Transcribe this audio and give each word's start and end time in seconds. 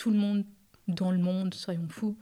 tout 0.00 0.10
le 0.10 0.16
monde 0.16 0.44
dans 0.88 1.10
le 1.10 1.18
monde, 1.18 1.52
soyons 1.52 1.86
fous, 1.90 2.16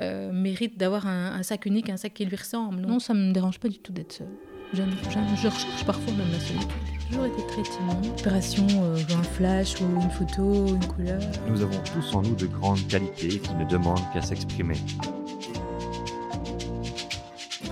euh, 0.00 0.30
mérite 0.32 0.78
d'avoir 0.78 1.08
un, 1.08 1.42
sac 1.42 1.66
unique, 1.66 1.90
un 1.90 1.96
sac 1.96 2.14
qui 2.14 2.24
lui 2.24 2.36
ressemble. 2.36 2.80
Non, 2.80 3.00
ça 3.00 3.12
me 3.12 3.32
dérange 3.32 3.58
pas 3.58 3.68
du 3.68 3.80
tout 3.80 3.92
d'être 3.92 4.12
seule. 4.12 4.28
Je, 4.72 4.82
recherche 4.82 5.84
parfois 5.84 6.12
même 6.12 6.30
la 6.30 6.38
solitude. 6.38 6.70
J'ai 6.92 7.06
toujours 7.08 7.24
été 7.24 7.46
très 7.48 7.62
timide. 7.62 8.12
Opération, 8.20 8.66
euh, 8.70 8.96
un 9.18 9.22
flash 9.24 9.80
ou 9.80 10.00
une 10.00 10.10
photo, 10.10 10.68
une 10.68 10.86
couleur. 10.86 11.20
Nous 11.48 11.60
avons 11.60 11.80
tous 11.92 12.14
en 12.14 12.22
nous 12.22 12.36
de 12.36 12.46
grandes 12.46 12.86
qualités 12.86 13.40
qui 13.40 13.54
ne 13.54 13.64
demandent 13.64 14.12
qu'à 14.12 14.22
s'exprimer. 14.22 14.76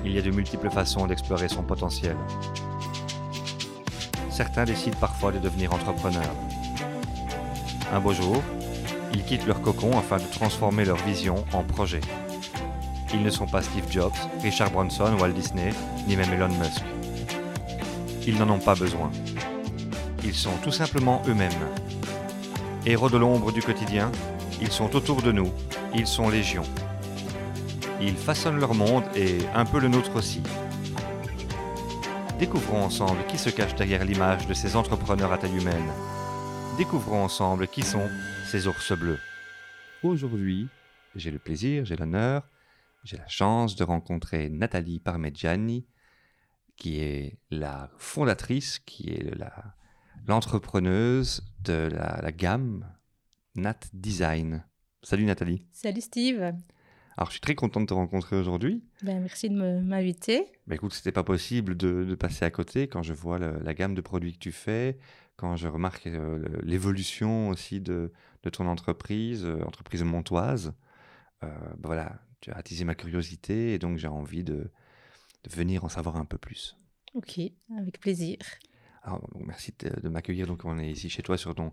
Il 0.05 0.13
y 0.13 0.19
a 0.19 0.23
de 0.23 0.31
multiples 0.31 0.71
façons 0.71 1.07
d'explorer 1.07 1.49
son 1.49 1.63
potentiel. 1.63 2.17
Certains 4.31 4.65
décident 4.65 4.97
parfois 4.99 5.31
de 5.31 5.39
devenir 5.39 5.73
entrepreneurs. 5.73 6.35
Un 7.93 8.01
beau 8.01 8.13
jour, 8.13 8.43
ils 9.17 9.25
quittent 9.25 9.47
leur 9.47 9.63
cocon 9.63 9.99
afin 9.99 10.19
de 10.19 10.31
transformer 10.31 10.85
leur 10.85 10.99
vision 10.99 11.43
en 11.55 11.63
projet. 11.63 12.03
Ils 13.15 13.23
ne 13.23 13.31
sont 13.31 13.47
pas 13.47 13.63
Steve 13.63 13.91
Jobs, 13.91 14.13
Richard 14.43 14.71
Branson, 14.71 15.17
Walt 15.19 15.31
Disney, 15.33 15.71
ni 16.07 16.17
même 16.17 16.31
Elon 16.35 16.49
Musk. 16.49 16.83
Ils 18.27 18.39
n'en 18.39 18.51
ont 18.51 18.59
pas 18.59 18.75
besoin. 18.75 19.11
Ils 20.23 20.35
sont 20.35 20.57
tout 20.63 20.71
simplement 20.71 21.23
eux-mêmes. 21.29 21.51
Héros 22.85 23.09
de 23.09 23.17
l'ombre 23.17 23.53
du 23.53 23.63
quotidien, 23.63 24.13
ils 24.61 24.71
sont 24.71 24.95
autour 24.95 25.23
de 25.23 25.33
nous, 25.33 25.51
ils 25.95 26.07
sont 26.07 26.29
légion. 26.29 26.65
Ils 28.03 28.17
façonnent 28.17 28.61
leur 28.61 28.75
monde 28.75 29.05
et 29.15 29.39
un 29.55 29.65
peu 29.65 29.81
le 29.81 29.89
nôtre 29.89 30.15
aussi. 30.17 30.43
Découvrons 32.39 32.85
ensemble 32.85 33.25
qui 33.29 33.39
se 33.39 33.49
cache 33.49 33.75
derrière 33.77 34.05
l'image 34.05 34.47
de 34.47 34.53
ces 34.53 34.77
entrepreneurs 34.77 35.33
à 35.33 35.39
taille 35.39 35.57
humaine. 35.57 35.91
Découvrons 36.77 37.25
ensemble 37.25 37.67
qui 37.67 37.81
sont 37.81 38.11
ces 38.47 38.69
ours 38.69 38.93
bleus. 38.93 39.19
Aujourd'hui, 40.05 40.69
j'ai 41.17 41.33
le 41.33 41.39
plaisir, 41.41 41.85
j'ai 41.85 41.97
l'honneur, 41.97 42.49
j'ai 43.03 43.17
la 43.17 43.27
chance 43.27 43.75
de 43.75 43.83
rencontrer 43.83 44.49
Nathalie 44.51 45.01
Parmigiani, 45.01 45.85
qui 46.77 47.01
est 47.01 47.39
la 47.51 47.91
fondatrice, 47.99 48.79
qui 48.79 49.11
est 49.11 49.35
l'entrepreneuse 50.29 51.43
de 51.65 51.89
la, 51.93 52.31
gamme 52.31 52.89
Nat 53.57 53.81
Design. 53.93 54.65
Salut 55.03 55.25
Nathalie. 55.25 55.67
Salut 55.73 56.01
Steve. 56.01 56.41
Alors, 57.17 57.29
je 57.29 57.33
suis 57.33 57.41
très 57.41 57.57
content 57.57 57.81
de 57.81 57.87
te 57.87 57.95
rencontrer 57.95 58.37
aujourd'hui. 58.37 58.85
Ben, 59.03 59.21
merci 59.21 59.51
de 59.51 59.81
m'inviter. 59.81 60.53
Ben, 60.69 60.77
écoute, 60.77 60.93
c'était 60.93 61.13
pas 61.13 61.25
possible 61.25 61.77
de, 61.77 62.15
passer 62.15 62.45
à 62.45 62.51
côté 62.51 62.87
quand 62.87 63.03
je 63.03 63.13
vois 63.13 63.39
la 63.39 63.75
gamme 63.75 63.95
de 63.95 64.03
produits 64.03 64.35
que 64.35 64.39
tu 64.39 64.53
fais, 64.53 64.99
quand 65.37 65.57
je 65.57 65.69
remarque 65.69 66.07
euh, 66.07 66.43
l'évolution 66.63 67.51
aussi 67.51 67.81
de, 67.81 68.13
de, 68.47 68.51
ton 68.51 68.67
entreprise, 68.67 69.45
euh, 69.45 69.63
entreprise 69.65 70.03
montoise, 70.03 70.75
euh, 71.43 71.49
ben 71.79 71.89
voilà, 71.89 72.21
tu 72.41 72.51
as 72.51 72.57
attisé 72.57 72.85
ma 72.85 72.95
curiosité 72.95 73.75
et 73.75 73.79
donc 73.79 73.99
j'ai 73.99 74.09
envie 74.09 74.45
de, 74.45 74.71
de, 75.45 75.51
venir 75.51 75.85
en 75.85 75.89
savoir 75.89 76.17
un 76.17 76.25
peu 76.25 76.39
plus. 76.39 76.77
Ok, 77.15 77.41
avec 77.77 78.01
plaisir. 78.01 78.39
Alors, 79.03 79.29
merci 79.39 79.73
de, 79.79 80.09
m'accueillir. 80.09 80.49
Donc, 80.49 80.65
on 80.65 80.79
est 80.79 80.91
ici 80.91 81.09
chez 81.09 81.23
toi 81.23 81.39
sur 81.39 81.55
ton, 81.55 81.73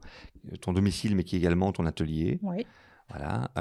ton 0.61 0.71
domicile, 0.71 1.16
mais 1.16 1.23
qui 1.23 1.35
est 1.35 1.39
également 1.39 1.71
ton 1.71 1.88
atelier. 1.88 2.39
Oui. 2.44 2.66
Voilà. 3.09 3.51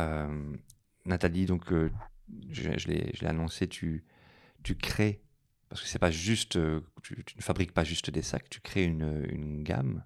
Nathalie, 1.07 1.47
donc, 1.47 1.73
je, 2.51 2.79
je 2.79 2.89
l'ai 2.89 3.27
annoncé, 3.27 3.69
tu, 3.69 4.05
tu 4.63 4.77
crées 4.77 5.23
parce 5.73 5.81
que 5.81 5.89
c'est 5.89 5.99
pas 5.99 6.11
juste, 6.11 6.57
euh, 6.57 6.83
tu, 7.03 7.17
ne 7.35 7.41
fabriques 7.41 7.73
pas 7.73 7.83
juste 7.83 8.11
des 8.11 8.21
sacs, 8.21 8.51
tu 8.51 8.61
crées 8.61 8.85
une, 8.85 9.63
gamme 9.63 10.05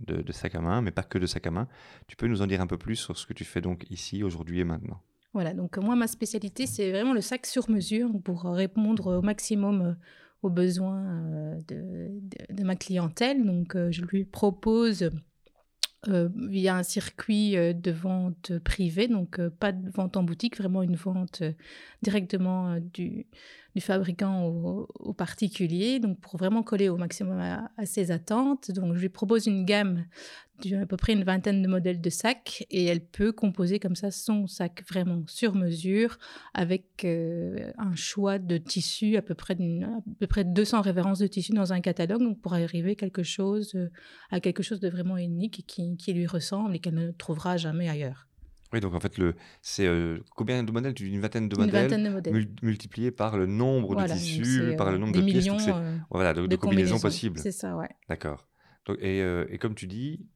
de, 0.00 0.32
sacs 0.32 0.54
à 0.54 0.60
main, 0.60 0.82
mais 0.82 0.90
pas 0.90 1.02
que 1.02 1.18
de 1.18 1.26
sacs 1.26 1.46
à 1.46 1.50
main. 1.50 1.68
Tu 2.06 2.16
peux 2.16 2.26
nous 2.26 2.42
en 2.42 2.46
dire 2.46 2.60
un 2.60 2.66
peu 2.66 2.78
plus 2.78 2.96
sur 2.96 3.16
ce 3.16 3.26
que 3.26 3.32
tu 3.32 3.44
fais 3.44 3.60
donc 3.60 3.86
ici, 3.90 4.22
aujourd'hui 4.22 4.60
et 4.60 4.64
maintenant? 4.64 5.00
Voilà, 5.34 5.54
donc 5.54 5.78
moi, 5.78 5.96
ma 5.96 6.06
spécialité, 6.06 6.66
c'est 6.66 6.90
vraiment 6.90 7.14
le 7.14 7.20
sac 7.20 7.46
sur 7.46 7.70
mesure 7.70 8.10
pour 8.22 8.42
répondre 8.44 9.18
au 9.18 9.22
maximum 9.22 9.82
euh, 9.82 9.92
aux 10.42 10.50
besoins 10.50 11.04
euh, 11.06 11.60
de, 11.68 12.64
ma 12.64 12.76
clientèle. 12.76 13.44
Donc, 13.44 13.76
je 13.90 14.02
lui 14.02 14.24
propose 14.24 15.10
via 16.04 16.74
un 16.74 16.82
circuit 16.82 17.52
de 17.52 17.90
vente 17.92 18.58
privée, 18.58 19.06
donc 19.06 19.40
pas 19.48 19.70
de 19.70 19.88
vente 19.88 20.16
en 20.16 20.24
boutique, 20.24 20.58
vraiment 20.58 20.82
une 20.82 20.96
vente 20.96 21.44
directement 22.02 22.80
du, 22.92 23.26
du 23.74 23.80
fabricant 23.80 24.46
au, 24.46 25.12
particulier, 25.14 25.98
donc 26.00 26.20
pour 26.20 26.36
vraiment 26.36 26.62
coller 26.62 26.88
au 26.88 26.96
maximum 26.96 27.38
à, 27.38 27.86
ses 27.86 28.10
attentes. 28.10 28.70
Donc 28.70 28.94
je 28.94 29.00
lui 29.00 29.08
propose 29.08 29.46
une 29.46 29.64
gamme 29.64 30.04
d'à 30.64 30.86
peu 30.86 30.96
près 30.96 31.12
une 31.12 31.24
vingtaine 31.24 31.62
de 31.62 31.68
modèles 31.68 32.00
de 32.00 32.10
sacs 32.10 32.64
et 32.70 32.84
elle 32.84 33.04
peut 33.04 33.32
composer 33.32 33.78
comme 33.80 33.96
ça 33.96 34.10
son 34.10 34.46
sac 34.46 34.84
vraiment 34.88 35.22
sur 35.26 35.54
mesure 35.54 36.18
avec 36.54 37.04
euh, 37.04 37.72
un 37.78 37.94
choix 37.96 38.38
de 38.38 38.58
tissu 38.58 39.16
à 39.16 39.22
peu 39.22 39.34
près 39.34 39.54
à 39.54 40.00
peu 40.20 40.26
près 40.26 40.44
200 40.44 40.82
références 40.82 41.18
de 41.18 41.26
tissu 41.26 41.52
dans 41.52 41.72
un 41.72 41.80
catalogue 41.80 42.38
pour 42.40 42.54
arriver 42.54 42.94
quelque 42.94 43.22
chose 43.22 43.76
à 44.30 44.40
quelque 44.40 44.62
chose 44.62 44.80
de 44.80 44.88
vraiment 44.88 45.16
unique 45.16 45.64
qui 45.66 46.12
lui 46.12 46.26
ressemble 46.26 46.76
et 46.76 46.78
qu'elle 46.78 46.94
ne 46.94 47.10
trouvera 47.10 47.56
jamais 47.56 47.88
ailleurs. 47.88 48.28
Oui, 48.72 48.80
donc 48.80 48.94
en 48.94 49.00
fait, 49.00 49.18
le, 49.18 49.34
c'est 49.60 49.86
euh, 49.86 50.18
combien 50.34 50.62
de 50.62 50.72
modèles? 50.72 50.94
Une 51.00 51.20
vingtaine 51.20 51.48
de 51.48 51.56
modèles, 51.56 51.82
vingtaine 51.82 52.04
de 52.04 52.08
modèles. 52.08 52.48
multiplié 52.62 53.10
par 53.10 53.36
le 53.36 53.46
nombre 53.46 53.94
de 53.94 54.12
tissus, 54.12 54.74
par 54.78 54.90
le 54.90 54.96
euh, 54.96 54.98
nombre 54.98 55.12
de 55.12 55.22
pièces. 55.22 55.44
Millions, 55.44 55.76
euh, 55.76 55.96
voilà, 56.10 56.32
de, 56.32 56.56
combinaisons, 56.56 56.98
possibles. 56.98 57.38
C'est 57.38 57.52
ça, 57.52 57.76
ouais. 57.76 57.90
D'accord. 58.08 58.48
Et, 58.98 59.18
et, 59.20 59.58
comme 59.58 59.74
tu 59.74 59.86
dis, 59.86 60.26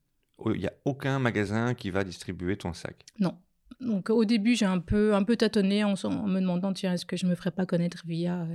il 0.45 0.61
n'y 0.61 0.67
a 0.67 0.73
aucun 0.85 1.19
magasin 1.19 1.75
qui 1.75 1.91
va 1.91 2.05
distribuer 2.05 2.57
ton 2.57 2.73
sac? 2.73 3.05
Non. 3.19 3.39
Donc 3.81 4.11
au 4.11 4.25
début, 4.25 4.55
j'ai 4.55 4.67
un 4.67 4.79
peu, 4.79 5.15
un 5.15 5.25
peu 5.25 5.37
tâtonné 5.37 5.83
en, 5.83 5.95
en 6.05 6.27
me 6.27 6.41
demandant, 6.41 6.73
tiens, 6.73 6.93
est-ce 6.93 7.05
que 7.05 7.17
je 7.17 7.27
me 7.27 7.35
ferais 7.35 7.51
pas 7.51 7.67
connaître 7.67 8.05
via 8.07 8.47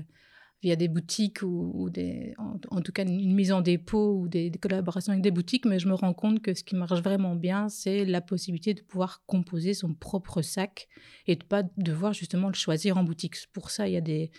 via 0.62 0.76
des 0.76 0.88
boutiques 0.88 1.42
ou, 1.42 1.90
des, 1.90 2.36
en, 2.38 2.82
tout 2.82 2.92
cas 2.92 3.04
une 3.04 3.34
mise 3.34 3.52
en 3.52 3.62
dépôt 3.62 4.20
ou 4.20 4.28
des, 4.28 4.52
collaborations 4.52 5.12
avec 5.12 5.24
des 5.24 5.32
boutiques, 5.32 5.66
mais 5.66 5.80
je 5.80 5.88
me 5.88 5.96
rends 5.96 6.14
compte 6.14 6.42
que 6.42 6.54
ce 6.54 6.64
qui 6.64 6.76
marche 6.76 7.02
vraiment 7.02 7.36
bien, 7.36 7.68
c'est 7.68 8.06
la 8.06 8.22
possibilité 8.22 8.74
de 8.74 8.82
pouvoir 8.82 9.24
composer 9.26 9.74
son 9.74 9.94
propre 9.94 10.42
sac 10.42 10.88
et 11.26 11.36
de 11.36 11.44
pas 11.44 11.64
devoir 11.78 12.14
justement 12.14 12.48
le 12.48 12.54
choisir 12.54 12.98
en 12.98 13.04
boutique. 13.04 13.36
Pour 13.54 13.72
ça, 13.72 13.88
il 13.88 13.94
y 13.94 13.98
a 13.98 14.02
des, 14.02 14.32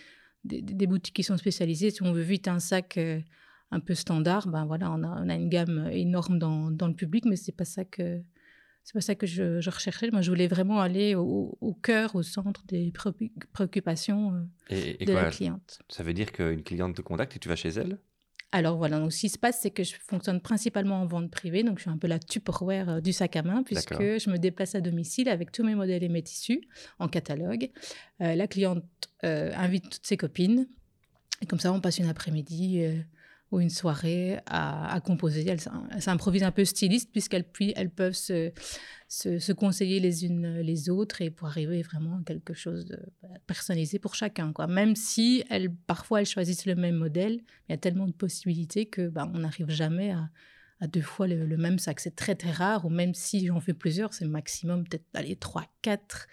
des, 0.45 0.87
boutiques 0.87 1.15
qui 1.15 1.23
sont 1.23 1.37
spécialisées. 1.37 1.89
Si 1.89 2.01
on 2.03 2.13
veut 2.13 2.21
vite 2.21 2.47
un 2.47 2.59
sac 2.59 2.97
euh, 2.97 3.19
un 3.71 3.81
peu 3.81 3.93
standard, 3.93 4.47
ben 4.47 4.65
voilà, 4.65 4.91
on 4.91 5.03
a, 5.03 5.21
on 5.23 5.29
a 5.29 5.35
une 5.35 5.49
gamme 5.49 5.89
énorme 5.91 6.39
dans, 6.39 6.71
dans 6.71 6.87
le 6.87 6.95
public, 6.95 7.25
mais 7.25 7.35
c'est 7.35 7.51
pas 7.51 7.65
ça 7.65 7.83
que 7.83 8.21
c'est 8.83 8.93
pas 8.93 9.01
ça 9.01 9.15
que 9.15 9.25
je, 9.25 9.69
recherchais. 9.69 10.09
Moi, 10.11 10.21
je 10.21 10.29
voulais 10.29 10.47
vraiment 10.47 10.81
aller 10.81 11.15
au, 11.15 11.77
cœur, 11.81 12.15
au 12.15 12.23
centre 12.23 12.63
des 12.67 12.91
préoccupations 13.53 14.45
euh, 14.71 15.05
de 15.05 15.13
la 15.13 15.29
cliente. 15.29 15.79
Ça 15.89 16.03
veut 16.03 16.13
dire 16.13 16.31
qu'une 16.31 16.63
cliente 16.63 16.95
te 16.95 17.01
contacte 17.01 17.35
et 17.35 17.39
tu 17.39 17.47
vas 17.47 17.55
chez 17.55 17.69
elle? 17.69 17.97
Alors 18.51 18.77
voilà, 18.77 18.99
donc 18.99 19.11
ce 19.11 19.21
qui 19.21 19.29
se 19.29 19.39
passe, 19.39 19.61
c'est 19.61 19.71
que 19.71 19.83
je 19.83 19.95
fonctionne 19.95 20.39
principalement 20.39 21.01
en 21.01 21.07
vente 21.07 21.31
privée, 21.31 21.63
donc 21.63 21.79
je 21.79 21.83
suis 21.83 21.89
un 21.89 21.97
peu 21.97 22.05
la 22.05 22.19
Tupperware 22.19 22.89
euh, 22.89 23.01
du 23.01 23.11
sac 23.11 23.35
à 23.35 23.41
main, 23.41 23.63
puisque 23.63 23.99
je 23.99 24.29
me 24.29 24.37
déplace 24.37 24.75
à 24.75 24.81
domicile 24.81 25.27
avec 25.27 25.51
tous 25.51 25.63
mes 25.63 25.73
modèles 25.73 26.03
et 26.03 26.09
mes 26.09 26.21
tissus 26.21 26.61
en 26.99 27.07
catalogue. 27.07 27.71
Euh, 28.21 28.35
la 28.35 28.47
cliente 28.47 28.85
invite 29.23 29.89
toutes 29.89 30.05
ses 30.05 30.17
copines, 30.17 30.67
et 31.41 31.45
comme 31.45 31.59
ça, 31.59 31.71
on 31.73 31.79
passe 31.79 31.97
une 31.97 32.09
après-midi 32.09 32.83
ou 33.53 33.59
une 33.59 33.69
soirée 33.69 34.39
à, 34.47 34.99
composer. 35.05 35.47
Elles 35.47 36.01
s'improvisent 36.01 36.43
un 36.43 36.51
peu 36.51 36.65
styliste 36.65 37.11
puisqu'elles 37.11 37.45
elles 37.75 37.91
peuvent 37.91 38.15
se, 38.15 38.51
se, 39.07 39.51
conseiller 39.51 39.99
les 39.99 40.25
unes 40.25 40.59
les 40.61 40.89
autres 40.89 41.21
et 41.21 41.29
pour 41.29 41.47
arriver 41.47 41.83
vraiment 41.83 42.17
à 42.17 42.23
quelque 42.25 42.55
chose 42.55 42.85
de 42.85 42.97
bah, 43.21 43.29
personnalisé 43.45 43.99
pour 43.99 44.15
chacun. 44.15 44.51
Quoi. 44.53 44.65
Même 44.65 44.95
si 44.95 45.43
elles, 45.51 45.71
parfois 45.71 46.21
elles 46.21 46.25
choisissent 46.25 46.65
le 46.65 46.73
même 46.73 46.95
modèle, 46.95 47.43
il 47.69 47.71
y 47.71 47.73
a 47.73 47.77
tellement 47.77 48.07
de 48.07 48.11
possibilités 48.11 48.87
que 48.87 49.07
bah, 49.07 49.29
on 49.31 49.37
n'arrive 49.37 49.69
jamais 49.69 50.09
à, 50.09 50.29
à, 50.79 50.87
deux 50.87 51.01
fois 51.01 51.27
le, 51.27 51.55
même 51.55 51.77
sac. 51.77 51.99
C'est 51.99 52.15
très 52.15 52.33
très 52.33 52.51
rare, 52.51 52.85
ou 52.85 52.89
même 52.89 53.13
si 53.13 53.45
j'en 53.45 53.59
fais 53.59 53.75
plusieurs, 53.75 54.15
c'est 54.15 54.25
maximum 54.25 54.83
peut-être 54.83 55.05
aller 55.13 55.35
trois, 55.35 55.65
quatre 55.83 56.27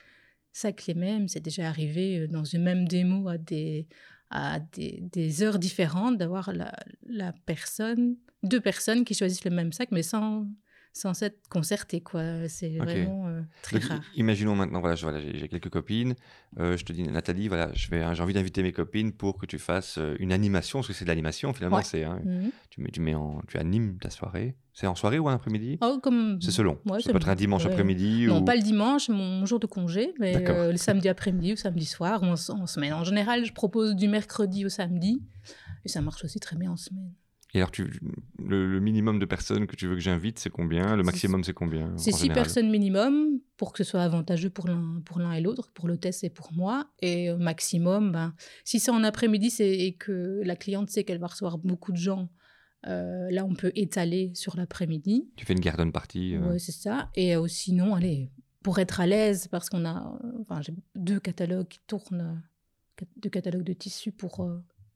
sacs 0.55 0.87
les 0.87 0.95
mêmes. 0.95 1.29
C'est 1.29 1.41
déjà 1.41 1.69
arrivé 1.69 2.21
euh, 2.21 2.29
dans 2.29 2.45
une 2.45 2.63
même 2.63 2.89
démo 2.89 3.29
à 3.29 3.37
des 3.37 3.87
à 4.31 4.61
des, 4.61 5.43
heures 5.43 5.59
différentes, 5.59 6.17
d'avoir 6.17 6.53
la, 6.53 7.33
personne, 7.47 8.17
deux 8.43 8.61
personnes 8.61 9.05
qui 9.05 9.15
choisissent 9.15 9.45
le 9.45 9.51
même 9.51 9.73
sac, 9.73 9.91
mais 9.91 10.03
sans, 10.03 10.47
sans 10.93 11.15
s'être 11.15 11.49
concerté 11.49 12.01
quoi. 12.01 12.49
C'est 12.49 12.77
vraiment 12.77 13.29
euh, 13.29 13.43
très 13.63 13.79
rare. 13.79 14.01
imaginons 14.17 14.57
maintenant 14.57 14.81
voilà 14.81 14.97
j'ai 14.97 15.49
quelques 15.49 15.71
copines. 15.71 16.15
Euh, 16.59 16.77
je 16.77 16.85
te 16.85 16.93
dis 16.93 17.03
Nathalie 17.05 17.49
voilà 17.49 17.71
vais 17.91 18.05
j'ai 18.15 18.23
envie 18.23 18.35
d'inviter 18.35 18.63
mes 18.63 18.73
copines 18.73 19.13
pour 19.13 19.39
que 19.39 19.47
tu 19.47 19.59
fasses 19.59 19.99
euh, 19.99 20.17
une 20.19 20.33
animation 20.33 20.81
parce 20.81 20.89
que 20.89 20.93
c'est 20.93 21.05
de 21.05 21.11
l'animation 21.11 21.53
finalement 21.53 21.81
c'est 21.83 22.05
hein, 22.05 22.21
mhm. 22.25 22.51
tu 22.71 22.81
mets 22.81 22.91
tu 22.91 23.01
mets 23.01 23.15
en 23.15 23.41
tu 23.49 23.59
animes 23.59 23.99
ta 23.99 24.11
soirée. 24.11 24.57
C'est 24.73 24.87
en 24.87 24.95
soirée 24.95 25.19
ou 25.19 25.27
en 25.27 25.33
après-midi? 25.33 25.79
Oh, 25.83 25.99
comme... 26.03 26.41
c'est 26.41 26.53
selon. 26.53 26.79
Ça 27.01 27.11
peut 27.11 27.19
être 27.19 27.29
un 27.29 27.35
dimanche 27.35 27.67
après-midi 27.67 28.27
non 28.27 28.45
pas 28.45 28.57
le 28.57 28.63
dimanche 28.63 29.09
mon 29.09 29.45
jour 29.47 29.61
de 29.61 29.67
congé 29.67 30.15
mais 30.19 30.35
le 30.45 30.77
samedi 30.77 31.09
après-midi 31.09 31.53
ou 31.53 31.57
samedi 31.57 31.87
soir. 31.87 32.23
Ou 32.23 32.27
en, 32.27 32.33
en, 32.33 32.67
semaine 32.67 32.93
en 32.93 33.05
général 33.05 33.45
je 33.45 33.53
propose 33.53 33.95
du 33.95 34.09
mercredi 34.09 34.65
au 34.65 34.69
samedi. 34.69 35.23
Et 35.85 35.89
ça 35.89 36.03
marche 36.03 36.25
aussi 36.25 36.41
très 36.41 36.57
bien 36.57 36.71
en 36.73 36.77
semaine 36.77 37.13
Et 37.55 37.59
alors, 37.59 37.71
tu, 37.71 38.01
le, 38.39 38.79
minimum 38.81 39.19
de 39.19 39.25
personnes 39.25 39.67
que 39.67 39.75
tu 39.75 39.89
veux 39.89 39.95
que 39.95 40.01
j'invite, 40.01 40.39
c'est 40.39 40.51
combien? 40.51 40.95
Le 40.95 41.03
maximum, 41.03 41.43
c'est 41.43 41.53
combien 41.53 41.93
C'est 41.97 42.13
six 42.13 42.29
personnes 42.29 42.71
minimum 42.71 43.41
pour 43.57 43.73
que 43.73 43.83
ce 43.83 43.91
soit 43.91 44.03
avantageux 44.03 44.51
pour 44.51 44.69
l'un, 44.69 45.03
pour 45.05 45.19
l'un 45.19 45.33
et 45.33 45.41
l'autre, 45.41 45.73
pour 45.73 45.89
l'hôtesse 45.89 46.23
et 46.23 46.31
pour 46.31 46.53
moi. 46.53 46.91
Et 47.03 47.33
maximum, 47.35 48.13
ben, 48.13 48.35
si 48.65 48.79
c'est 48.79 48.93
en 48.93 49.03
après-midi 49.03 49.53
et 49.61 49.95
que 49.95 50.41
la 50.45 50.55
cliente 50.55 50.91
sait 50.91 51.05
qu'elle 51.05 51.19
va 51.19 51.27
recevoir 51.27 51.59
beaucoup 51.59 51.91
de 51.91 51.97
gens, 51.97 52.31
euh, 52.87 53.31
là, 53.31 53.45
on 53.45 53.55
peut 53.55 53.73
étaler 53.75 54.33
sur 54.35 54.57
l'après-midi. 54.57 55.31
Tu 55.37 55.45
fais 55.45 55.53
une 55.53 55.61
garden 55.61 55.93
party 55.93 56.37
euh... 56.37 56.53
Oui, 56.53 56.61
c'est 56.61 56.73
ça. 56.73 57.11
Et 57.15 57.37
euh, 57.37 57.47
sinon, 57.47 57.95
allez, 57.95 58.31
pour 58.63 58.79
être 58.79 59.01
à 59.01 59.07
l'aise, 59.07 59.49
parce 59.49 59.69
qu'on 59.69 59.85
a 59.85 60.19
enfin, 60.41 60.63
j'ai 60.63 60.75
deux 60.95 61.21
catalogues 61.21 61.69
qui 61.69 61.81
tournent, 61.87 62.43
deux 63.17 63.31
catalogues 63.31 63.65
de 63.65 63.73
tissus 63.73 64.13
pour 64.13 64.47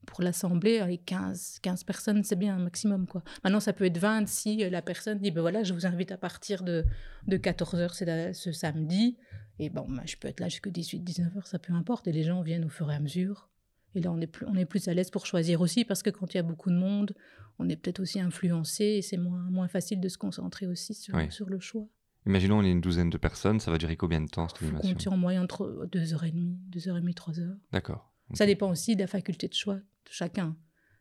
pour 0.05 0.21
l'assembler, 0.21 0.79
avec 0.79 1.05
15, 1.05 1.59
15 1.61 1.83
personnes, 1.83 2.23
c'est 2.23 2.35
bien 2.35 2.55
un 2.55 2.59
maximum. 2.59 3.07
Quoi. 3.07 3.23
Maintenant, 3.43 3.59
ça 3.59 3.73
peut 3.73 3.85
être 3.85 3.97
20 3.97 4.27
si 4.27 4.69
la 4.69 4.81
personne 4.81 5.19
dit, 5.19 5.31
ben 5.31 5.41
voilà, 5.41 5.63
je 5.63 5.73
vous 5.73 5.85
invite 5.85 6.11
à 6.11 6.17
partir 6.17 6.63
de, 6.63 6.85
de 7.27 7.37
14h 7.37 7.93
c'est 7.93 8.33
ce 8.33 8.51
samedi. 8.51 9.17
Et 9.59 9.69
bon, 9.69 9.85
ben, 9.87 10.03
je 10.05 10.17
peux 10.17 10.27
être 10.27 10.39
là 10.39 10.49
jusqu'à 10.49 10.69
18, 10.69 10.99
19h, 11.01 11.45
ça 11.45 11.59
peu 11.59 11.73
importe. 11.73 12.07
Et 12.07 12.11
les 12.11 12.23
gens 12.23 12.41
viennent 12.41 12.65
au 12.65 12.69
fur 12.69 12.91
et 12.91 12.95
à 12.95 12.99
mesure. 12.99 13.49
Et 13.95 14.01
là, 14.01 14.11
on 14.11 14.19
est 14.19 14.27
plus, 14.27 14.45
on 14.47 14.55
est 14.55 14.65
plus 14.65 14.87
à 14.87 14.93
l'aise 14.93 15.09
pour 15.09 15.25
choisir 15.25 15.61
aussi, 15.61 15.85
parce 15.85 16.03
que 16.03 16.09
quand 16.09 16.33
il 16.33 16.37
y 16.37 16.39
a 16.39 16.43
beaucoup 16.43 16.69
de 16.69 16.75
monde, 16.75 17.13
on 17.59 17.69
est 17.69 17.77
peut-être 17.77 18.01
aussi 18.01 18.19
influencé 18.19 18.83
et 18.83 19.01
c'est 19.01 19.17
moins, 19.17 19.49
moins 19.49 19.69
facile 19.69 20.01
de 20.01 20.09
se 20.09 20.17
concentrer 20.17 20.67
aussi 20.67 20.93
sur, 20.93 21.15
sur 21.31 21.49
le 21.49 21.59
choix. 21.59 21.87
Imaginons, 22.25 22.57
on 22.57 22.63
est 22.63 22.71
une 22.71 22.81
douzaine 22.81 23.09
de 23.09 23.17
personnes, 23.17 23.59
ça 23.59 23.71
va 23.71 23.77
durer 23.77 23.95
combien 23.95 24.19
de 24.19 24.27
temps 24.27 24.47
cette 24.49 24.61
animation? 24.63 24.93
compter 24.93 25.09
en 25.09 25.17
moyenne 25.17 25.43
entre 25.43 25.87
2h30, 25.91 26.57
2h30, 26.71 27.13
3h. 27.13 27.57
D'accord. 27.71 28.11
Ça 28.33 28.45
dépend 28.45 28.71
aussi 28.71 28.95
de 28.95 29.01
la 29.01 29.07
faculté 29.07 29.47
de 29.47 29.53
choix 29.53 29.79
chacun. 30.09 30.55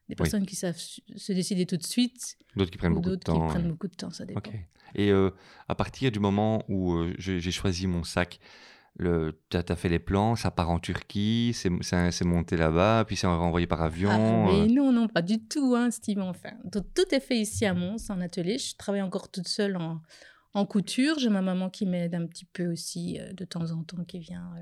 Des 0.09 0.15
personnes 0.15 0.45
qui 0.45 0.57
savent 0.57 0.77
se 0.77 1.33
décider 1.33 1.65
tout 1.65 1.79
de 1.79 1.87
suite. 1.87 2.37
D'autres 2.57 2.71
qui 2.71 2.79
prennent 2.79 2.95
beaucoup 2.95 3.11
de 3.11 3.17
temps. 3.17 3.47
Qui 3.47 3.55
prennent 3.55 3.71
beaucoup 3.71 3.89
de 3.89 3.95
temps, 3.95 4.11
ça 4.11 4.25
dépend. 4.25 4.43
Et 4.95 5.11
euh, 5.11 5.31
à 5.69 5.75
partir 5.75 6.13
du 6.13 6.21
moment 6.21 6.63
où 6.69 6.93
euh, 6.93 7.15
j'ai 7.19 7.51
choisi 7.51 7.87
mon 7.87 8.05
sac, 8.05 8.39
tu 8.99 9.07
as, 9.57 9.77
fait 9.77 9.89
les 9.89 9.99
plans, 9.99 10.37
ça 10.37 10.51
part 10.51 10.71
en 10.71 10.79
Turquie, 10.79 11.53
c'est 11.55 12.25
monté 12.25 12.57
là-bas, 12.57 13.05
puis 13.07 13.17
c'est 13.17 13.27
renvoyé 13.27 13.67
par 13.67 13.83
avion. 13.83 14.11
Ah, 14.11 14.53
mais 14.53 14.61
euh. 14.61 14.67
non, 14.67 14.93
non, 14.93 15.09
pas 15.09 15.23
du 15.23 15.43
tout, 15.43 15.75
hein, 15.75 15.91
Steve. 15.91 16.21
Enfin, 16.21 16.53
tout, 16.71 17.15
est 17.15 17.21
fait 17.21 17.39
ici 17.39 17.65
à 17.65 17.75
Mons, 17.75 18.11
en 18.11 18.21
atelier. 18.21 18.59
Je 18.59 18.77
travaille 18.77 19.03
encore 19.03 19.31
toute 19.31 19.49
seule 19.49 19.77
en, 19.77 20.01
en 20.53 20.67
couture. 20.67 21.19
J'ai 21.19 21.31
ma 21.31 21.43
maman 21.43 21.71
qui 21.71 21.87
m'aide 21.87 22.15
un 22.15 22.27
petit 22.27 22.45
peu 22.45 22.67
aussi 22.67 23.19
de 23.33 23.45
temps 23.45 23.73
en 23.73 23.83
temps, 23.83 24.05
qui 24.05 24.21
vient 24.21 24.53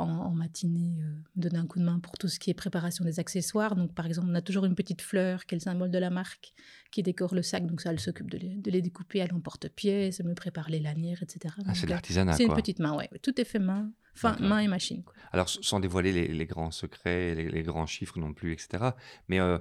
en, 0.00 0.30
matinée 0.34 0.98
euh, 1.00 1.08
me 1.36 1.42
donner 1.42 1.58
un 1.58 1.66
coup 1.66 1.78
de 1.78 1.84
main 1.84 1.98
pour 2.00 2.16
tout 2.18 2.28
ce 2.28 2.38
qui 2.38 2.50
est 2.50 2.54
préparation 2.54 3.04
des 3.04 3.20
accessoires. 3.20 3.76
Donc, 3.76 3.94
par 3.94 4.06
exemple, 4.06 4.28
on 4.30 4.34
a 4.34 4.42
toujours 4.42 4.64
une 4.64 4.74
petite 4.74 5.02
fleur 5.02 5.46
qui 5.46 5.54
est 5.54 5.58
le 5.58 5.62
symbole 5.62 5.90
de 5.90 5.98
la 5.98 6.10
marque 6.10 6.52
qui 6.90 7.02
décore 7.02 7.34
le 7.34 7.42
sac. 7.42 7.66
Donc, 7.66 7.80
ça, 7.80 7.90
elle 7.90 8.00
s'occupe 8.00 8.30
de, 8.30 8.38
les, 8.38 8.82
découper 8.82 9.20
à 9.22 9.26
l'emporte-pièce, 9.26 10.20
elle 10.20 10.26
me 10.26 10.34
prépare 10.34 10.70
les 10.70 10.80
lanières, 10.80 11.22
etc. 11.22 11.54
Ah, 11.66 11.74
c'est 11.74 11.86
de 11.86 11.90
l'artisanat. 11.90 12.32
C'est 12.32 12.44
une 12.44 12.54
petite 12.54 12.78
main, 12.78 12.94
ouais. 12.94 13.08
Tout 13.22 13.40
est 13.40 13.44
fait 13.44 13.58
main, 13.58 13.92
enfin, 14.14 14.36
main 14.40 14.60
et 14.60 14.68
machine. 14.68 15.02
Quoi. 15.02 15.14
Alors, 15.32 15.48
sans 15.48 15.80
dévoiler 15.80 16.12
les, 16.12 16.46
grands 16.46 16.70
secrets, 16.70 17.34
les, 17.34 17.62
grands 17.62 17.86
chiffres 17.86 18.18
non 18.18 18.32
plus, 18.32 18.52
etc. 18.52 18.90
Mais 19.28 19.40
euh, 19.40 19.58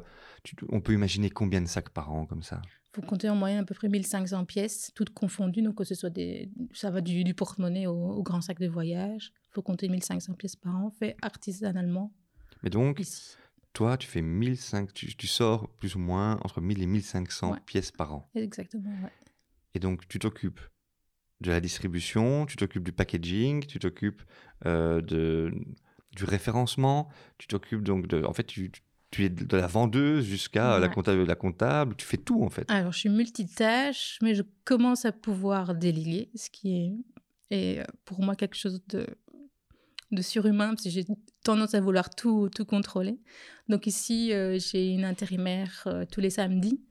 on 0.69 0.81
peut 0.81 0.93
imaginer 0.93 1.29
combien 1.29 1.61
de 1.61 1.67
sacs 1.67 1.89
par 1.89 2.11
an 2.11 2.25
comme 2.25 2.43
ça? 2.43 2.61
Faut 2.93 3.01
compter 3.01 3.29
en 3.29 3.35
moyenne 3.35 3.59
à 3.59 3.63
peu 3.63 3.75
près 3.75 3.89
1500 3.89 4.45
pièces, 4.45 4.91
toutes 4.95 5.11
confondues. 5.11 5.61
Donc, 5.61 5.75
que 5.75 5.83
ce 5.83 5.93
soit 5.93 6.09
des, 6.09 6.49
ça 6.73 6.89
va 6.89 7.01
du, 7.01 7.33
porte-monnaie 7.33 7.85
au, 7.85 7.93
au, 7.93 8.23
grand 8.23 8.41
sac 8.41 8.59
de 8.59 8.67
voyage 8.67 9.31
faut 9.57 9.63
compter 9.63 9.89
1500 9.89 10.35
pièces 10.35 10.55
par 10.55 10.75
an, 10.75 10.91
fait 10.91 11.15
artisanalement. 11.23 12.13
Mais 12.61 12.69
donc, 12.69 13.01
toi, 13.73 13.97
tu 13.97 14.07
fais 14.07 14.21
1500, 14.21 14.87
tu, 14.93 15.15
tu, 15.15 15.25
sors 15.25 15.67
plus 15.77 15.95
ou 15.95 15.99
moins 15.99 16.39
entre 16.43 16.61
1000 16.61 16.83
et 16.83 16.85
1500 16.85 17.55
pièces 17.65 17.91
par 17.91 18.13
an. 18.13 18.29
Exactement, 18.35 18.91
ouais. 19.03 19.11
Et 19.73 19.79
donc, 19.79 20.07
tu 20.07 20.19
t'occupes 20.19 20.59
de 21.41 21.49
la 21.49 21.59
distribution, 21.59 22.45
tu 22.45 22.55
t'occupes 22.55 22.83
du 22.83 22.91
packaging, 22.91 23.65
tu 23.65 23.79
t'occupes 23.79 24.21
euh, 24.67 25.01
de, 25.01 25.51
du 26.15 26.23
référencement, 26.23 27.09
tu 27.39 27.47
t'occupes 27.47 27.83
donc 27.83 28.07
de. 28.07 28.23
En 28.23 28.33
fait, 28.33 28.45
tu, 28.45 28.71
tu 29.09 29.25
es 29.25 29.29
de 29.29 29.57
la 29.57 29.67
vendeuse 29.67 30.25
jusqu'à 30.25 30.79
la, 30.79 30.89
comptable, 30.89 31.25
la 31.25 31.35
comptable, 31.35 31.95
tu 31.95 32.05
fais 32.05 32.17
tout 32.17 32.43
en 32.43 32.49
fait. 32.49 32.69
Alors, 32.69 32.91
je 32.91 32.99
suis 32.99 33.09
multitâche, 33.09 34.19
mais 34.21 34.35
je 34.35 34.43
commence 34.65 35.05
à 35.05 35.11
pouvoir 35.11 35.75
déléguer, 35.75 36.29
ce 36.35 36.49
qui 36.49 36.77
est, 37.49 37.77
est 37.79 37.87
pour 38.05 38.21
moi 38.21 38.35
quelque 38.35 38.55
chose 38.55 38.81
de 38.87 39.07
de 40.11 40.21
surhumain, 40.21 40.69
parce 40.69 40.83
que 40.83 40.89
j'ai 40.89 41.05
tendance 41.43 41.73
à 41.73 41.81
vouloir 41.81 42.09
tout, 42.09 42.49
tout 42.53 42.65
contrôler. 42.65 43.19
Donc 43.67 43.87
ici, 43.87 44.33
euh, 44.33 44.57
j'ai 44.59 44.87
une 44.87 45.03
intérimaire 45.03 45.83
euh, 45.87 46.05
tous 46.09 46.21
les 46.21 46.29
samedis, 46.29 46.81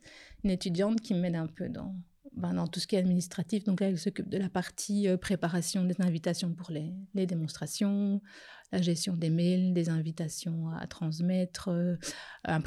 une 0.45 0.51
étudiante 0.51 1.01
qui 1.01 1.15
m'aide 1.15 1.37
un 1.37 1.47
peu 1.47 1.69
dans, 1.69 1.95
ben, 2.33 2.55
dans 2.55 2.67
tout 2.67 2.81
ce 2.81 2.87
qui 2.87 2.97
est 2.97 2.99
administratif. 2.99 3.65
Donc 3.65 3.81
elle 3.81 3.99
s'occupe 3.99 4.29
de 4.29 4.39
la 4.39 4.51
partie 4.51 5.09
euh, 5.09 5.17
préparation 5.17 5.85
des 5.85 5.97
invitations 6.01 6.53
pour 6.53 6.71
les, 6.71 6.93
les, 7.15 7.27
démonstrations, 7.27 8.21
la 8.73 8.83
gestion 8.83 9.17
des 9.17 9.31
mails, 9.31 9.73
des 9.73 9.89
invitations 9.89 10.71
à, 10.71 10.87
transmettre, 10.87 11.69
un, 12.45 12.61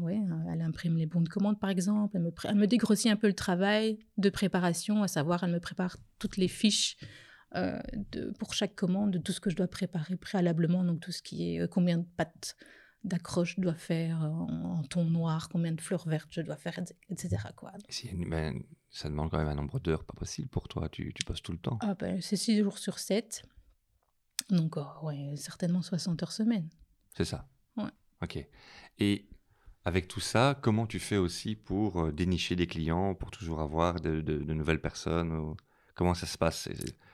ouais, 0.00 0.20
elle 0.52 0.62
imprime 0.62 0.96
les 0.96 1.06
bons 1.06 1.22
de 1.22 1.28
commande 1.28 1.58
par 1.58 1.70
exemple, 1.70 2.16
elle 2.16 2.22
me, 2.22 2.32
elle 2.44 2.56
me 2.56 2.66
dégrossit 2.66 3.10
un 3.10 3.16
peu 3.16 3.26
le 3.26 3.34
travail 3.34 3.98
de 4.18 4.30
préparation, 4.30 5.02
à 5.02 5.08
savoir 5.08 5.42
elle 5.42 5.52
me 5.52 5.60
prépare 5.60 5.96
toutes 6.18 6.36
les 6.36 6.48
fiches 6.48 6.96
euh, 7.56 7.78
de, 8.10 8.32
pour 8.38 8.52
chaque 8.52 8.74
commande, 8.74 9.12
de 9.12 9.18
tout 9.18 9.30
ce 9.30 9.40
que 9.40 9.48
je 9.48 9.54
dois 9.54 9.68
préparer 9.68 10.16
préalablement, 10.16 10.82
donc 10.82 11.00
tout 11.00 11.12
ce 11.12 11.22
qui 11.22 11.54
est 11.54 11.60
euh, 11.60 11.68
combien 11.68 11.98
de 11.98 12.06
pattes 12.16 12.56
d'accroche 13.04 13.54
je 13.56 13.60
dois 13.60 13.74
faire 13.74 14.24
euh, 14.24 14.28
en, 14.28 14.82
ton 14.82 15.04
noir, 15.04 15.48
combien 15.48 15.70
de 15.70 15.80
fleurs 15.80 16.08
vertes 16.08 16.30
je 16.32 16.40
dois 16.40 16.56
faire, 16.56 16.80
etc. 17.10 17.36
Quoi. 17.54 17.70
Ben, 18.26 18.60
ça 18.90 19.08
demande 19.08 19.30
quand 19.30 19.38
même 19.38 19.46
un 19.46 19.54
nombre 19.54 19.78
d'heures 19.78 20.04
pas 20.04 20.14
possible 20.14 20.48
pour 20.48 20.66
toi, 20.66 20.88
tu, 20.88 21.12
tu 21.14 21.22
passes 21.22 21.42
tout 21.42 21.52
le 21.52 21.58
temps. 21.58 21.78
Ah 21.80 21.94
ben, 21.94 22.20
c'est 22.20 22.36
6 22.36 22.58
jours 22.58 22.78
sur 22.78 22.98
7, 22.98 23.44
donc 24.50 24.76
oh, 24.76 24.86
ouais, 25.02 25.34
certainement 25.36 25.82
60 25.82 26.22
heures 26.22 26.32
semaine. 26.32 26.68
C'est 27.16 27.24
ça 27.24 27.48
Ouais. 27.76 27.90
Ok. 28.22 28.38
Et 28.98 29.28
avec 29.84 30.08
tout 30.08 30.20
ça, 30.20 30.58
comment 30.62 30.86
tu 30.86 30.98
fais 30.98 31.16
aussi 31.16 31.56
pour 31.56 32.12
dénicher 32.12 32.56
des 32.56 32.66
clients, 32.66 33.14
pour 33.14 33.30
toujours 33.30 33.60
avoir 33.60 34.00
de, 34.00 34.20
de, 34.20 34.54
nouvelles 34.54 34.80
personnes 34.80 35.54
Comment 35.94 36.14
ça 36.14 36.26
se 36.26 36.38
passe? 36.38 36.68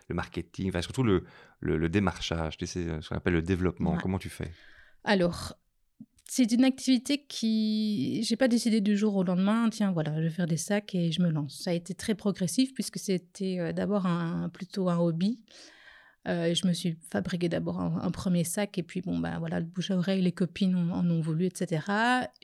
Le 0.09 0.15
marketing, 0.15 0.69
enfin, 0.71 0.83
surtout 0.83 1.03
le, 1.03 1.25
le, 1.61 1.89
démarchage, 1.89 2.57
tu 2.57 2.67
sais, 2.67 2.87
ce 3.01 3.09
qu'on 3.09 3.17
appelle 3.17 3.35
le 3.35 3.43
développement. 3.43 3.99
Comment 3.99 4.19
tu 4.19 4.29
fais? 4.29 4.53
Alors, 5.05 5.55
c'est 6.33 6.53
une 6.53 6.63
activité 6.63 7.25
qui, 7.27 8.23
j'ai 8.23 8.37
pas 8.37 8.47
décidé 8.47 8.81
du 8.81 8.97
jour 8.97 9.17
au 9.17 9.25
lendemain, 9.25 9.69
tiens, 9.69 9.91
voilà, 9.91 10.15
je 10.17 10.23
vais 10.23 10.31
faire 10.31 10.47
des 10.47 10.57
sacs 10.57 10.95
et 10.95 11.11
je 11.11 11.21
me 11.23 11.29
lance. 11.29 11.59
Ça 11.61 11.71
a 11.71 11.75
été 11.75 11.93
très 11.93 12.15
progressif 12.15 12.73
puisque 12.73 13.01
c'était 13.01 13.59
euh, 13.59 13.73
d'abord 13.73 14.07
un, 14.07 14.49
plutôt 14.49 14.89
un 14.89 14.99
hobby. 14.99 15.41
Euh, 16.29 16.55
je 16.55 16.67
me 16.67 16.75
suis 16.75 16.99
fabriqué 17.11 17.49
d'abord 17.49 17.81
un, 17.81 18.11
premier 18.11 18.45
sac 18.45 18.77
et 18.77 18.83
puis 18.83 19.01
bon 19.01 19.19
ben 19.19 19.39
voilà 19.39 19.59
le 19.59 19.65
bouche 19.65 19.91
à 19.91 19.97
oreille 19.97 20.21
les 20.21 20.33
copines 20.33 20.75
en, 20.77 21.09
ont 21.09 21.23
voulu 21.23 21.47
etc 21.47 21.81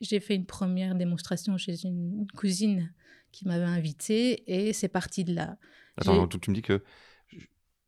j'ai 0.00 0.18
fait 0.18 0.34
une 0.34 0.46
première 0.46 0.94
démonstration 0.94 1.58
chez 1.58 1.84
une, 1.84 2.26
cousine 2.34 2.90
qui 3.32 3.46
m'avait 3.46 3.66
invité 3.66 4.44
et 4.46 4.72
c'est 4.72 4.88
parti 4.88 5.24
de 5.24 5.34
là 5.34 5.58
attends 5.98 6.26
tu 6.26 6.50
me 6.50 6.54
dis 6.54 6.62
que 6.62 6.82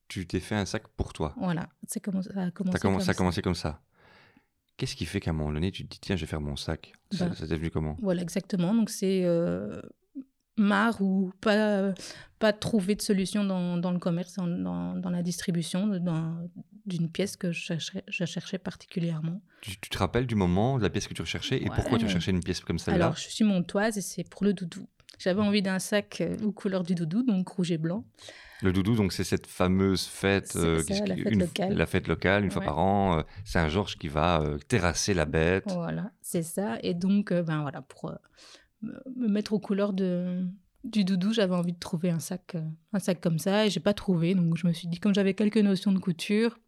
tu 0.08 0.26
t'es 0.26 0.40
fait 0.40 0.54
un 0.54 0.64
sac 0.64 0.88
pour 0.88 1.12
toi. 1.12 1.34
Voilà, 1.38 1.68
c'est 1.86 2.00
comment 2.00 2.22
ça 2.22 2.30
a 2.30 2.50
commencé. 2.50 2.78
comme 2.78 3.00
ça 3.00 3.10
a 3.10 3.14
commencé 3.14 3.42
comme 3.42 3.54
ça. 3.54 3.80
Qu'est-ce 4.76 4.96
qui 4.96 5.06
fait 5.06 5.20
qu'à 5.20 5.30
un 5.30 5.34
moment 5.34 5.52
donné, 5.52 5.70
tu 5.70 5.84
te 5.84 5.90
dis, 5.90 6.00
tiens, 6.00 6.16
je 6.16 6.22
vais 6.22 6.26
faire 6.26 6.40
mon 6.40 6.56
sac? 6.56 6.92
Ça, 7.10 7.28
bah, 7.28 7.34
t'est 7.34 7.56
venu 7.56 7.70
comment? 7.70 7.96
Voilà, 8.00 8.22
exactement. 8.22 8.74
Donc, 8.74 8.90
c'est 8.90 9.24
euh, 9.24 9.82
marre 10.58 11.00
ou 11.00 11.32
pas, 11.40 11.92
pas 12.38 12.52
trouver 12.52 12.94
de 12.94 13.02
solution 13.02 13.44
dans, 13.44 13.76
dans 13.76 13.90
le 13.90 13.98
commerce, 13.98 14.34
dans, 14.34 14.94
dans, 14.94 15.10
la 15.10 15.22
distribution 15.22 16.00
d'une 16.86 17.10
pièce 17.10 17.36
que 17.36 17.52
je 17.52 17.60
cherchais, 17.60 18.04
je 18.06 18.24
cherchais 18.24 18.58
particulièrement. 18.58 19.40
Tu, 19.60 19.76
te 19.78 19.98
rappelles 19.98 20.26
du 20.26 20.34
moment, 20.34 20.78
de 20.78 20.82
la 20.82 20.90
pièce 20.90 21.08
que 21.08 21.14
tu 21.14 21.22
recherchais 21.22 21.62
et 21.62 21.66
pourquoi 21.66 21.98
tu 21.98 22.04
recherchais 22.04 22.30
une 22.30 22.42
pièce 22.42 22.60
comme 22.60 22.78
celle-là? 22.78 23.06
Alors, 23.06 23.16
je 23.16 23.28
suis 23.28 23.44
montoise 23.44 23.98
et 23.98 24.02
c'est 24.02 24.28
pour 24.28 24.44
le 24.44 24.52
doudou. 24.52 24.86
J'avais 25.18 25.40
envie 25.40 25.62
d'un 25.62 25.80
sac 25.80 26.20
euh, 26.20 26.36
aux 26.44 26.52
couleurs 26.52 26.84
du 26.84 26.94
doudou, 26.94 27.24
donc 27.24 27.48
rouge 27.48 27.72
et 27.72 27.78
blanc. 27.78 28.04
Le 28.62 28.72
doudou, 28.72 28.94
donc 28.94 29.12
c'est 29.12 29.24
cette 29.24 29.46
fameuse 29.46 30.04
fête, 30.04 30.54
euh, 30.56 30.82
la, 30.88 31.16
fête 31.16 31.32
une, 31.32 31.40
locale. 31.40 31.74
la 31.74 31.86
fête 31.86 32.08
locale, 32.08 32.44
une 32.44 32.50
fois 32.50 32.62
par 32.62 32.78
an. 32.78 33.18
Euh, 33.18 33.22
Saint-Georges 33.44 33.96
qui 33.98 34.08
va 34.08 34.44
terrasser 34.68 35.14
la 35.14 35.24
bête. 35.24 35.64
Voilà, 35.72 36.10
c'est 36.22 36.42
ça. 36.42 36.76
Et 36.82 36.94
donc, 36.94 37.32
ben 37.32 37.62
voilà, 37.62 37.82
pour 37.82 38.12
me 38.82 39.28
mettre 39.28 39.52
aux 39.52 39.58
couleurs 39.58 39.92
de, 39.92 40.44
du 40.84 41.04
doudou, 41.04 41.32
j'avais 41.32 41.54
envie 41.54 41.72
de 41.72 41.78
trouver 41.78 42.10
un 42.10 42.20
sac, 42.20 42.56
un 42.92 42.98
sac 42.98 43.20
comme 43.20 43.38
ça, 43.38 43.66
et 43.66 43.70
j'ai 43.70 43.80
pas 43.80 43.94
trouvé. 43.94 44.34
Donc 44.34 44.56
je 44.56 44.66
me 44.66 44.72
suis 44.72 44.88
dit, 44.88 44.98
comme 44.98 45.14
j'avais 45.14 45.34
quelques 45.34 45.58
notions 45.58 45.92
de 45.92 45.98
couture, 45.98 46.58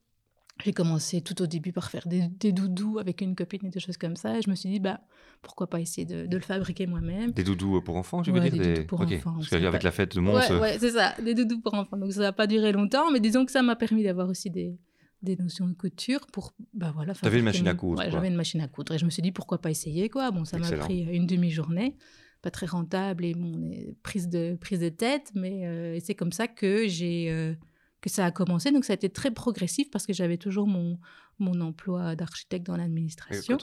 j'ai 0.64 0.72
commencé 0.72 1.22
tout 1.22 1.40
au 1.40 1.46
début 1.46 1.72
par 1.72 1.90
faire 1.90 2.06
des, 2.06 2.52
doudous 2.52 2.98
avec 2.98 3.22
une 3.22 3.34
copine 3.34 3.66
et 3.66 3.70
des 3.70 3.80
choses 3.80 3.96
comme 3.96 4.16
ça. 4.16 4.38
Et 4.38 4.42
je 4.42 4.50
me 4.50 4.54
suis 4.54 4.68
dit, 4.68 4.80
bah, 4.80 5.00
pourquoi 5.42 5.68
pas 5.68 5.80
essayer 5.80 6.04
de, 6.04 6.28
le 6.28 6.42
fabriquer 6.42 6.86
moi-même. 6.86 7.32
Des 7.32 7.44
doudous 7.44 7.80
pour 7.80 7.96
enfants, 7.96 8.22
tu 8.22 8.30
veux 8.30 8.40
dire 8.40 8.52
Des 8.52 8.74
doudous 8.74 8.86
pour 8.86 9.00
enfants. 9.00 9.34
Parce 9.34 9.48
qu'avec 9.48 9.82
la 9.82 9.90
fête 9.90 10.14
de 10.14 10.20
Mons. 10.20 10.34
Ouais, 10.34 10.60
ouais 10.60 10.78
c'est 10.78 10.90
ça, 10.90 11.14
des 11.22 11.34
doudous 11.34 11.60
pour 11.60 11.74
enfants. 11.74 11.96
Donc 11.96 12.12
ça 12.12 12.20
n'a 12.20 12.32
pas 12.32 12.46
duré 12.46 12.72
longtemps, 12.72 13.10
mais 13.10 13.20
disons 13.20 13.46
que 13.46 13.52
ça 13.52 13.62
m'a 13.62 13.76
permis 13.76 14.02
d'avoir 14.02 14.28
aussi 14.28 14.50
des, 14.50 14.76
des 15.22 15.36
notions 15.36 15.66
de 15.66 15.74
couture 15.74 16.26
pour 16.26 16.52
bah 16.72 16.92
voilà 16.94 17.12
avais 17.22 17.38
une 17.38 17.44
machine 17.44 17.68
à 17.68 17.74
coudre 17.74 18.02
j'avais 18.10 18.28
une 18.28 18.36
machine 18.36 18.60
à 18.60 18.68
coudre 18.68 18.94
et 18.94 18.98
je 18.98 19.04
me 19.04 19.10
suis 19.10 19.22
dit 19.22 19.32
pourquoi 19.32 19.60
pas 19.60 19.70
essayer 19.70 20.08
quoi. 20.08 20.30
Bon 20.30 20.44
ça 20.44 20.58
m'a 20.58 20.70
pris 20.78 21.00
une 21.00 21.26
demi-journée. 21.26 21.96
Pas 22.42 22.50
très 22.50 22.64
rentable 22.64 23.26
et 23.26 23.34
mon 23.34 23.70
prise 24.02 24.28
de 24.28 24.56
prise 24.58 24.80
de 24.80 24.88
tête 24.88 25.30
mais 25.34 25.66
euh, 25.66 25.98
c'est 26.02 26.14
comme 26.14 26.32
ça 26.32 26.48
que 26.48 26.88
j'ai 26.88 27.30
euh, 27.30 27.54
que 28.00 28.08
ça 28.08 28.24
a 28.24 28.30
commencé. 28.30 28.72
Donc 28.72 28.84
ça 28.84 28.94
a 28.94 28.96
été 28.96 29.10
très 29.10 29.30
progressif 29.30 29.90
parce 29.90 30.06
que 30.06 30.14
j'avais 30.14 30.38
toujours 30.38 30.66
mon 30.66 30.98
mon 31.38 31.60
emploi 31.60 32.16
d'architecte 32.16 32.66
dans 32.66 32.76
l'administration. 32.76 33.58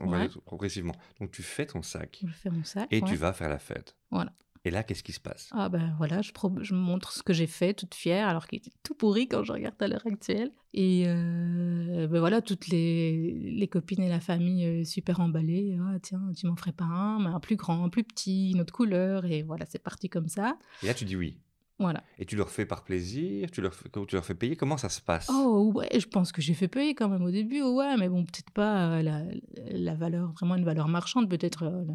on 0.00 0.06
va 0.10 0.18
aller 0.18 0.30
progressivement. 0.44 0.94
Donc 1.20 1.32
tu 1.32 1.42
fais 1.42 1.66
ton 1.66 1.82
sac 1.82 2.20
je 2.24 2.32
fais 2.32 2.50
mon 2.50 2.64
sac 2.64 2.86
et 2.92 3.02
tu 3.02 3.16
vas 3.16 3.32
faire 3.32 3.48
la 3.48 3.58
fête. 3.58 3.96
Voilà 4.10 4.32
et 4.64 4.70
là, 4.70 4.82
qu'est-ce 4.82 5.02
qui 5.02 5.12
se 5.12 5.20
passe? 5.20 5.48
Ah 5.52 5.70
ben 5.70 5.94
voilà, 5.96 6.20
je, 6.20 6.32
je 6.60 6.74
montre 6.74 7.12
ce 7.12 7.22
que 7.22 7.32
j'ai 7.32 7.46
fait, 7.46 7.72
toute 7.72 7.94
fière, 7.94 8.28
alors 8.28 8.46
qu'il 8.46 8.58
était 8.58 8.72
tout 8.82 8.94
pourri 8.94 9.26
quand 9.26 9.42
je 9.42 9.52
regarde 9.52 9.82
à 9.82 9.88
l'heure 9.88 10.06
actuelle. 10.06 10.52
Et 10.74 11.04
euh, 11.06 12.06
ben 12.06 12.20
voilà, 12.20 12.42
toutes 12.42 12.68
les, 12.68 13.32
les, 13.32 13.68
copines 13.68 14.02
et 14.02 14.08
la 14.10 14.20
famille 14.20 14.66
euh, 14.66 14.84
super 14.84 15.20
emballées. 15.20 15.78
Ah, 15.80 15.98
tiens, 16.02 16.20
tu 16.36 16.46
m'en 16.46 16.56
ferais 16.56 16.72
pas 16.72 16.84
un, 16.84 17.20
mais 17.20 17.30
un 17.30 17.40
plus 17.40 17.56
grand, 17.56 17.84
un 17.84 17.88
plus 17.88 18.04
petit, 18.04 18.50
une 18.50 18.60
autre 18.60 18.74
couleur. 18.74 19.24
Et 19.24 19.42
voilà, 19.42 19.64
c'est 19.66 19.82
parti 19.82 20.10
comme 20.10 20.28
ça. 20.28 20.58
Et 20.82 20.86
là, 20.86 20.94
tu 20.94 21.06
dis 21.06 21.16
oui. 21.16 21.38
Voilà. 21.78 22.04
Et 22.18 22.26
tu 22.26 22.36
leur 22.36 22.50
fais 22.50 22.66
par 22.66 22.84
plaisir 22.84 23.50
tu 23.50 23.62
leur, 23.62 23.72
fais, 23.72 23.88
tu 23.88 24.14
leur 24.14 24.24
fais 24.26 24.34
payer? 24.34 24.54
Comment 24.54 24.76
ça 24.76 24.90
se 24.90 25.00
passe? 25.00 25.30
Oh 25.32 25.72
ouais, 25.74 25.88
je 25.98 26.06
pense 26.06 26.30
que 26.30 26.42
j'ai 26.42 26.52
fait 26.52 26.68
payer 26.68 26.94
quand 26.94 27.08
même 27.08 27.22
au 27.22 27.30
début, 27.30 27.62
ouais, 27.62 27.96
mais 27.96 28.10
bon, 28.10 28.24
peut-être 28.24 28.50
pas 28.50 28.98
euh, 28.98 29.02
la, 29.02 29.22
la, 29.70 29.94
valeur, 29.94 30.32
vraiment 30.32 30.56
une 30.56 30.66
valeur 30.66 30.88
marchande, 30.88 31.30
peut-être 31.30 31.64
la 31.64 31.94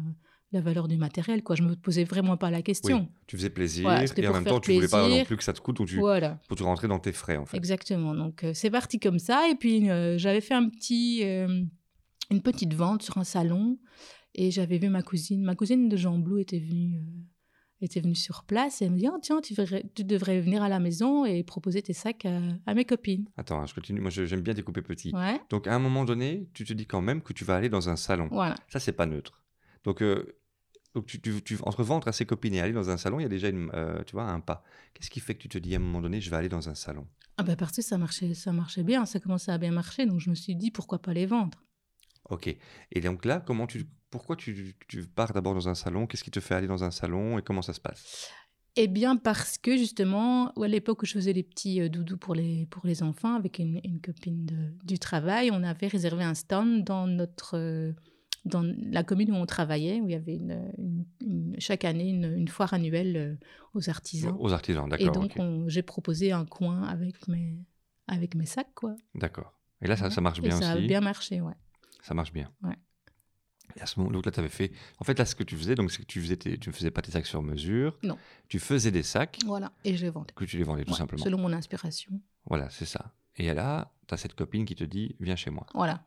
valeur 0.52 0.88
du 0.88 0.96
matériel. 0.96 1.42
Quoi. 1.42 1.56
Je 1.56 1.62
me 1.62 1.74
posais 1.74 2.04
vraiment 2.04 2.36
pas 2.36 2.50
la 2.50 2.62
question. 2.62 3.08
tu 3.26 3.36
faisais 3.36 3.50
plaisir 3.50 3.88
et 3.90 4.28
en 4.28 4.32
même 4.32 4.44
temps, 4.44 4.60
tu 4.60 4.70
ne 4.70 4.76
voulais 4.76 4.88
pas 4.88 5.08
non 5.08 5.24
plus 5.24 5.36
que 5.36 5.44
ça 5.44 5.52
te 5.52 5.60
coûte 5.60 5.80
ou 5.80 5.84
tu, 5.84 5.96
voilà. 5.96 6.40
pour 6.48 6.56
tu 6.56 6.62
rentrer 6.62 6.88
dans 6.88 6.98
tes 6.98 7.12
frais. 7.12 7.36
En 7.36 7.46
fait. 7.46 7.56
Exactement. 7.56 8.14
Donc, 8.14 8.44
euh, 8.44 8.52
c'est 8.54 8.70
parti 8.70 8.98
comme 8.98 9.18
ça. 9.18 9.48
Et 9.50 9.54
puis, 9.54 9.88
euh, 9.90 10.18
j'avais 10.18 10.40
fait 10.40 10.54
un 10.54 10.68
petit, 10.68 11.22
euh, 11.24 11.62
une 12.30 12.42
petite 12.42 12.74
vente 12.74 13.02
sur 13.02 13.18
un 13.18 13.24
salon 13.24 13.78
et 14.34 14.50
j'avais 14.50 14.78
vu 14.78 14.88
ma 14.88 15.02
cousine. 15.02 15.42
Ma 15.42 15.54
cousine 15.54 15.88
de 15.88 15.96
Jean 15.96 16.18
Blou 16.18 16.38
était 16.38 16.58
venue, 16.58 17.00
était 17.80 18.00
venue 18.00 18.14
sur 18.14 18.44
place 18.44 18.82
et 18.82 18.86
elle 18.86 18.92
me 18.92 18.98
dit 18.98 19.08
oh, 19.08 19.18
Tiens, 19.20 19.40
tu, 19.40 19.54
tu, 19.94 20.04
devrais 20.04 20.40
venir 20.40 20.62
à 20.62 20.68
la 20.68 20.78
maison 20.78 21.24
et 21.24 21.42
proposer 21.42 21.82
tes 21.82 21.92
sacs 21.92 22.26
à, 22.66 22.74
mes 22.74 22.84
copines. 22.84 23.28
Attends, 23.36 23.60
hein, 23.60 23.66
je 23.66 23.74
continue. 23.74 24.00
Moi, 24.00 24.10
j'aime 24.10 24.40
bien 24.40 24.54
découper 24.54 24.82
petit. 24.82 25.12
Ouais. 25.14 25.40
Donc, 25.50 25.66
à 25.66 25.74
un 25.74 25.78
moment 25.78 26.04
donné, 26.04 26.48
tu 26.54 26.64
te 26.64 26.72
dis 26.72 26.86
quand 26.86 27.02
même 27.02 27.22
que 27.22 27.32
tu 27.32 27.44
vas 27.44 27.56
aller 27.56 27.68
dans 27.68 27.88
un 27.88 27.96
salon. 27.96 28.28
Voilà. 28.30 28.54
Ça, 28.68 28.78
c'est 28.78 28.92
pas 28.92 29.06
neutre. 29.06 29.42
Donc, 29.86 30.02
donc, 30.96 31.04
tu, 31.04 31.20
tu, 31.20 31.58
entre 31.62 31.82
vendre 31.82 32.08
à 32.08 32.12
ses 32.12 32.24
copines 32.24 32.54
et 32.54 32.60
aller 32.62 32.72
dans 32.72 32.88
un 32.88 32.96
salon, 32.96 33.20
il 33.20 33.24
y 33.24 33.26
a 33.26 33.28
déjà 33.28 33.50
une, 33.50 33.70
euh, 33.74 34.02
tu 34.04 34.12
vois, 34.12 34.24
un 34.24 34.40
pas. 34.40 34.64
Qu'est-ce 34.94 35.10
qui 35.10 35.20
fait 35.20 35.34
que 35.34 35.42
tu 35.42 35.48
te 35.50 35.58
dis 35.58 35.74
à 35.74 35.76
un 35.76 35.80
moment 35.80 36.00
donné, 36.00 36.22
je 36.22 36.30
vais 36.30 36.36
aller 36.36 36.48
dans 36.48 36.70
un 36.70 36.74
salon? 36.74 37.06
Ah 37.36 37.42
ben 37.42 37.54
Parce 37.54 37.76
que 37.76 37.82
ça 37.82 37.98
marchait, 37.98 38.32
ça 38.32 38.50
marchait 38.50 38.82
bien, 38.82 39.04
ça 39.04 39.20
commençait 39.20 39.52
à 39.52 39.58
bien 39.58 39.72
marcher, 39.72 40.06
donc 40.06 40.20
je 40.20 40.30
me 40.30 40.34
suis 40.34 40.56
dit, 40.56 40.70
pourquoi 40.70 41.02
pas 41.02 41.12
les 41.12 41.26
vendre? 41.26 41.62
Ok. 42.30 42.48
Et 42.92 43.00
donc 43.02 43.26
là, 43.26 43.40
comment 43.40 43.66
tu, 43.66 43.84
pourquoi 44.10 44.36
tu, 44.36 44.74
tu 44.88 45.06
pars 45.06 45.34
d'abord 45.34 45.52
dans 45.52 45.68
un 45.68 45.74
salon? 45.74 46.06
Qu'est-ce 46.06 46.24
qui 46.24 46.30
te 46.30 46.40
fait 46.40 46.54
aller 46.54 46.66
dans 46.66 46.82
un 46.82 46.90
salon? 46.90 47.38
Et 47.38 47.42
comment 47.42 47.60
ça 47.60 47.74
se 47.74 47.80
passe? 47.80 48.30
Eh 48.76 48.88
bien, 48.88 49.16
parce 49.16 49.58
que 49.58 49.76
justement, 49.76 50.50
à 50.52 50.66
l'époque 50.66 51.02
où 51.02 51.06
je 51.06 51.12
faisais 51.12 51.34
les 51.34 51.42
petits 51.42 51.82
euh, 51.82 51.90
doudous 51.90 52.16
pour 52.16 52.34
les, 52.34 52.64
pour 52.70 52.86
les 52.86 53.02
enfants 53.02 53.34
avec 53.34 53.58
une, 53.58 53.82
une 53.84 54.00
copine 54.00 54.46
de, 54.46 54.72
du 54.82 54.98
travail, 54.98 55.50
on 55.52 55.62
avait 55.62 55.88
réservé 55.88 56.24
un 56.24 56.34
stand 56.34 56.84
dans 56.84 57.06
notre, 57.06 57.58
euh, 57.58 57.92
dans 58.46 58.62
la 58.62 59.02
commune 59.02 59.32
où 59.32 59.34
on 59.34 59.46
travaillait, 59.46 60.00
où 60.00 60.08
il 60.08 60.12
y 60.12 60.14
avait 60.14 60.36
une, 60.36 61.54
chaque 61.58 61.84
année 61.84 62.08
une, 62.08 62.48
foire 62.48 62.72
annuelle 62.72 63.16
euh, 63.16 63.34
aux 63.74 63.90
artisans. 63.90 64.36
Aux 64.38 64.52
artisans, 64.52 64.88
d'accord. 64.88 65.06
Et 65.06 65.10
donc, 65.10 65.68
j'ai 65.68 65.82
proposé 65.82 66.32
un 66.32 66.46
coin 66.46 66.84
avec 66.84 67.28
mes, 67.28 67.58
avec 68.06 68.34
mes 68.34 68.46
sacs, 68.46 68.72
quoi. 68.74 68.96
D'accord. 69.14 69.52
Et 69.82 69.86
là, 69.86 69.96
ça, 69.96 70.10
ça 70.10 70.20
marche 70.20 70.40
bien 70.40 70.56
aussi 70.56 70.62
Ça 70.62 70.72
a 70.72 70.76
bien 70.78 71.00
marché, 71.00 71.40
ouais. 71.40 71.54
Ça 72.02 72.14
marche 72.14 72.32
bien. 72.32 72.50
Ouais. 72.62 72.76
Et 73.76 73.80
à 73.82 73.86
ce 73.86 73.98
moment, 73.98 74.12
donc 74.12 74.24
là, 74.24 74.32
tu 74.32 74.38
avais 74.38 74.48
fait. 74.48 74.72
En 74.98 75.04
fait, 75.04 75.18
là, 75.18 75.26
ce 75.26 75.34
que 75.34 75.42
tu 75.42 75.56
faisais, 75.56 75.74
donc, 75.74 75.90
c'est 75.90 76.02
que 76.02 76.06
tu 76.06 76.20
faisais, 76.20 76.36
tu 76.36 76.68
ne 76.68 76.72
faisais 76.72 76.90
pas 76.90 77.02
tes 77.02 77.10
sacs 77.10 77.26
sur 77.26 77.42
mesure. 77.42 77.98
Non. 78.02 78.16
Tu 78.48 78.58
faisais 78.58 78.90
des 78.90 79.02
sacs. 79.02 79.38
Voilà. 79.44 79.72
Et 79.84 79.96
je 79.96 80.04
les 80.04 80.10
vendais. 80.10 80.32
Que 80.34 80.44
tu 80.44 80.56
les 80.56 80.64
vendais 80.64 80.84
tout 80.84 80.94
simplement. 80.94 81.22
Selon 81.22 81.38
mon 81.38 81.52
inspiration. 81.52 82.20
Voilà, 82.46 82.70
c'est 82.70 82.86
ça. 82.86 83.12
Et 83.34 83.52
là, 83.52 83.92
tu 84.06 84.14
as 84.14 84.16
cette 84.16 84.34
copine 84.34 84.64
qui 84.64 84.76
te 84.76 84.84
dit, 84.84 85.16
viens 85.20 85.36
chez 85.36 85.50
moi. 85.50 85.66
Voilà 85.74 86.06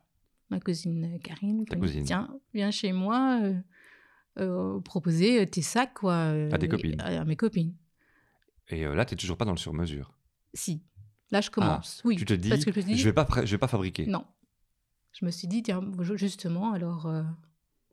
ma 0.50 0.60
cousine 0.60 1.18
Karine, 1.22 1.64
cousine. 1.66 2.04
tiens, 2.04 2.28
viens 2.52 2.70
chez 2.70 2.92
moi 2.92 3.40
euh, 3.42 3.54
euh, 4.38 4.80
proposer 4.80 5.46
tes 5.46 5.62
sacs 5.62 5.94
quoi, 5.94 6.30
à 6.52 6.58
des 6.58 6.68
copines. 6.68 7.00
À, 7.00 7.24
mes 7.24 7.36
copines. 7.36 7.74
Et 8.68 8.84
euh, 8.84 8.94
là, 8.94 9.04
tu 9.04 9.14
n'es 9.14 9.18
toujours 9.18 9.36
pas 9.36 9.44
dans 9.44 9.52
le 9.52 9.58
sur-mesure 9.58 10.14
Si. 10.54 10.82
Là, 11.30 11.40
je 11.40 11.50
commence. 11.50 12.00
Ah, 12.00 12.08
oui. 12.08 12.16
Tu 12.16 12.24
te 12.24 12.34
dis, 12.34 12.48
parce 12.48 12.64
que 12.64 12.72
je 12.72 12.80
ne 12.80 12.96
vais, 12.96 13.12
pas 13.12 13.26
je 13.44 13.50
vais 13.50 13.58
pas 13.58 13.68
fabriquer. 13.68 14.06
Non. 14.06 14.24
Je 15.12 15.24
me 15.24 15.30
suis 15.30 15.48
dit, 15.48 15.62
tiens, 15.62 15.80
justement, 16.14 16.72
alors 16.72 17.12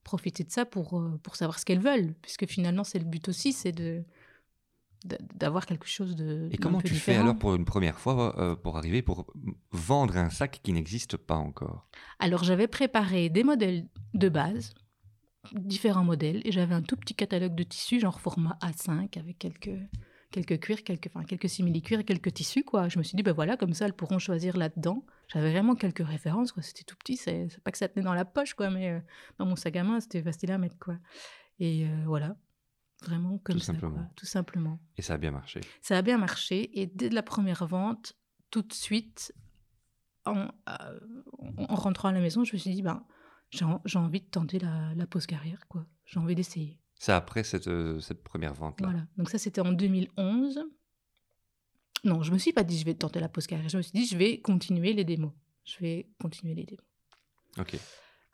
profiter 0.03 0.43
de 0.43 0.51
ça 0.51 0.65
pour, 0.65 1.03
pour 1.21 1.35
savoir 1.35 1.59
ce 1.59 1.65
qu'elles 1.65 1.81
veulent. 1.81 2.15
Puisque 2.21 2.47
finalement, 2.47 2.83
c'est 2.83 2.99
le 2.99 3.05
but 3.05 3.27
aussi, 3.29 3.53
c'est 3.53 3.71
de 3.71 4.03
d'avoir 5.05 5.65
quelque 5.65 5.87
chose 5.87 6.15
de. 6.15 6.49
Et 6.51 6.57
comment 6.57 6.81
tu 6.81 6.95
fais 6.95 7.15
alors 7.15 7.37
pour 7.37 7.55
une 7.55 7.65
première 7.65 7.99
fois 7.99 8.37
euh, 8.39 8.55
pour 8.55 8.77
arriver 8.77 9.01
pour 9.01 9.33
vendre 9.71 10.17
un 10.17 10.29
sac 10.29 10.59
qui 10.63 10.73
n'existe 10.73 11.17
pas 11.17 11.35
encore? 11.35 11.87
Alors 12.19 12.43
j'avais 12.43 12.67
préparé 12.67 13.29
des 13.29 13.43
modèles 13.43 13.87
de 14.13 14.29
base, 14.29 14.73
différents 15.53 16.03
modèles, 16.03 16.41
et 16.45 16.51
j'avais 16.51 16.75
un 16.75 16.81
tout 16.81 16.97
petit 16.97 17.15
catalogue 17.15 17.55
de 17.55 17.63
tissus, 17.63 17.99
genre 17.99 18.19
format 18.19 18.57
A5, 18.61 19.19
avec 19.19 19.37
quelques 19.37 19.79
quelques 20.31 20.59
cuirs, 20.59 20.83
quelques, 20.83 21.07
enfin, 21.07 21.23
quelques 21.23 21.49
simili-cuirs 21.49 22.01
et 22.01 22.03
quelques 22.03 22.33
tissus, 22.33 22.63
quoi. 22.63 22.89
Je 22.89 22.97
me 22.97 23.03
suis 23.03 23.15
dit, 23.15 23.23
ben 23.23 23.33
voilà, 23.33 23.57
comme 23.57 23.73
ça, 23.73 23.85
elles 23.85 23.93
pourront 23.93 24.19
choisir 24.19 24.57
là-dedans. 24.57 25.05
J'avais 25.27 25.51
vraiment 25.51 25.75
quelques 25.75 26.05
références, 26.05 26.51
quoi. 26.51 26.63
C'était 26.63 26.83
tout 26.83 26.95
petit, 26.97 27.17
c'est 27.17 27.47
pas 27.63 27.71
que 27.71 27.77
ça 27.77 27.87
tenait 27.87 28.03
dans 28.03 28.13
la 28.13 28.25
poche, 28.25 28.53
quoi, 28.53 28.69
mais 28.69 28.89
euh, 28.89 28.99
dans 29.39 29.45
mon 29.45 29.55
sac 29.55 29.75
à 29.75 29.83
main, 29.83 29.99
c'était 29.99 30.21
facile 30.21 30.51
à 30.51 30.57
mettre, 30.57 30.77
quoi. 30.79 30.95
Et 31.59 31.85
euh, 31.85 32.03
voilà. 32.05 32.35
Vraiment 33.03 33.37
comme 33.39 33.55
tout 33.55 33.59
ça, 33.59 33.73
simplement. 33.73 34.11
tout 34.15 34.25
simplement. 34.25 34.79
Et 34.97 35.01
ça 35.01 35.13
a 35.13 35.17
bien 35.17 35.31
marché. 35.31 35.61
Ça 35.81 35.97
a 35.97 36.01
bien 36.01 36.17
marché. 36.17 36.79
Et 36.79 36.87
dès 36.87 37.09
la 37.09 37.23
première 37.23 37.67
vente, 37.67 38.13
tout 38.49 38.63
de 38.63 38.73
suite, 38.73 39.33
en, 40.25 40.47
euh, 40.69 40.99
en 41.57 41.75
rentrant 41.75 42.09
à 42.09 42.11
la 42.11 42.19
maison, 42.19 42.43
je 42.43 42.53
me 42.53 42.57
suis 42.57 42.73
dit, 42.73 42.81
ben, 42.81 43.05
j'ai 43.51 43.65
envie 43.99 44.21
de 44.21 44.25
tenter 44.25 44.59
la, 44.59 44.93
la 44.95 45.05
pause 45.07 45.25
carrière, 45.27 45.67
quoi. 45.67 45.85
J'ai 46.05 46.19
envie 46.19 46.35
d'essayer. 46.35 46.79
C'est 46.99 47.11
après 47.11 47.43
cette, 47.43 47.67
euh, 47.67 47.99
cette 47.99 48.23
première 48.23 48.53
vente-là. 48.53 48.87
Voilà. 48.89 49.05
Donc 49.17 49.29
ça, 49.29 49.37
c'était 49.37 49.61
en 49.61 49.71
2011. 49.71 50.59
Non, 52.03 52.23
je 52.23 52.31
me 52.31 52.37
suis 52.37 52.53
pas 52.53 52.63
dit, 52.63 52.77
je 52.79 52.85
vais 52.85 52.93
tenter 52.95 53.19
la 53.19 53.29
pause 53.29 53.45
carrière. 53.47 53.69
Je 53.69 53.77
me 53.77 53.81
suis 53.81 53.91
dit, 53.91 54.05
je 54.05 54.17
vais 54.17 54.41
continuer 54.41 54.93
les 54.93 55.03
démos. 55.03 55.31
Je 55.65 55.79
vais 55.79 56.09
continuer 56.19 56.55
les 56.55 56.65
démos. 56.65 56.83
Ok. 57.59 57.77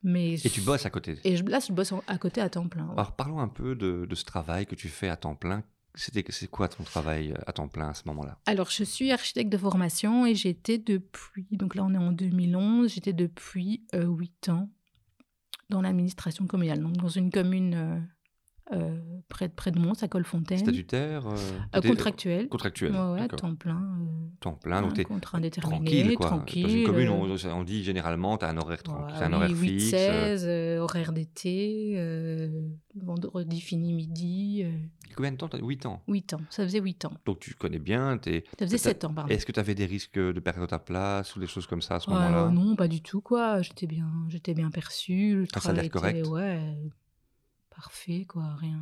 Mais 0.04 0.34
et 0.34 0.50
tu 0.50 0.62
bosses 0.62 0.86
à 0.86 0.90
côté 0.90 1.18
Et 1.24 1.38
je, 1.38 1.44
là, 1.46 1.60
je 1.60 1.72
bosse 1.72 1.94
à 2.08 2.18
côté 2.18 2.42
à 2.42 2.50
temps 2.50 2.68
plein. 2.68 2.90
Alors 2.92 3.16
parlons 3.16 3.40
un 3.40 3.48
peu 3.48 3.76
de, 3.76 4.08
ce 4.14 4.26
travail 4.26 4.66
que 4.66 4.76
tu 4.76 4.90
fais 4.90 5.10
à 5.10 5.16
temps 5.16 5.36
plein. 5.36 5.64
C'est 5.96 6.50
quoi 6.50 6.68
ton 6.68 6.84
travail 6.84 7.32
euh, 7.32 7.38
à 7.46 7.54
temps 7.54 7.68
plein 7.68 7.90
à 7.90 7.94
ce 7.94 8.02
moment-là? 8.08 8.40
Alors, 8.48 8.72
je 8.72 8.84
suis 8.84 9.12
architecte 9.12 9.52
de 9.52 9.60
formation 9.60 10.26
et 10.26 10.34
j'étais 10.34 10.80
depuis, 10.80 11.46
donc 11.52 11.76
là 11.76 11.84
on 11.84 11.94
est 11.94 12.00
en 12.00 12.12
2011, 12.12 12.92
j'étais 12.92 13.14
depuis 13.14 13.86
euh, 13.94 14.08
8 14.08 14.50
ans 14.50 14.70
dans 15.70 15.84
l'administration 15.84 16.48
communale, 16.48 16.82
donc 16.82 16.94
dans 16.98 17.10
une 17.10 17.30
commune 17.30 17.76
euh, 17.76 18.00
euh, 18.72 18.98
près, 19.28 19.50
de, 19.50 19.54
près 19.54 19.72
de 19.72 19.80
Mons, 19.80 20.02
à 20.04 20.08
Colfontaine. 20.08 20.60
Statutaire 20.60 21.28
euh, 21.28 21.36
euh, 21.76 21.82
Contractuel. 21.82 22.48
Contractuel. 22.48 22.96
Ouais, 22.96 23.28
temps 23.28 23.56
plein. 23.56 23.82
temps 24.40 24.54
plein, 24.54 24.82
donc 24.82 25.04
contrat 25.04 25.38
indéterminé, 25.38 25.84
tranquille. 25.84 26.16
Quoi. 26.16 26.28
tranquille 26.28 26.64
Dans 26.64 26.70
une 26.70 26.86
commune, 26.86 27.10
on, 27.10 27.64
dit 27.64 27.84
généralement, 27.84 28.38
tu 28.38 28.46
as 28.46 28.50
un 28.50 28.58
horaire, 28.58 28.82
ouais, 28.88 29.24
un 29.24 29.34
horaire 29.34 29.50
8, 29.50 29.58
fixe. 29.58 29.90
16, 29.90 30.80
horaire 30.80 31.12
d'été, 31.12 32.00
vendredi 32.96 33.60
fini 33.60 33.94
midi. 33.94 34.66
Combien 35.16 35.32
de 35.32 35.38
temps 35.38 35.50
8 35.62 35.86
ans? 35.86 36.02
8 36.08 36.34
ans, 36.34 36.42
ça 36.50 36.64
faisait 36.64 36.80
8 36.80 37.06
ans. 37.06 37.14
Donc 37.26 37.40
tu 37.40 37.54
connais 37.56 37.80
bien. 37.80 38.20
Es... 38.26 38.46
Ça 38.58 38.66
faisait 38.66 38.78
7 38.78 39.04
ans, 39.04 39.14
pardon. 39.14 39.30
Est-ce 39.30 39.46
que 39.46 39.52
tu 39.52 39.60
avais 39.60 39.76
des 39.76 39.86
risques 39.86 40.18
de 40.18 40.40
perdre 40.40 40.66
ta 40.66 40.80
place 40.80 41.36
ou 41.36 41.40
des 41.40 41.48
choses 41.48 41.68
comme 41.68 41.82
ça 41.82 41.96
à 41.96 42.00
ce 42.00 42.10
moment-là? 42.10 42.50
Non, 42.50 42.76
pas 42.76 42.88
du 42.88 43.02
tout, 43.02 43.22
quoi. 43.22 43.62
J'étais 43.62 43.88
bien, 43.88 44.08
bien 44.56 44.72
perçue. 44.72 45.36
Le 45.36 45.48
ah, 45.54 45.60
ça 45.60 45.70
a 45.70 45.74
l'air 45.74 45.90
correct? 45.90 46.26
Ouais, 46.28 46.60
parfait, 47.76 48.26
quoi, 48.28 48.56
rien. 48.56 48.82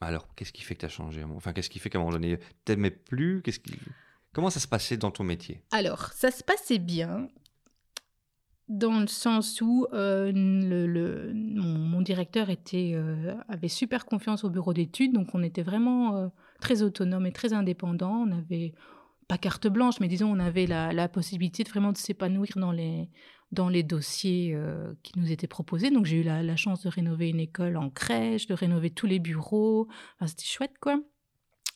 Alors, 0.00 0.34
qu'est-ce 0.34 0.52
qui 0.52 0.62
fait 0.62 0.74
que 0.74 0.80
tu 0.80 0.86
as 0.86 0.90
changé 0.90 1.24
Enfin, 1.24 1.52
qu'est-ce 1.52 1.70
qui 1.70 1.78
fait 1.78 1.90
qu'à 1.90 1.98
un 1.98 2.02
moment 2.02 2.12
donné, 2.12 2.38
t'aimais 2.64 2.90
plus? 2.90 3.42
Qu'est-ce 3.42 3.60
qui... 3.60 3.78
Comment 4.32 4.50
ça 4.50 4.60
se 4.60 4.68
passait 4.68 4.96
dans 4.96 5.10
ton 5.10 5.24
métier? 5.24 5.62
Alors, 5.72 6.12
ça 6.12 6.30
se 6.30 6.44
passait 6.44 6.78
bien, 6.78 7.28
dans 8.68 9.00
le 9.00 9.06
sens 9.06 9.60
où 9.60 9.86
euh, 9.92 10.30
le, 10.34 11.32
mon, 11.34 12.02
directeur 12.02 12.50
était, 12.50 12.92
euh, 12.94 13.34
avait 13.48 13.68
super 13.68 14.04
confiance 14.04 14.44
au 14.44 14.50
bureau 14.50 14.74
d'études, 14.74 15.14
donc 15.14 15.34
on 15.34 15.42
était 15.42 15.62
vraiment 15.62 16.16
euh, 16.16 16.28
très 16.60 16.82
autonome 16.82 17.26
et 17.26 17.32
très 17.32 17.52
indépendant. 17.52 18.26
On 18.28 18.30
avait 18.30 18.74
pas 19.28 19.38
carte 19.38 19.68
blanche, 19.68 20.00
mais 20.00 20.08
disons 20.08 20.30
on 20.32 20.40
avait 20.40 20.66
la, 20.66 20.92
la 20.92 21.08
possibilité 21.08 21.62
de 21.62 21.68
vraiment 21.68 21.92
de 21.92 21.98
s'épanouir 21.98 22.50
dans 22.56 22.72
les, 22.72 23.10
dans 23.52 23.68
les 23.68 23.82
dossiers 23.82 24.52
euh, 24.54 24.94
qui 25.02 25.18
nous 25.18 25.32
étaient 25.32 25.46
proposés. 25.46 25.90
Donc 25.90 26.06
j'ai 26.06 26.20
eu 26.20 26.22
la, 26.22 26.56
chance 26.56 26.82
de 26.82 26.88
rénover 26.88 27.28
une 27.28 27.40
école 27.40 27.76
en 27.76 27.90
crèche, 27.90 28.46
de 28.46 28.54
rénover 28.54 28.90
tous 28.90 29.06
les 29.06 29.18
bureaux. 29.18 29.88
c'était 30.26 30.44
chouette, 30.44 30.78
quoi. 30.80 31.00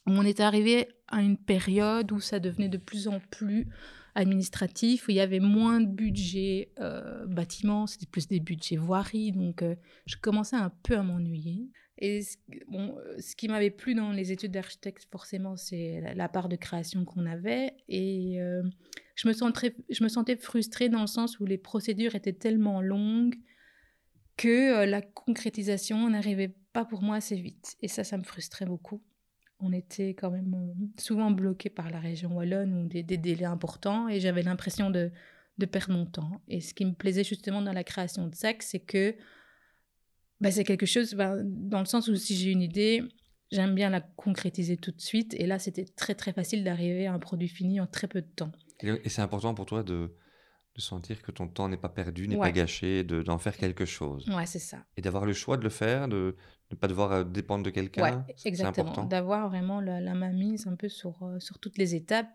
on 0.07 0.25
est 0.25 0.41
arrivé 0.41 0.89
à 1.09 1.23
une 1.23 1.37
période 1.37 2.11
où 2.13 2.21
ça 2.21 2.41
devenait 2.41 2.69
de 2.69 2.79
plus 2.79 3.09
en 3.09 3.21
plus 3.31 3.69
administratif, 4.15 5.09
où 5.09 5.11
il 5.11 5.17
y 5.17 5.21
avait 5.21 5.41
moins 5.41 5.81
de 5.81 5.87
budget 5.87 6.73
euh, 6.81 7.27
bâtiment, 7.27 7.87
c'était 7.87 8.07
plus 8.07 8.29
des 8.29 8.41
budgets 8.41 8.77
voirie, 8.77 9.33
donc 9.33 9.63
euh, 9.63 9.75
je 10.07 10.17
commençais 10.17 10.57
un 10.57 10.71
peu 10.83 10.97
à 10.97 11.03
m'ennuyer. 11.03 11.71
Et 11.99 12.23
ce, 12.23 12.37
bon, 12.69 12.97
ce 13.19 13.37
qui 13.37 13.49
m'avait 13.49 13.71
plu 13.71 13.95
dans 13.95 14.13
les 14.13 14.33
études 14.33 14.53
d'architecte, 14.53 15.07
forcément, 15.11 15.57
c'est 15.57 16.03
la, 16.15 16.29
part 16.29 16.49
de 16.49 16.57
création 16.57 17.05
qu'on 17.05 17.27
avait. 17.27 17.73
Et 17.89 18.41
euh, 18.41 18.63
je, 19.15 19.29
me 19.29 19.33
sentais, 19.33 19.77
je 19.89 20.03
me 20.03 20.09
sentais 20.09 20.37
frustrée 20.37 20.89
dans 20.89 21.03
le 21.03 21.07
sens 21.07 21.39
où 21.39 21.47
les 21.47 21.59
procédures 21.59 22.15
étaient 22.15 22.33
tellement 22.33 22.81
longues 22.81 23.37
que 24.37 24.85
la 24.85 25.01
concrétisation 25.01 26.09
n'arrivait 26.11 26.57
pas 26.73 26.85
pour 26.85 27.03
moi 27.03 27.17
assez 27.17 27.37
vite. 27.37 27.77
Et 27.83 27.89
ça, 27.89 28.03
ça 28.03 28.17
me 28.17 28.25
frustrait 28.25 28.67
beaucoup 28.67 29.03
on 29.63 29.73
était 29.73 30.11
quand 30.11 30.31
même 30.31 30.55
euh, 30.55 31.01
souvent 31.01 31.31
bloqué 31.31 31.71
par 31.71 31.89
la 31.91 32.01
région 32.01 32.37
wallonne 32.37 32.75
ou 32.75 32.89
des, 32.89 33.03
délais 33.03 33.45
importants 33.45 34.09
et 34.09 34.21
j'avais 34.21 34.43
l'impression 34.43 34.91
de, 34.91 35.11
perdre 35.71 35.95
mon 35.95 36.07
temps. 36.07 36.43
Et 36.49 36.61
ce 36.61 36.75
qui 36.75 36.85
me 36.85 36.93
plaisait 36.93 37.23
justement 37.23 37.63
dans 37.63 37.73
la 37.73 37.85
création 37.85 38.27
de 38.27 38.35
SAC, 38.35 38.63
c'est 38.65 38.81
que 38.81 39.15
bah, 40.41 40.51
c'est 40.51 40.65
quelque 40.65 40.87
chose, 40.87 41.15
bah, 41.15 41.37
dans 41.41 41.79
le 41.79 41.87
sens 41.87 42.09
où 42.09 42.17
si 42.17 42.35
j'ai 42.35 42.51
une 42.51 42.63
idée, 42.63 43.05
j'aime 43.53 43.77
bien 43.77 43.89
la 43.89 44.01
concrétiser 44.01 44.77
tout 44.77 44.91
de 44.91 45.01
suite. 45.01 45.35
Et 45.35 45.47
là, 45.47 45.61
c'était 45.61 45.85
très 45.85 46.17
très 46.17 46.33
facile 46.33 46.65
d'arriver 46.65 47.07
à 47.07 47.15
un 47.15 47.21
produit 47.21 47.49
fini 47.49 47.81
en 47.81 47.87
très 47.87 48.09
peu 48.09 48.21
de 48.21 48.27
temps. 48.27 48.51
Et 48.83 49.09
c'est 49.09 49.23
important 49.23 49.55
pour 49.55 49.67
toi 49.67 49.85
de, 49.85 50.17
sentir 50.77 51.23
que 51.23 51.31
ton 51.31 51.47
temps 51.47 51.69
n'est 51.69 51.77
pas 51.77 51.89
perdu, 51.89 52.27
n'est 52.27 52.37
pas 52.37 52.51
gâché, 52.51 53.05
d'en 53.05 53.39
faire 53.39 53.57
quelque 53.57 53.85
chose. 53.85 54.29
Ouais, 54.31 54.47
c'est 54.47 54.59
ça. 54.59 54.85
Et 54.97 55.03
d'avoir 55.03 55.27
le 55.27 55.33
choix 55.33 55.57
de 55.57 55.63
le 55.63 55.71
faire, 55.71 56.09
de, 56.09 56.35
ne 56.75 56.79
pas 56.79 56.89
devoir 56.89 57.13
euh, 57.13 57.25
dépendre 57.25 57.65
de 57.65 57.71
quelqu'un. 57.71 58.03
Ouais, 58.03 58.35
exactement. 58.45 59.05
D'avoir 59.05 59.49
vraiment 59.49 59.81
la, 59.81 60.15
main 60.15 60.33
mise 60.33 60.67
un 60.67 60.77
peu 60.77 60.89
sur, 60.89 61.23
euh, 61.23 61.39
sur 61.39 61.59
toutes 61.59 61.79
les 61.79 61.95
étapes. 61.95 62.29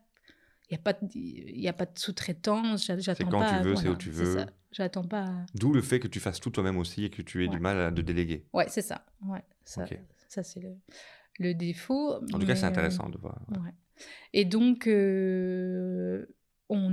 Il 0.69 0.73
n'y 0.73 0.79
a 0.79 0.81
pas 0.81 0.93
de, 0.93 1.07
y 1.13 1.67
a 1.67 1.73
pas 1.73 1.85
de 1.85 1.97
sous-traitance. 1.97 2.87
C'est 2.87 3.23
quand 3.23 3.45
tu 3.45 3.63
veux, 3.63 3.75
c'est 3.75 3.87
où 3.87 3.95
tu 3.95 4.11
veux. 4.11 4.45
J'attends 4.71 5.05
pas. 5.05 5.45
D'où 5.55 5.73
le 5.73 5.81
fait 5.81 5.99
que 5.99 6.07
tu 6.07 6.19
fasses 6.19 6.39
tout 6.39 6.49
toi-même 6.49 6.77
aussi 6.77 7.05
et 7.05 7.09
que 7.09 7.21
tu 7.21 7.43
aies 7.43 7.47
du 7.47 7.59
mal 7.59 7.79
à 7.79 7.91
de 7.91 8.01
déléguer. 8.01 8.45
Ouais, 8.53 8.65
c'est 8.67 8.81
ça. 8.81 9.05
Ouais, 9.25 9.43
ça, 9.63 9.85
ça 10.27 10.43
c'est 10.43 10.59
le, 10.59 10.75
le, 11.39 11.53
défaut. 11.53 12.15
En 12.33 12.39
tout 12.39 12.45
cas, 12.45 12.55
c'est 12.55 12.65
euh, 12.65 12.69
intéressant 12.69 13.09
de 13.09 13.17
voir. 13.17 13.39
Ouais. 13.51 13.71
Et 14.33 14.43
donc, 14.43 14.83
on, 14.87 16.25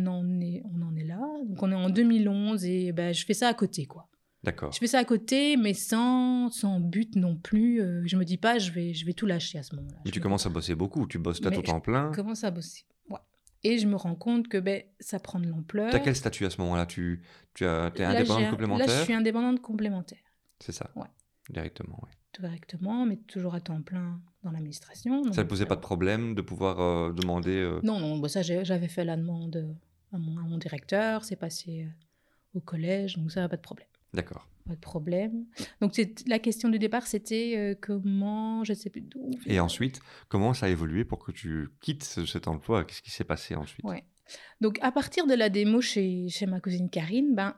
en 0.06 0.40
est, 0.40 0.62
on 0.72 0.82
en 0.82 0.96
est 0.96 1.04
là. 1.04 1.20
Donc, 1.44 1.62
on 1.62 1.72
est 1.72 1.74
en 1.74 1.90
2011 1.90 2.64
et 2.64 2.92
ben, 2.92 3.12
je 3.12 3.26
fais 3.26 3.34
ça 3.34 3.48
à 3.48 3.54
côté, 3.54 3.86
quoi. 3.86 4.08
D'accord. 4.44 4.72
Je 4.72 4.78
fais 4.78 4.86
ça 4.86 4.98
à 4.98 5.04
côté, 5.04 5.56
mais 5.56 5.72
sans, 5.72 6.50
sans 6.50 6.78
but 6.78 7.16
non 7.16 7.36
plus. 7.36 7.80
Euh, 7.80 8.02
je 8.04 8.16
me 8.16 8.24
dis 8.24 8.36
pas, 8.36 8.58
je 8.58 8.70
vais, 8.72 8.92
je 8.92 9.06
vais 9.06 9.14
tout 9.14 9.24
lâcher 9.24 9.58
à 9.58 9.62
ce 9.62 9.74
moment-là. 9.74 9.96
Mais 10.04 10.10
tu 10.10 10.20
commences 10.20 10.44
à 10.44 10.50
bosser 10.50 10.74
beaucoup, 10.74 11.06
tu 11.06 11.18
bosses 11.18 11.44
à 11.44 11.50
tout 11.50 11.68
en 11.70 11.80
plein. 11.80 12.10
Je 12.12 12.16
commence 12.16 12.44
à 12.44 12.50
bosser, 12.50 12.84
ouais. 13.08 13.18
Et 13.62 13.78
je 13.78 13.86
me 13.86 13.96
rends 13.96 14.14
compte 14.14 14.48
que 14.48 14.58
ben, 14.58 14.82
ça 15.00 15.18
prend 15.18 15.40
de 15.40 15.46
l'ampleur. 15.46 15.88
Tu 15.90 15.96
as 15.96 16.00
quel 16.00 16.14
statut 16.14 16.44
à 16.44 16.50
ce 16.50 16.60
moment-là? 16.60 16.84
Tu, 16.84 17.22
tu 17.54 17.64
as, 17.64 17.90
es 17.96 18.04
indépendante 18.04 18.50
complémentaire 18.50 18.86
Là, 18.86 18.98
je 18.98 19.04
suis 19.04 19.14
indépendante 19.14 19.62
complémentaire. 19.62 20.18
C'est 20.60 20.72
ça 20.72 20.90
Ouais. 20.94 21.08
Directement, 21.48 21.98
oui. 22.02 22.10
Directement, 22.38 23.06
mais 23.06 23.16
toujours 23.16 23.54
à 23.54 23.60
temps 23.60 23.80
plein 23.80 24.20
dans 24.42 24.50
l'administration. 24.50 25.32
Ça 25.32 25.42
ne 25.42 25.48
posait 25.48 25.66
pas 25.66 25.76
de 25.76 25.80
problème 25.80 26.34
de 26.34 26.42
pouvoir 26.42 26.80
euh, 26.80 27.12
demander 27.12 27.56
euh, 27.56 27.80
Non, 27.82 27.98
non, 28.00 28.18
bon, 28.18 28.28
ça 28.28 28.42
j'avais 28.42 28.88
fait 28.88 29.04
la 29.04 29.16
demande 29.16 29.74
à 30.12 30.18
mon, 30.18 30.36
à 30.38 30.42
mon 30.42 30.58
directeur, 30.58 31.24
c'est 31.24 31.36
passé 31.36 31.88
au 32.54 32.60
collège, 32.60 33.16
donc 33.16 33.30
ça 33.32 33.40
n'a 33.40 33.48
pas 33.48 33.56
de 33.56 33.62
problème. 33.62 33.88
D'accord. 34.14 34.48
Pas 34.66 34.74
de 34.74 34.80
problème. 34.80 35.44
Donc 35.80 35.92
la 36.26 36.38
question 36.38 36.70
du 36.70 36.78
départ, 36.78 37.06
c'était 37.06 37.54
euh, 37.56 37.74
comment, 37.78 38.64
je 38.64 38.72
ne 38.72 38.76
sais 38.78 38.88
plus 38.88 39.02
d'où. 39.02 39.30
Et 39.46 39.60
ensuite, 39.60 40.00
comment 40.28 40.54
ça 40.54 40.66
a 40.66 40.68
évolué 40.70 41.04
pour 41.04 41.18
que 41.18 41.32
tu 41.32 41.68
quittes 41.80 42.04
cet 42.04 42.48
emploi? 42.48 42.84
Qu'est-ce 42.84 43.02
qui 43.02 43.10
s'est 43.10 43.24
passé 43.24 43.54
ensuite? 43.54 43.84
Ouais. 43.84 44.04
Donc 44.62 44.78
à 44.80 44.90
partir 44.90 45.26
de 45.26 45.34
la 45.34 45.50
démo 45.50 45.82
chez, 45.82 46.28
chez 46.30 46.46
ma 46.46 46.60
cousine 46.60 46.88
Karine, 46.88 47.34
ben, 47.34 47.54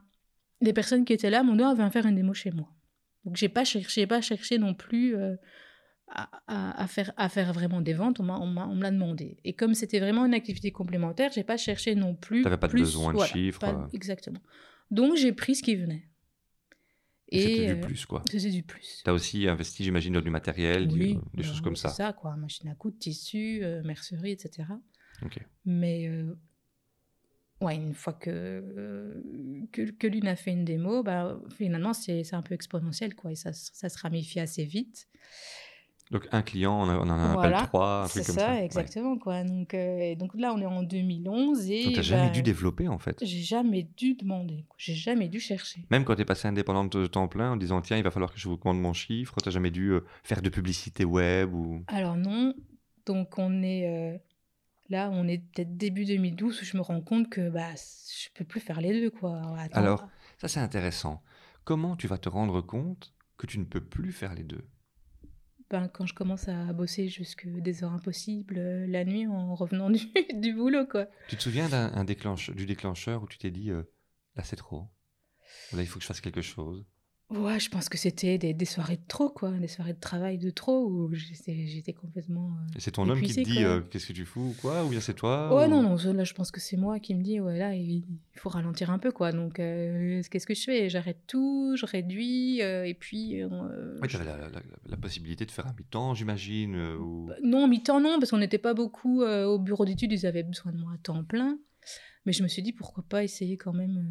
les 0.61 0.73
personnes 0.73 1.05
qui 1.05 1.13
étaient 1.13 1.31
là 1.31 1.45
m'ont 1.45 1.55
dit 1.55 1.63
on 1.63 1.75
va 1.75 1.91
faire 1.91 2.07
une 2.07 2.17
démo 2.17 2.35
chez 2.35 2.51
moi. 2.51 2.69
Donc 3.25 3.37
j'ai 3.37 3.49
pas 3.49 3.65
cherché, 3.65 4.07
pas 4.07 4.21
cherché 4.21 4.59
non 4.59 4.75
plus 4.75 5.15
euh, 5.15 5.37
à, 6.09 6.83
à, 6.83 6.87
faire, 6.89 7.13
à 7.17 7.29
faire 7.29 7.53
vraiment 7.53 7.81
des 7.81 7.93
ventes. 7.93 8.19
On 8.21 8.25
me 8.25 8.83
l'a 8.83 8.91
demandé. 8.91 9.39
Et 9.45 9.53
comme 9.53 9.75
c'était 9.75 10.01
vraiment 10.01 10.25
une 10.25 10.35
activité 10.35 10.73
complémentaire, 10.73 11.31
j'ai 11.33 11.45
pas 11.45 11.57
cherché 11.57 11.95
non 11.95 12.15
plus. 12.15 12.39
Tu 12.39 12.45
n'avais 12.45 12.57
pas 12.57 12.69
de 12.69 12.73
besoin 12.73 13.13
de 13.13 13.21
chiffres. 13.25 13.89
exactement. 13.93 14.41
Donc 14.91 15.17
j'ai 15.17 15.33
pris 15.33 15.55
ce 15.55 15.63
qui 15.63 15.77
venait. 15.77 16.09
C'était 17.31 17.75
du 17.75 17.81
euh, 17.81 17.81
plus, 17.81 18.07
quoi. 18.07 18.23
C'est 18.31 18.51
du 18.51 18.63
plus. 18.63 19.03
Tu 19.03 19.11
as 19.11 19.13
aussi 19.13 19.49
investi, 19.49 19.83
j'imagine, 19.83 20.15
dans 20.15 20.21
du 20.21 20.31
matériel, 20.31 20.87
des 20.87 21.15
bah 21.15 21.43
choses 21.43 21.61
comme 21.61 21.77
ça. 21.77 21.89
C'est 21.89 21.97
ça, 21.97 22.13
quoi. 22.13 22.37
Machine 22.37 22.69
à 22.69 22.75
coudre, 22.75 22.99
tissu, 22.99 23.61
euh, 23.63 23.83
mercerie, 23.83 24.31
etc. 24.31 24.69
Mais 25.65 26.09
euh, 26.09 26.39
ouais, 27.61 27.75
une 27.75 27.95
fois 27.95 28.13
que, 28.13 29.23
que, 29.73 29.91
que 29.91 30.07
l'une 30.07 30.29
a 30.29 30.37
fait 30.37 30.53
une 30.53 30.65
démo, 30.65 31.03
bah, 31.03 31.41
finalement, 31.57 31.93
c'est 31.95 32.33
un 32.35 32.43
peu 32.43 32.55
exponentiel, 32.55 33.15
quoi. 33.15 33.33
Et 33.33 33.37
ça, 33.37 33.53
ça 33.53 33.89
se 33.89 33.99
ramifie 33.99 34.39
assez 34.39 34.65
vite. 34.65 35.09
Donc 36.13 36.29
un 36.31 36.43
client, 36.43 36.73
on, 36.73 36.89
en 36.89 37.09
a 37.09 37.13
un 37.13 37.37
appel 37.37 37.67
trois, 37.67 38.05
un 38.05 38.09
truc 38.09 38.25
comme 38.27 38.37
ça. 38.37 38.41
C'est 38.41 38.47
ça, 38.47 38.63
exactement. 38.63 39.19
Quoi. 39.19 39.43
Donc, 39.43 39.75
euh, 39.75 40.15
donc 40.15 40.35
là, 40.37 40.53
on 40.55 40.61
est 40.61 40.67
en 40.67 40.85
2011 40.85 41.69
et... 41.69 41.85
Donc 41.85 41.93
tu 41.93 41.97
n'as 41.97 42.03
jamais 42.03 42.31
dû 42.31 42.43
développer 42.43 42.87
en 42.87 42.99
fait 42.99 43.19
J'ai 43.23 43.43
jamais 43.43 43.89
dû 43.97 44.15
demander, 44.15 44.65
j'ai 44.77 44.95
jamais 44.95 45.29
dû 45.29 45.41
chercher. 45.41 45.85
Même 45.91 46.05
quand 46.05 46.15
tu 46.15 46.23
es 46.23 46.25
passé 46.25 46.47
indépendante 46.47 46.97
de 46.97 47.07
temps 47.07 47.27
plein 47.27 47.53
en 47.53 47.57
disant 47.57 47.81
tiens, 47.81 47.97
il 47.97 48.05
va 48.05 48.13
falloir 48.13 48.33
que 48.33 48.39
je 48.39 48.49
vous 48.49 48.57
commande 48.57 48.81
mon 48.81 48.93
chiffre, 48.93 49.35
tu 49.43 49.49
n'as 49.49 49.53
jamais 49.53 49.73
dû 49.73 49.91
euh, 49.91 50.05
faire 50.23 50.43
de 50.43 50.49
publicité 50.49 51.05
web 51.05 51.53
ou... 51.53 51.83
Alors 51.89 52.17
non, 52.17 52.55
donc 53.05 53.37
on 53.39 53.63
est... 53.65 53.89
Euh, 53.89 54.17
là, 54.89 55.11
on 55.13 55.27
est 55.27 55.39
peut-être 55.39 55.77
début 55.77 56.05
2012 56.05 56.63
où 56.63 56.65
je 56.65 56.77
me 56.77 56.83
rends 56.83 57.01
compte 57.01 57.29
que 57.29 57.51
bah, 57.51 57.75
je 57.75 58.29
peux 58.35 58.45
plus 58.45 58.61
faire 58.61 58.81
les 58.81 59.01
deux. 59.01 59.11
quoi. 59.11 59.43
Alors, 59.73 60.07
ça 60.39 60.47
c'est 60.47 60.61
intéressant. 60.61 61.21
Comment 61.65 61.97
tu 61.97 62.07
vas 62.07 62.19
te 62.19 62.29
rendre 62.29 62.61
compte 62.61 63.13
que 63.39 63.47
tu 63.47 63.59
ne 63.59 63.65
peux 63.65 63.81
plus 63.81 64.13
faire 64.13 64.35
les 64.35 64.45
deux? 64.45 64.65
Ben, 65.71 65.89
quand 65.89 66.07
je 66.07 66.15
commence 66.15 66.49
à 66.49 66.73
bosser 66.73 67.09
jusque 67.09 67.47
des 67.47 67.83
heures 67.83 67.93
impossibles 67.93 68.59
euh, 68.59 68.87
la 68.87 69.05
nuit 69.05 69.27
en 69.27 69.55
revenant 69.55 69.91
du, 70.35 70.55
boulot. 70.55 70.87
Quoi. 70.87 71.07
Tu 71.29 71.37
te 71.37 71.43
souviens 71.43 71.69
d'un 71.69 72.05
déclenche, 72.05 72.51
du 72.51 72.67
déclencheur 72.67 73.23
où 73.23 73.27
tu 73.27 73.39
t'es 73.39 73.51
dit 73.51 73.71
euh, 73.71 73.83
là 74.37 74.45
c'est 74.45 74.57
trop, 74.57 74.89
là 75.73 75.83
il 75.83 75.87
faut 75.87 75.99
que 75.99 76.03
je 76.03 76.09
fasse 76.09 76.21
quelque 76.21 76.43
chose 76.43 76.85
Ouais, 77.29 77.59
je 77.59 77.69
pense 77.71 77.89
que 77.89 77.99
c'était 77.99 78.39
des, 78.39 78.55
des, 78.55 78.65
soirées 78.65 78.99
de 78.99 79.07
trop, 79.09 79.29
quoi. 79.29 79.51
Des 79.51 79.67
soirées 79.67 79.95
de 79.95 80.01
travail 80.01 80.39
de 80.39 80.51
trop 80.51 80.87
où 80.87 81.13
j'étais 81.13 81.93
complètement. 81.93 82.51
Euh, 82.51 82.77
c'est 82.79 82.93
ton 82.93 83.09
homme 83.09 83.21
qui 83.21 83.35
te 83.35 83.41
dit 83.41 83.65
euh, 83.65 83.81
qu'est-ce 83.81 84.07
que 84.07 84.13
tu 84.13 84.25
fous 84.25 84.51
ou 84.51 84.55
quoi 84.61 84.85
Ou 84.85 84.91
bien 84.91 85.01
c'est 85.01 85.15
toi 85.15 85.53
Ouais, 85.53 85.67
non, 85.67 85.83
non. 85.83 85.97
Là, 86.13 86.23
je 86.23 86.35
pense 86.35 86.53
que 86.53 86.61
c'est 86.61 86.77
moi 86.77 87.01
qui 87.01 87.17
me 87.17 87.25
dis 87.25 87.41
ouais, 87.41 87.59
là, 87.59 87.75
il 87.75 88.05
faut 88.37 88.49
ralentir 88.49 88.91
un 88.91 89.01
peu, 89.01 89.11
quoi. 89.11 89.33
Donc, 89.33 89.59
euh, 89.59 90.23
qu'est-ce 90.31 90.47
que 90.47 90.55
je 90.55 90.63
fais? 90.63 90.89
J'arrête 90.89 91.19
tout, 91.27 91.75
je 91.77 91.85
réduis, 91.85 92.61
et 92.61 92.95
puis. 92.95 93.45
ouais, 93.45 94.09
tu 94.09 94.15
avais 94.15 94.25
la, 94.25 94.49
la, 94.87 94.97
possibilité 94.97 95.45
de 95.45 95.51
faire 95.51 95.67
un 95.67 95.75
mi-temps, 95.77 96.15
j'imagine 96.15 96.77
ou... 96.77 97.27
Bah, 97.27 97.35
non, 97.43 97.67
mi-temps, 97.67 98.01
non, 98.01 98.19
parce 98.21 98.31
qu'on 98.31 98.39
n'était 98.39 98.59
pas 98.59 98.75
beaucoup 98.75 99.23
au 99.25 99.59
bureau 99.59 99.85
d'études, 99.85 100.13
ils 100.13 100.27
avaient 100.27 100.45
besoin 100.45 100.71
de 100.71 100.79
moi 100.79 100.93
à 100.95 100.99
temps 100.99 101.25
plein. 101.25 101.59
Mais 102.25 102.33
je 102.33 102.45
me 102.45 102.49
suis 102.49 102.63
dit 102.63 102.73
pourquoi 102.73 103.05
pas 103.09 103.25
essayer 103.25 103.57
quand 103.57 103.73
même 103.73 104.07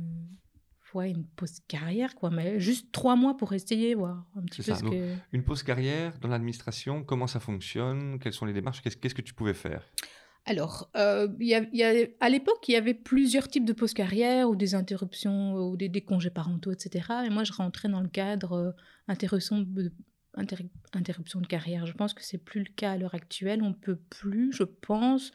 une 1.04 1.26
pause 1.26 1.60
carrière, 1.68 2.16
quoi, 2.16 2.30
mais 2.30 2.60
juste 2.60 2.92
trois 2.92 3.16
mois 3.16 3.38
pour 3.38 3.54
essayer, 3.54 3.96
voir 3.96 4.26
un 4.36 4.44
petit 4.44 4.62
peu 4.62 4.74
ça. 4.74 4.80
Une 5.32 5.44
pause 5.44 5.64
carrière 5.64 6.18
dans 6.20 6.30
l'administration, 6.30 7.04
comment 7.04 7.28
ça 7.28 7.40
fonctionne? 7.40 8.20
Quelles 8.20 8.34
sont 8.34 8.46
les 8.46 8.54
démarches? 8.54 8.82
Qu'est-ce 8.82 9.16
que 9.16 9.22
tu 9.22 9.34
pouvais 9.34 9.54
faire? 9.54 9.84
Alors, 10.48 10.92
euh, 10.96 11.28
y 11.40 11.56
a, 11.56 11.66
y 11.74 11.84
a, 11.84 12.08
à 12.20 12.30
l'époque, 12.30 12.68
il 12.68 12.74
y 12.74 12.76
avait 12.76 12.94
plusieurs 12.94 13.48
types 13.48 13.66
de 13.66 13.74
pause 13.74 13.94
carrière 13.94 14.48
ou 14.48 14.56
des 14.56 14.76
interruptions 14.76 15.56
ou 15.56 15.76
des, 15.76 15.90
congés 16.02 16.30
parentaux, 16.30 16.72
etc. 16.72 17.08
Et 17.26 17.30
moi, 17.32 17.44
je 17.44 17.52
rentrais 17.52 17.90
dans 17.90 18.02
le 18.02 18.10
cadre 18.10 18.52
euh, 18.54 18.72
interruption, 19.08 19.62
de, 19.62 19.92
interruption 20.94 21.42
de 21.42 21.48
carrière. 21.48 21.88
Je 21.88 21.94
pense 21.94 22.14
que 22.14 22.24
c'est 22.24 22.38
plus 22.38 22.60
le 22.60 22.70
cas 22.76 22.92
à 22.92 22.98
l'heure 22.98 23.16
actuelle. 23.16 23.64
On 23.64 23.74
peut 23.74 23.98
plus, 24.10 24.54
je 24.54 24.64
pense, 24.64 25.32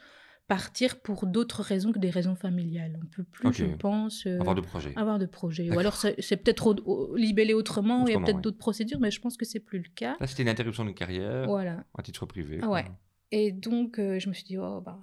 partir 0.51 0.99
pour 0.99 1.27
d'autres 1.27 1.61
raisons 1.61 1.93
que 1.93 1.99
des 1.99 2.09
raisons 2.09 2.35
familiales. 2.35 2.99
On 3.01 3.05
peut 3.05 3.23
plus, 3.23 3.53
je 3.53 3.63
pense, 3.63 4.25
euh, 4.27 4.37
avoir 4.41 4.53
de 4.53 4.59
projets. 4.59 4.91
Avoir 4.97 5.17
de 5.17 5.25
projets. 5.25 5.73
Ou 5.73 5.79
alors 5.79 5.95
c'est 5.95 6.37
peut-être 6.43 6.75
libellé 7.15 7.53
autrement, 7.53 8.05
il 8.05 8.11
y 8.11 8.17
a 8.17 8.19
peut-être 8.19 8.41
d'autres 8.41 8.57
procédures, 8.57 8.99
mais 8.99 9.11
je 9.11 9.21
pense 9.21 9.37
que 9.37 9.45
c'est 9.45 9.61
plus 9.61 9.77
le 9.77 9.87
cas. 9.95 10.17
Là, 10.19 10.27
c'était 10.27 10.43
une 10.43 10.49
interruption 10.49 10.83
de 10.83 10.91
carrière 10.91 11.45
voilà. 11.45 11.85
à 11.97 12.01
titre 12.01 12.25
privé. 12.25 12.61
Ouais. 12.65 12.83
Et 13.31 13.53
donc, 13.53 13.97
euh, 13.97 14.19
je 14.19 14.27
me 14.27 14.33
suis 14.33 14.43
dit, 14.43 14.57
oh, 14.57 14.81
bah, 14.81 14.99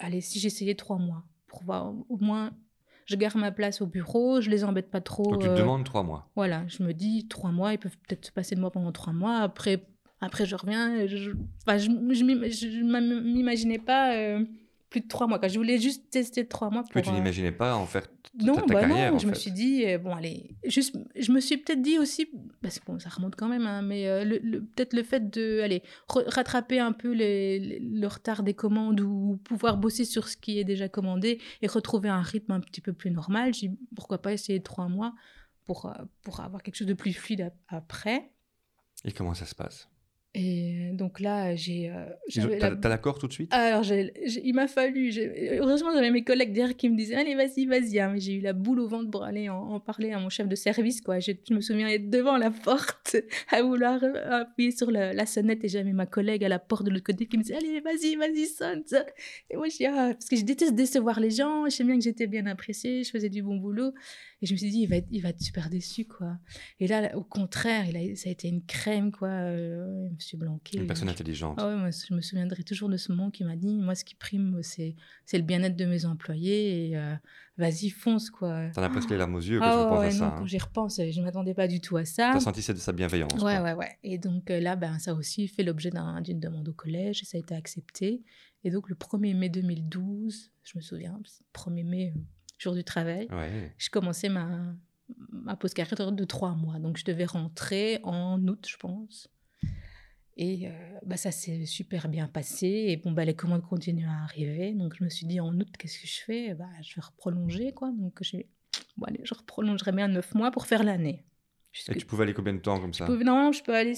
allez, 0.00 0.20
si 0.20 0.40
j'essayais 0.40 0.74
trois 0.74 0.98
mois, 0.98 1.22
pour 1.46 1.62
voir 1.62 1.94
au 2.08 2.16
moins, 2.16 2.50
je 3.06 3.14
garde 3.14 3.36
ma 3.36 3.52
place 3.52 3.82
au 3.82 3.86
bureau, 3.86 4.40
je 4.40 4.50
les 4.50 4.64
embête 4.64 4.90
pas 4.90 5.00
trop. 5.00 5.30
Donc, 5.30 5.42
tu 5.42 5.46
te 5.46 5.52
euh, 5.52 5.58
demandes 5.58 5.84
trois 5.84 6.02
mois. 6.02 6.28
Voilà, 6.34 6.66
je 6.66 6.82
me 6.82 6.92
dis, 6.92 7.28
trois 7.28 7.52
mois, 7.52 7.72
ils 7.72 7.78
peuvent 7.78 7.96
peut-être 8.08 8.26
se 8.26 8.32
passer 8.32 8.56
de 8.56 8.60
moi 8.60 8.72
pendant 8.72 8.90
trois 8.90 9.12
mois. 9.12 9.38
Après, 9.38 9.86
après 10.20 10.44
je 10.44 10.56
reviens. 10.56 11.06
Je, 11.06 11.30
enfin, 11.64 11.78
je, 11.78 11.86
je, 11.86 12.24
m'imaginais 13.22 13.78
pas 13.78 14.16
plus 14.92 15.00
de 15.00 15.08
trois 15.08 15.26
mois. 15.26 15.38
Quand 15.38 15.48
je 15.48 15.58
voulais 15.58 15.78
juste 15.78 16.10
tester 16.10 16.46
trois 16.46 16.70
mois 16.70 16.82
pour. 16.82 17.00
tu 17.00 17.08
euh, 17.08 17.12
n'imaginais 17.12 17.50
pas 17.50 17.74
en 17.74 17.86
faire 17.86 18.06
toute 18.22 18.42
non, 18.42 18.54
ta, 18.54 18.66
bah 18.66 18.80
carrière. 18.82 19.12
Non, 19.12 19.18
je 19.18 19.26
me 19.26 19.34
suis 19.34 19.50
dit, 19.50 19.86
euh, 19.86 19.98
bon, 19.98 20.14
allez, 20.14 20.54
juste, 20.64 20.96
je 21.16 21.32
me 21.32 21.40
suis 21.40 21.56
peut-être 21.56 21.80
dit 21.80 21.98
aussi, 21.98 22.28
parce 22.60 22.78
que 22.78 22.84
bon, 22.84 22.98
ça 22.98 23.08
remonte 23.08 23.34
quand 23.34 23.48
même, 23.48 23.66
hein, 23.66 23.80
mais 23.80 24.06
euh, 24.06 24.24
le, 24.24 24.60
peut-être 24.60 24.92
le 24.92 25.02
fait 25.02 25.30
de, 25.30 25.60
aller 25.62 25.82
rattraper 26.08 26.78
un 26.78 26.92
peu 26.92 27.12
les, 27.12 27.80
le 27.80 28.06
retard 28.06 28.42
des 28.42 28.54
commandes 28.54 29.00
ou 29.00 29.40
pouvoir 29.44 29.78
bosser 29.78 30.04
sur 30.04 30.28
ce 30.28 30.36
qui 30.36 30.58
est 30.58 30.64
déjà 30.64 30.88
commandé 30.88 31.40
et 31.62 31.66
retrouver 31.66 32.10
un 32.10 32.22
rythme 32.22 32.52
un 32.52 32.60
petit 32.60 32.82
peu 32.82 32.92
plus 32.92 33.10
normal. 33.10 33.54
J'ai 33.54 33.70
pourquoi 33.96 34.20
pas 34.20 34.32
essayer 34.32 34.62
trois 34.62 34.88
mois 34.88 35.14
pour, 35.64 35.92
pour 36.22 36.40
avoir 36.40 36.62
quelque 36.62 36.76
chose 36.76 36.86
de 36.86 36.94
plus 36.94 37.14
fluide 37.14 37.50
après. 37.68 38.30
Et 39.04 39.12
comment 39.12 39.34
ça 39.34 39.46
se 39.46 39.54
passe? 39.54 39.88
Et 40.34 40.92
donc 40.94 41.20
là, 41.20 41.54
j'ai. 41.54 41.90
Euh, 41.90 42.58
t'as 42.58 42.88
l'accord 42.88 43.18
tout 43.18 43.28
de 43.28 43.32
suite? 43.34 43.52
Alors, 43.52 43.84
il 43.84 44.54
m'a 44.54 44.66
fallu. 44.66 45.12
Heureusement, 45.58 45.90
j'avais 45.92 46.10
mes 46.10 46.24
collègues 46.24 46.54
derrière 46.54 46.74
qui 46.74 46.88
me 46.88 46.96
disaient 46.96 47.16
Allez, 47.16 47.34
vas-y, 47.34 47.66
vas-y. 47.66 48.00
Hein. 48.00 48.12
Mais 48.14 48.20
j'ai 48.20 48.34
eu 48.34 48.40
la 48.40 48.54
boule 48.54 48.80
au 48.80 48.88
ventre 48.88 49.10
pour 49.10 49.24
aller 49.24 49.50
en, 49.50 49.78
parler 49.78 50.12
à 50.12 50.18
mon 50.18 50.30
chef 50.30 50.48
de 50.48 50.54
service. 50.54 51.02
Quoi. 51.02 51.18
Je, 51.20 51.32
me 51.50 51.60
souviens 51.60 51.86
être 51.88 52.08
devant 52.08 52.38
la 52.38 52.50
porte 52.50 53.16
à 53.50 53.62
vouloir 53.62 54.00
appuyer 54.30 54.70
sur 54.70 54.90
la, 54.90 55.26
sonnette 55.26 55.64
et 55.64 55.68
j'avais 55.68 55.92
ma 55.92 56.06
collègue 56.06 56.44
à 56.44 56.48
la 56.48 56.58
porte 56.58 56.86
de 56.86 56.90
l'autre 56.90 57.04
côté 57.04 57.26
qui 57.26 57.36
me 57.36 57.42
disait 57.42 57.56
Allez, 57.56 57.80
vas-y, 57.80 58.16
vas-y, 58.16 58.46
sonne. 58.46 58.84
Et 59.50 59.56
moi, 59.56 59.68
je 59.68 59.76
dis 59.76 59.86
ah, 59.86 60.12
Parce 60.14 60.30
que 60.30 60.36
je 60.36 60.44
déteste 60.44 60.74
décevoir 60.74 61.20
les 61.20 61.30
gens. 61.30 61.66
Je 61.66 61.76
sais 61.76 61.84
bien 61.84 61.98
que 61.98 62.04
j'étais 62.04 62.26
bien 62.26 62.46
appréciée, 62.46 63.04
je 63.04 63.10
faisais 63.10 63.28
du 63.28 63.42
bon 63.42 63.56
boulot. 63.56 63.92
Et 64.42 64.46
je 64.46 64.52
me 64.52 64.58
suis 64.58 64.70
dit, 64.70 64.80
il 64.80 64.86
va 64.86 64.96
être, 64.96 65.06
il 65.12 65.22
va 65.22 65.28
être 65.28 65.40
super 65.40 65.70
déçu, 65.70 66.04
quoi. 66.04 66.36
Et 66.80 66.88
là, 66.88 67.16
au 67.16 67.22
contraire, 67.22 67.86
il 67.88 67.96
a, 67.96 68.16
ça 68.16 68.28
a 68.28 68.32
été 68.32 68.48
une 68.48 68.64
crème, 68.64 69.12
quoi. 69.12 69.28
Euh, 69.28 70.08
je 70.18 70.24
suis 70.24 70.36
blanquée. 70.36 70.78
Une 70.78 70.88
personne 70.88 71.08
intelligente. 71.08 71.56
Ah 71.60 71.68
ouais, 71.68 71.76
moi, 71.76 71.90
je 71.90 72.12
me 72.12 72.20
souviendrai 72.20 72.64
toujours 72.64 72.88
de 72.88 72.96
ce 72.96 73.12
moment 73.12 73.30
qui 73.30 73.44
m'a 73.44 73.54
dit, 73.54 73.76
moi, 73.76 73.94
ce 73.94 74.04
qui 74.04 74.16
prime, 74.16 74.58
c'est, 74.62 74.96
c'est 75.26 75.38
le 75.38 75.44
bien-être 75.44 75.76
de 75.76 75.84
mes 75.84 76.04
employés. 76.06 76.88
Et 76.88 76.96
euh, 76.96 77.14
vas-y, 77.56 77.90
fonce, 77.90 78.30
quoi. 78.30 78.68
T'en 78.70 78.82
as 78.82 78.90
presque 78.90 79.10
les 79.10 79.16
larmes 79.16 79.36
aux 79.36 79.40
yeux 79.40 79.60
quand 79.60 79.64
ah, 79.64 79.84
tu 79.84 79.88
penses 79.88 80.00
ouais, 80.00 80.06
à 80.06 80.10
ça. 80.10 80.24
Non, 80.24 80.34
Quand 80.38 80.46
j'y 80.46 80.58
repense, 80.58 80.96
je 80.96 81.20
ne 81.20 81.24
m'attendais 81.24 81.54
pas 81.54 81.68
du 81.68 81.80
tout 81.80 81.96
à 81.96 82.04
ça. 82.04 82.32
T'as 82.32 82.40
senti 82.40 82.60
de 82.72 82.78
sa 82.78 82.92
bienveillance. 82.92 83.40
Ouais, 83.40 83.60
ouais, 83.60 83.74
ouais. 83.74 83.96
Et 84.02 84.18
donc 84.18 84.50
euh, 84.50 84.58
là, 84.58 84.74
ben, 84.74 84.98
ça 84.98 85.12
a 85.12 85.14
aussi 85.14 85.46
fait 85.46 85.62
l'objet 85.62 85.90
d'une 86.24 86.40
demande 86.40 86.68
au 86.68 86.72
collège 86.72 87.22
et 87.22 87.24
ça 87.24 87.36
a 87.36 87.40
été 87.40 87.54
accepté. 87.54 88.22
Et 88.64 88.70
donc, 88.70 88.88
le 88.88 88.94
1er 88.94 89.36
mai 89.36 89.48
2012, 89.48 90.52
je 90.62 90.72
me 90.76 90.82
souviens, 90.82 91.18
1er 91.54 91.84
mai, 91.84 92.14
jour 92.62 92.74
du 92.74 92.84
travail, 92.84 93.28
je 93.78 93.90
commençais 93.90 94.28
ma, 94.28 94.74
ma 95.30 95.56
pause 95.56 95.74
carrière 95.74 96.12
de 96.12 96.24
trois 96.24 96.54
mois. 96.54 96.78
Donc, 96.78 96.96
je 96.96 97.04
devais 97.04 97.24
rentrer 97.24 98.00
en 98.04 98.40
août, 98.46 98.66
je 98.68 98.76
pense. 98.76 99.28
Et 100.36 100.66
euh, 100.66 100.70
bah, 101.04 101.16
ça 101.18 101.30
s'est 101.30 101.66
super 101.66 102.08
bien 102.08 102.26
passé. 102.26 102.66
Et 102.88 102.96
bon, 102.96 103.12
bah, 103.12 103.24
les 103.24 103.34
commandes 103.34 103.62
continuent 103.62 104.08
à 104.08 104.22
arriver. 104.24 104.72
Donc, 104.72 104.94
je 104.96 105.04
me 105.04 105.10
suis 105.10 105.26
dit, 105.26 105.40
en 105.40 105.54
août, 105.58 105.68
qu'est-ce 105.78 106.00
que 106.00 106.06
je 106.06 106.20
fais? 106.24 106.54
Bah, 106.54 106.68
Je 106.82 106.94
vais 106.94 107.02
reprolonger, 107.02 107.72
quoi. 107.72 107.90
Donc, 107.92 108.18
je, 108.22 108.38
bon, 108.96 109.06
allez, 109.06 109.20
je 109.24 109.34
reprolongerai 109.34 109.92
bien 109.92 110.08
neuf 110.08 110.34
mois 110.34 110.50
pour 110.50 110.66
faire 110.66 110.84
l'année. 110.84 111.24
Et 111.88 111.94
tu 111.96 112.06
pouvais 112.06 112.24
aller 112.24 112.34
combien 112.34 112.54
de 112.54 112.60
temps 112.60 112.78
comme 112.80 112.94
ça? 112.94 113.08
Non, 113.08 113.52
je 113.52 113.62
peux 113.62 113.74
aller 113.74 113.94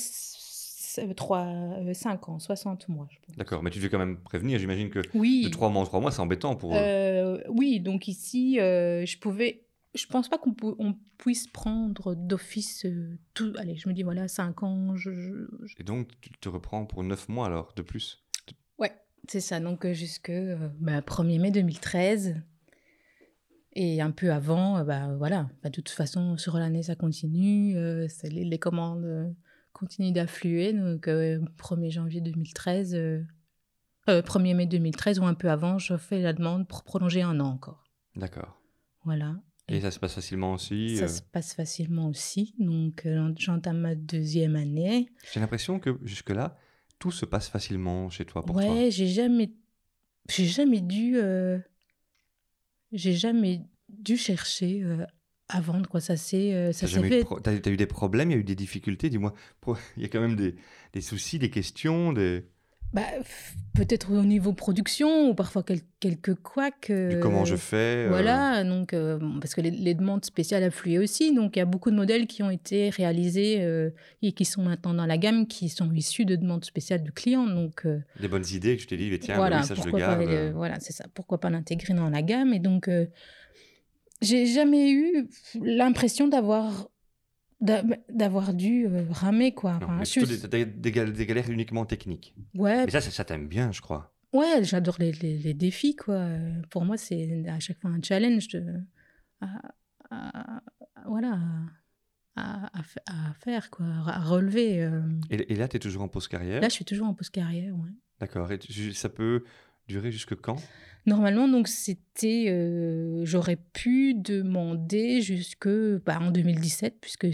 3, 1.15 1.93
5 1.93 2.29
ans, 2.29 2.39
60 2.39 2.89
mois, 2.89 3.07
je 3.11 3.19
pense. 3.27 3.37
D'accord, 3.37 3.63
mais 3.63 3.71
tu 3.71 3.79
devais 3.79 3.91
quand 3.91 3.99
même 3.99 4.19
prévenir. 4.19 4.59
J'imagine 4.59 4.91
que 4.91 5.01
oui. 5.15 5.45
de 5.45 5.49
3 5.51 5.71
mois 5.71 5.83
en 5.83 5.87
3 5.87 6.01
mois, 6.01 6.11
c'est 6.11 6.21
embêtant 6.21 6.57
pour. 6.57 6.73
Euh, 6.75 7.41
oui, 7.49 7.81
donc 7.81 8.09
ici, 8.09 8.61
euh, 8.61 9.05
je 9.07 9.19
pouvais 9.19 9.65
je 9.95 10.07
pense 10.07 10.29
pas 10.29 10.39
qu'on 10.39 10.55
on 10.79 10.95
puisse 11.19 11.47
prendre 11.47 12.15
d'office 12.15 12.85
euh, 12.85 13.17
tout. 13.33 13.53
Allez, 13.59 13.77
je 13.77 13.89
me 13.89 13.95
dis 13.95 14.03
voilà, 14.03 14.29
5 14.29 14.63
ans. 14.63 14.97
Je, 14.97 15.47
Et 15.79 15.85
donc, 15.85 16.09
tu 16.21 16.31
te 16.31 16.49
reprends 16.49 16.85
pour 16.85 17.03
9 17.03 17.29
mois 17.29 17.47
alors, 17.47 17.73
de 17.77 17.83
plus? 17.83 18.23
Ouais, 18.79 18.93
c'est 19.29 19.41
ça. 19.41 19.61
Donc, 19.61 19.85
euh, 19.87 19.93
jusque 19.93 20.31
1er 20.31 20.59
euh, 20.61 20.69
bah, 20.81 21.23
mai 21.23 21.51
2013. 21.51 22.37
Et 23.77 24.01
un 24.01 24.11
peu 24.11 24.33
avant, 24.33 24.85
bah, 24.85 25.15
voilà. 25.17 25.49
Bah, 25.63 25.71
de 25.71 25.75
toute 25.75 25.91
façon, 25.91 26.37
sur 26.37 26.57
l'année, 26.59 26.83
ça 26.83 26.97
continue. 26.97 27.75
Les, 27.75 28.45
les, 28.45 28.59
commandes 28.59 29.35
continuent 29.75 30.13
d'affluer. 30.13 30.73
Donc, 30.73 31.07
1er 31.07 31.91
janvier 31.91 32.23
2013. 32.23 33.27
1er 34.07 34.55
mai 34.55 34.67
2013 34.67 35.19
ou 35.19 35.25
un 35.25 35.35
peu 35.35 35.51
avant, 35.51 35.79
je 35.79 35.97
fais 35.97 36.21
la 36.21 36.33
demande 36.33 36.67
pour 36.67 36.83
prolonger 36.85 37.23
un 37.23 37.41
an 37.41 37.49
encore. 37.49 37.85
D'accord. 38.17 38.61
Voilà. 39.05 39.37
Et 39.69 39.81
ça 39.81 39.91
se 39.91 39.99
passe 39.99 40.15
facilement 40.15 40.53
aussi 40.53 40.97
Ça 40.97 41.05
euh 41.05 41.09
se 41.09 41.23
passe 41.23 41.55
facilement 41.55 42.09
aussi. 42.09 42.55
Donc, 42.59 43.07
euh, 43.07 43.33
j'entame 43.39 43.79
ma 43.79 43.95
deuxième 43.95 44.57
année. 44.57 45.09
J'ai 45.33 45.41
l'impression 45.41 45.79
que 45.79 45.99
jusque-là, 46.03 46.59
tout 46.99 47.11
se 47.11 47.25
passe 47.25 47.49
facilement 47.49 48.11
chez 48.11 48.25
toi 48.25 48.43
pour 48.43 48.57
ouais, 48.57 48.67
toi. 48.67 48.75
Ouais, 48.75 48.91
j'ai 48.91 49.07
jamais, 49.07 49.53
j'ai 50.29 50.45
jamais 50.45 50.81
dû, 50.81 51.17
euh, 51.17 51.59
j'ai 52.93 53.15
jamais 53.15 53.63
dû 53.89 54.17
chercher 54.17 54.85
à 55.49 55.61
vendre 55.61 55.89
quoi. 55.89 56.01
Ça 56.01 56.17
c'est, 56.17 56.73
ça 56.73 56.87
s'est 56.87 57.03
fait. 57.03 57.25
Tu 57.25 57.51
as, 57.51 57.73
eu 57.73 57.77
des 57.77 57.87
problèmes, 57.87 58.31
il 58.31 58.35
y 58.35 58.37
a 58.37 58.41
eu 58.41 58.45
des 58.45 58.55
difficultés. 58.55 59.11
Dis-moi, 59.11 59.35
il 59.97 60.03
y 60.03 60.07
a 60.07 60.09
quand 60.09 60.21
même 60.21 60.37
des, 60.37 60.57
des 60.93 61.01
soucis, 61.01 61.39
des 61.39 61.51
questions, 61.51 62.13
des 62.13 62.45
bah, 62.95 63.03
peut-être 63.75 64.13
au 64.13 64.23
niveau 64.23 64.53
production 64.53 65.29
ou 65.29 65.35
parfois 65.35 65.65
quelques 65.99 66.35
couacs. 66.37 66.93
du 66.93 67.19
comment 67.19 67.45
je 67.45 67.57
fais. 67.57 68.07
Euh. 68.07 68.09
Voilà, 68.09 68.63
donc, 68.63 68.93
euh, 68.93 69.19
parce 69.41 69.57
que 69.57 69.61
les, 69.61 69.95
demandes 69.95 70.25
spéciales 70.25 70.63
affluaient 70.63 70.99
aussi. 70.99 71.35
Donc 71.35 71.57
il 71.57 71.59
y 71.59 71.63
a 71.63 71.65
beaucoup 71.65 71.91
de 71.91 71.97
modèles 71.97 72.29
qui 72.29 72.45
ont 72.45 72.51
été 72.51 72.91
réalisés 72.91 73.63
euh, 73.63 73.91
et 74.23 74.31
qui 74.31 74.45
sont 74.45 74.63
maintenant 74.63 74.95
dans 74.95 75.07
la 75.07 75.19
gamme, 75.19 75.49
qui 75.49 75.69
sont 75.71 75.91
issus 75.91 76.25
de 76.25 76.37
demandes 76.37 76.65
spéciales 76.65 77.03
du 77.03 77.11
client. 77.11 77.49
Donc, 77.49 77.85
des 78.21 78.29
bonnes 78.29 78.47
idées 78.53 78.77
que 78.77 78.83
je 78.85 78.87
t'ai 78.87 78.97
dit, 78.97 79.19
tiens, 79.19 79.39
voilà, 79.39 79.63
oui, 79.63 79.67
ça 79.67 79.75
je 79.75 79.83
le 79.83 79.99
garde. 79.99 80.53
voilà, 80.55 80.79
c'est 80.79 80.93
ça. 80.93 81.07
Pourquoi 81.15 81.41
pas 81.41 81.51
l'intégrer 81.51 81.95
dans 81.95 82.09
la 82.09 82.23
gamme 82.23 82.55
Et 82.55 82.61
donc, 82.61 82.89
j'ai 84.23 84.47
jamais 84.47 84.91
eu 84.91 85.29
l'impression 85.61 86.29
d'avoir 86.29 86.89
d'avoir 87.61 88.53
dû 88.53 88.87
euh, 88.87 89.07
ramer 89.11 89.55
quoi. 89.55 89.79
Enfin, 89.83 90.03
des, 90.51 90.67
des, 90.67 90.93
galères 90.93 91.49
uniquement 91.49 91.87
techniques. 91.87 92.35
Ouais. 92.55 92.85
Mais 92.85 92.91
ça, 92.91 93.01
ça, 93.01 93.25
t'aime 93.25 93.49
bien, 93.49 93.73
je 93.73 93.81
crois. 93.81 94.15
Ouais, 94.35 94.63
j'adore 94.63 94.97
les, 94.99 95.13
les, 95.13 95.55
défis 95.55 95.97
quoi. 95.97 96.27
Pour 96.69 96.85
moi, 96.85 96.99
c'est 96.99 97.45
à 97.49 97.61
chaque 97.61 97.81
fois 97.81 97.91
un 97.91 98.03
challenge 98.03 98.49
de, 98.49 98.63
à, 100.11 100.61
voilà, 101.07 101.39
à, 102.37 102.71
à, 103.07 103.35
faire 103.45 103.71
quoi, 103.71 103.87
à 104.07 104.21
relever. 104.21 104.83
Euh. 104.83 105.03
Et, 105.31 105.55
là, 105.55 105.69
tu 105.69 105.77
es 105.77 105.81
toujours 105.81 106.03
en 106.03 106.09
pause 106.09 106.29
carrière? 106.29 106.61
Là, 106.61 106.69
je 106.69 106.75
suis 106.75 106.85
toujours 106.85 107.07
en 107.07 107.15
pause 107.15 107.31
carrière, 107.31 107.75
ouais. 107.75 107.91
D'accord. 108.21 108.51
Et 108.53 108.59
ça 108.93 109.09
peut 109.09 109.45
durer 109.89 110.11
jusque 110.11 110.35
quand? 110.35 110.57
Normalement, 111.07 111.49
donc 111.49 111.69
c'était, 111.69 112.47
euh, 112.49 113.27
j'aurais 113.27 113.57
pu 113.57 114.15
demander 114.15 115.21
jusque 115.21 115.69
bah, 116.07 116.19
en 116.19 116.31
2017, 116.31 116.97
puisque 116.99 117.27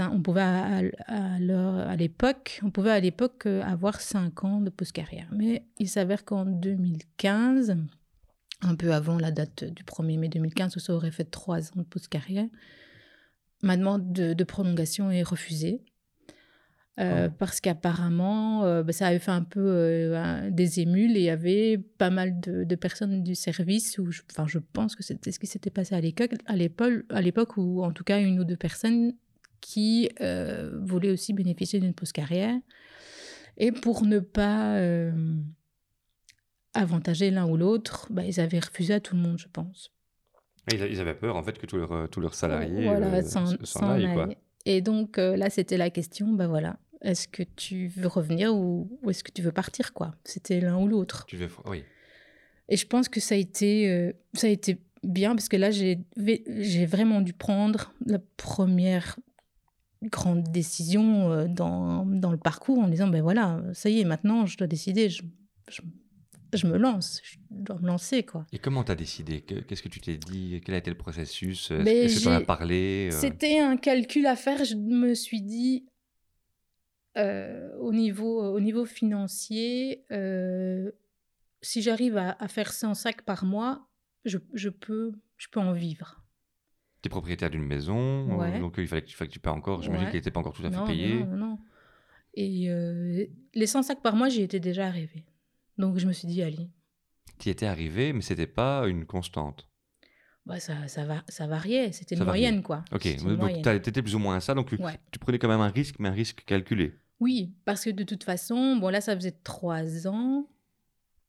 on 0.00 0.22
pouvait 0.22 0.40
à, 0.40 1.96
l'époque, 1.96 2.60
on 2.62 2.70
pouvait 2.70 2.92
à 2.92 3.00
l'époque 3.00 3.44
euh, 3.44 3.62
avoir 3.62 4.00
5 4.00 4.44
ans 4.44 4.60
de 4.62 4.70
post 4.70 4.92
carrière. 4.92 5.28
Mais 5.32 5.66
il 5.78 5.88
s'avère 5.88 6.24
qu'en 6.24 6.46
2015, 6.46 7.76
un 8.62 8.74
peu 8.74 8.94
avant 8.94 9.18
la 9.18 9.32
date 9.32 9.64
du 9.64 9.82
1er 9.82 10.18
mai 10.18 10.28
2015, 10.28 10.76
où 10.76 10.80
ça 10.80 10.94
aurait 10.94 11.10
fait 11.10 11.30
3 11.30 11.68
ans 11.72 11.76
de 11.76 11.82
post 11.82 12.08
carrière, 12.08 12.48
ma 13.62 13.76
demande 13.76 14.12
de 14.12 14.44
prolongation 14.44 15.10
est 15.10 15.22
refusée. 15.22 15.82
Euh, 16.98 17.28
parce 17.28 17.60
qu'apparemment, 17.60 18.64
euh, 18.64 18.82
bah, 18.82 18.92
ça 18.92 19.06
avait 19.06 19.20
fait 19.20 19.30
un 19.30 19.44
peu 19.44 19.60
euh, 19.64 20.50
des 20.50 20.80
émules 20.80 21.16
et 21.16 21.20
il 21.20 21.24
y 21.26 21.30
avait 21.30 21.78
pas 21.78 22.10
mal 22.10 22.40
de, 22.40 22.74
personnes 22.74 23.22
du 23.22 23.36
service, 23.36 23.98
où 23.98 24.10
je, 24.10 24.22
enfin, 24.32 24.48
je 24.48 24.58
pense 24.58 24.96
que 24.96 25.04
c'était 25.04 25.30
ce 25.30 25.38
qui 25.38 25.46
s'était 25.46 25.70
passé 25.70 25.94
à 25.94 26.00
l'époque, 26.00 26.32
à 26.46 26.56
l'époque, 27.22 27.56
ou 27.56 27.84
en 27.84 27.92
tout 27.92 28.02
cas 28.02 28.20
une 28.20 28.40
ou 28.40 28.44
deux 28.44 28.56
personnes 28.56 29.14
qui 29.60 30.08
voulaient 30.82 31.10
aussi 31.10 31.32
bénéficier 31.32 31.78
d'une 31.78 31.94
pause 31.94 32.12
carrière. 32.12 32.56
Et 33.56 33.70
pour 33.70 34.04
ne 34.04 34.18
pas 34.18 34.80
avantager 36.74 37.30
l'un 37.30 37.46
ou 37.46 37.56
l'autre, 37.56 38.08
bah, 38.10 38.24
ils 38.24 38.40
avaient 38.40 38.60
refusé 38.60 38.94
à 38.94 39.00
tout 39.00 39.14
le 39.14 39.22
monde, 39.22 39.38
je 39.38 39.48
pense. 39.52 39.92
Ils 40.72 41.00
avaient 41.00 41.14
peur 41.14 41.36
en 41.36 41.42
fait 41.42 41.58
que 41.58 41.66
tous 41.66 41.76
leurs, 41.76 42.10
tous 42.10 42.20
leurs 42.20 42.34
salariés 42.34 42.84
voilà, 42.84 43.22
s'en 43.22 43.90
aillent. 43.90 44.36
Et 44.66 44.80
donc 44.80 45.16
là, 45.16 45.48
c'était 45.48 45.76
la 45.76 45.90
question, 45.90 46.32
ben 46.32 46.48
voilà, 46.48 46.78
est-ce 47.02 47.28
que 47.28 47.42
tu 47.42 47.88
veux 47.88 48.08
revenir 48.08 48.54
ou, 48.54 48.88
est-ce 49.08 49.22
que 49.22 49.32
tu 49.32 49.42
veux 49.42 49.52
partir 49.52 49.92
quoi? 49.92 50.14
C'était 50.24 50.60
l'un 50.60 50.78
ou 50.78 50.88
l'autre. 50.88 51.24
Tu 51.26 51.36
veux, 51.36 51.48
oui. 51.66 51.84
Et 52.68 52.76
je 52.76 52.86
pense 52.86 53.08
que 53.08 53.20
ça 53.20 53.34
a 53.34 53.38
été, 53.38 53.90
euh, 53.90 54.12
ça 54.34 54.46
a 54.46 54.50
été 54.50 54.78
bien 55.02 55.34
parce 55.34 55.48
que 55.48 55.56
là, 55.56 55.70
j'ai, 55.70 56.00
j'ai 56.16 56.86
vraiment 56.86 57.20
dû 57.20 57.32
prendre 57.32 57.94
la 58.04 58.18
première 58.36 59.18
grande 60.02 60.44
décision 60.44 61.32
euh, 61.32 61.46
dans, 61.48 62.04
dans, 62.04 62.30
le 62.30 62.38
parcours 62.38 62.78
en 62.78 62.88
disant 62.88 63.08
ben 63.08 63.22
voilà, 63.22 63.62
ça 63.72 63.88
y 63.88 64.00
est, 64.00 64.04
maintenant, 64.04 64.46
je 64.46 64.56
dois 64.56 64.66
décider, 64.66 65.08
je, 65.08 65.22
je, 66.52 66.66
me 66.66 66.76
lance, 66.76 67.20
je 67.24 67.36
dois 67.50 67.78
me 67.80 67.86
lancer 67.86 68.22
quoi. 68.22 68.46
Et 68.52 68.58
comment 68.58 68.84
tu 68.84 68.92
as 68.92 68.96
décidé 68.96 69.40
Qu'est-ce 69.40 69.82
que 69.82 69.88
tu 69.88 70.00
t'es 70.00 70.16
dit? 70.16 70.60
Quel 70.64 70.74
a 70.74 70.78
été 70.78 70.90
le 70.90 70.96
processus? 70.96 71.70
Est-ce 71.70 72.18
que 72.18 72.22
tu 72.22 72.28
en 72.28 72.32
as 72.32 72.40
parlé 72.42 73.08
euh? 73.12 73.16
C'était 73.16 73.58
un 73.58 73.76
calcul 73.76 74.26
à 74.26 74.36
faire. 74.36 74.64
Je 74.64 74.76
me 74.76 75.14
suis 75.14 75.42
dit 75.42 75.86
euh, 77.16 77.76
au, 77.78 77.92
niveau, 77.92 78.42
au 78.54 78.60
niveau 78.60 78.84
financier, 78.84 80.04
euh, 80.12 80.90
si 81.62 81.82
j'arrive 81.82 82.16
à, 82.16 82.48
faire 82.48 82.72
100 82.72 82.94
sacs 82.94 83.22
par 83.22 83.44
mois, 83.44 83.88
je, 84.24 84.38
je, 84.54 84.68
peux, 84.68 85.12
je 85.36 85.48
peux 85.48 85.60
en 85.60 85.72
vivre. 85.72 86.22
Tu 87.02 87.08
es 87.08 87.10
propriétaire 87.10 87.50
d'une 87.50 87.64
maison, 87.64 88.26
donc 88.58 88.74
il 88.78 88.88
fallait 88.88 89.02
que, 89.02 89.06
tu, 89.06 89.28
tu 89.28 89.40
payes 89.40 89.52
encore. 89.52 89.82
J'imagine 89.82 90.06
ouais. 90.06 90.10
qu'elle 90.10 90.20
n'était 90.20 90.30
pas 90.30 90.40
encore 90.40 90.52
tout 90.52 90.64
à 90.64 90.70
fait 90.70 90.84
payée. 90.84 91.24
Non, 91.24 91.36
non. 91.36 91.58
Et 92.34 92.68
les 93.54 93.66
100 93.66 93.84
sacs 93.84 94.02
par 94.02 94.16
mois, 94.16 94.28
j'y 94.28 94.42
étais 94.42 94.60
déjà 94.60 94.86
arrivée. 94.86 95.24
Donc 95.78 95.98
je 95.98 96.06
me 96.06 96.12
suis 96.12 96.26
dit, 96.26 96.42
allez. 96.42 96.68
Tu 97.38 97.48
y 97.48 97.52
étais 97.52 97.66
arrivée, 97.66 98.12
mais 98.12 98.20
c'était 98.20 98.48
pas 98.48 98.86
une 98.88 99.06
constante. 99.06 99.67
Bah, 100.48 100.58
ça, 100.60 100.88
ça, 100.88 101.04
va, 101.04 101.22
ça 101.28 101.46
variait, 101.46 101.92
c'était 101.92 102.14
une 102.14 102.24
moyenne, 102.24 102.62
quoi. 102.62 102.82
Ok, 102.90 103.06
donc 103.22 103.62
tu 103.62 103.68
étais 103.68 104.02
plus 104.02 104.14
ou 104.14 104.18
moins 104.18 104.36
à 104.36 104.40
ça, 104.40 104.54
donc 104.54 104.70
tu 105.10 105.18
prenais 105.18 105.38
quand 105.38 105.48
même 105.48 105.60
un 105.60 105.68
risque, 105.68 105.96
mais 105.98 106.08
un 106.08 106.12
risque 106.12 106.42
calculé. 106.46 106.94
Oui, 107.20 107.52
parce 107.66 107.84
que 107.84 107.90
de 107.90 108.04
toute 108.04 108.24
façon, 108.24 108.76
bon 108.76 108.88
là, 108.88 109.00
ça 109.00 109.14
faisait 109.14 109.36
trois 109.44 110.06
ans. 110.06 110.48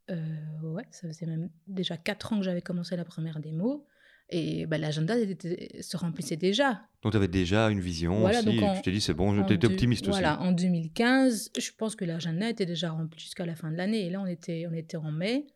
Euh, 0.10 0.16
ouais, 0.64 0.86
ça 0.92 1.08
faisait 1.08 1.26
même 1.26 1.50
déjà 1.68 1.98
quatre 1.98 2.32
ans 2.32 2.38
que 2.38 2.46
j'avais 2.46 2.62
commencé 2.62 2.96
la 2.96 3.06
première 3.06 3.40
démo. 3.40 3.86
Et 4.30 4.68
bah, 4.68 4.78
l'agenda 4.78 5.16
se 5.82 5.98
remplissait 5.98 6.38
déjà. 6.38 6.84
Donc 7.02 7.12
tu 7.14 7.18
avais 7.18 7.28
déjà 7.28 7.70
une 7.70 7.80
vision 7.80 8.26
aussi, 8.26 8.48
et 8.50 8.76
tu 8.76 8.82
t'es 8.84 8.92
dit 8.92 9.02
c'est 9.02 9.16
bon, 9.16 9.44
tu 9.44 9.54
étais 9.54 9.66
optimiste 9.66 10.08
aussi. 10.08 10.20
Voilà, 10.20 10.40
en 10.40 10.52
2015, 10.52 11.52
je 11.58 11.72
pense 11.76 11.96
que 11.96 12.06
l'agenda 12.06 12.48
était 12.48 12.68
déjà 12.68 12.92
rempli 12.92 13.20
jusqu'à 13.20 13.46
la 13.46 13.56
fin 13.56 13.72
de 13.72 13.76
l'année. 13.76 14.06
Et 14.06 14.10
là, 14.12 14.22
on 14.22 14.28
était, 14.28 14.66
on 14.70 14.74
était 14.74 14.98
en 14.98 15.12
mai. 15.12 15.48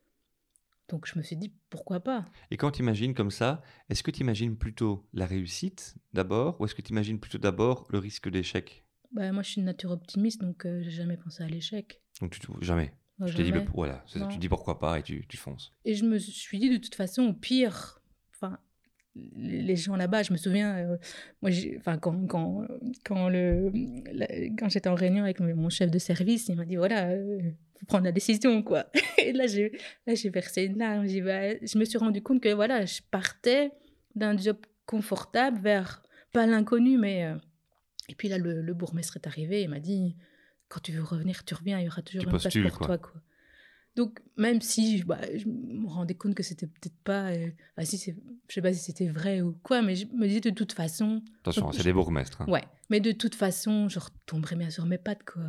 Donc 0.90 1.08
je 1.08 1.18
me 1.18 1.24
suis 1.24 1.36
dit 1.36 1.54
pourquoi 1.70 2.02
pas? 2.02 2.26
Et 2.52 2.58
quand 2.58 2.72
tu 2.72 2.82
imagines 2.82 3.14
comme 3.14 3.32
ça, 3.32 3.62
est-ce 3.90 4.04
que 4.04 4.12
tu 4.12 4.22
imagines 4.22 4.58
plutôt 4.58 5.08
la 5.14 5.26
réussite 5.26 5.96
d'abord 6.14 6.60
ou 6.60 6.66
est-ce 6.66 6.76
que 6.76 6.82
tu 6.82 6.92
imagines 6.92 7.20
plutôt 7.20 7.38
d'abord 7.38 7.88
le 7.90 8.00
risque 8.00 8.30
d'échec? 8.30 8.86
Bah, 9.12 9.32
Moi, 9.32 9.44
je 9.44 9.52
suis 9.52 9.60
une 9.62 9.66
nature 9.66 9.92
optimiste, 9.92 10.42
donc 10.42 10.66
euh, 10.66 10.82
j'ai 10.82 10.92
jamais 10.92 11.18
pensé 11.18 11.44
à 11.44 11.48
l'échec. 11.48 12.02
Donc 12.22 12.32
tu 12.32 12.48
jamais? 12.62 12.94
Je 13.26 13.34
t'ai 13.36 13.44
dit, 13.44 13.52
bah, 13.52 13.64
voilà, 13.74 14.04
tu 14.30 14.38
dis 14.38 14.50
pourquoi 14.50 14.80
pas 14.80 15.00
et 15.00 15.04
tu, 15.04 15.26
tu 15.28 15.38
fonces. 15.38 15.72
Et 15.86 15.94
je 15.94 16.04
me 16.04 16.18
suis 16.18 16.60
dit 16.60 16.70
de 16.70 16.78
toute 16.78 16.96
façon, 16.96 17.24
au 17.28 17.34
pire, 17.34 18.00
les 19.36 19.76
gens 19.76 19.96
là-bas, 19.96 20.24
je 20.24 20.32
me 20.34 20.38
souviens, 20.38 20.76
euh, 20.76 20.98
moi, 21.42 21.52
enfin, 21.78 21.98
quand, 21.98 22.26
quand, 22.28 22.66
quand, 23.06 23.30
le, 23.30 23.72
quand 24.58 24.70
j'étais 24.70 24.90
en 24.90 24.96
réunion 24.96 25.24
avec 25.24 25.40
mon 25.40 25.70
chef 25.70 25.92
de 25.92 26.00
service, 26.00 26.48
il 26.50 26.56
m'a 26.56 26.66
dit 26.66 26.76
voilà, 26.76 27.10
euh, 27.12 27.40
faut 27.84 27.86
prendre 27.86 28.06
la 28.06 28.12
décision, 28.12 28.64
quoi. 28.64 28.86
Et 29.18 29.34
là, 29.34 29.48
j'ai, 29.48 29.72
là, 30.08 30.16
j'ai 30.16 30.30
versé 30.30 30.64
une 30.64 30.78
larme. 30.78 31.06
Bah, 31.24 31.58
je 31.60 31.78
me 31.78 31.86
suis 31.86 31.98
rendu 31.98 32.22
compte 32.22 32.42
que 32.42 32.54
voilà, 32.54 32.86
je 32.86 33.02
partais 33.12 33.72
d'un 34.16 34.38
job 34.38 34.58
confortable 34.86 35.60
vers 35.60 36.02
pas 36.32 36.46
l'inconnu, 36.46 36.98
mais. 36.98 37.26
Euh, 37.26 37.36
et 38.10 38.16
puis 38.16 38.28
là, 38.28 38.38
le, 38.38 38.62
le 38.62 38.74
bourgmestre 38.74 39.16
est 39.18 39.28
arrivé 39.28 39.62
et 39.62 39.68
m'a 39.68 39.80
dit 39.80 40.16
quand 40.74 40.80
tu 40.80 40.92
veux 40.92 41.04
revenir, 41.04 41.46
tu 41.46 41.54
reviens, 41.54 41.80
il 41.80 41.86
y 41.86 41.88
aura 41.88 42.02
toujours 42.02 42.24
une 42.24 42.40
place 42.40 42.58
pour 42.58 42.80
toi, 42.80 42.98
quoi. 42.98 43.14
Donc, 43.96 44.20
même 44.38 44.60
si 44.60 45.04
bah, 45.04 45.20
je 45.36 45.46
me 45.48 45.88
rendais 45.88 46.16
compte 46.16 46.34
que 46.34 46.42
c'était 46.42 46.66
peut-être 46.66 46.98
pas. 47.04 47.30
Euh, 47.32 47.52
si 47.84 47.98
je 48.00 48.54
sais 48.54 48.62
pas 48.62 48.74
si 48.74 48.80
c'était 48.80 49.08
vrai 49.08 49.42
ou 49.42 49.54
quoi, 49.62 49.84
mais 49.84 49.96
je 49.96 50.08
me 50.08 50.28
disais 50.28 50.42
de 50.42 50.50
toute 50.50 50.74
façon. 50.74 51.22
Attention, 51.42 51.72
c'est 51.72 51.84
des 51.84 51.94
bourgmestres. 51.94 52.42
Hein. 52.42 52.46
Ouais, 52.48 52.64
mais 52.90 53.00
de 53.00 53.12
toute 53.12 53.36
façon, 53.36 53.88
je 53.90 54.00
retomberais 54.00 54.56
bien 54.56 54.72
sur 54.72 54.88
mes 54.88 54.98
pattes, 54.98 55.24
quoi. 55.24 55.44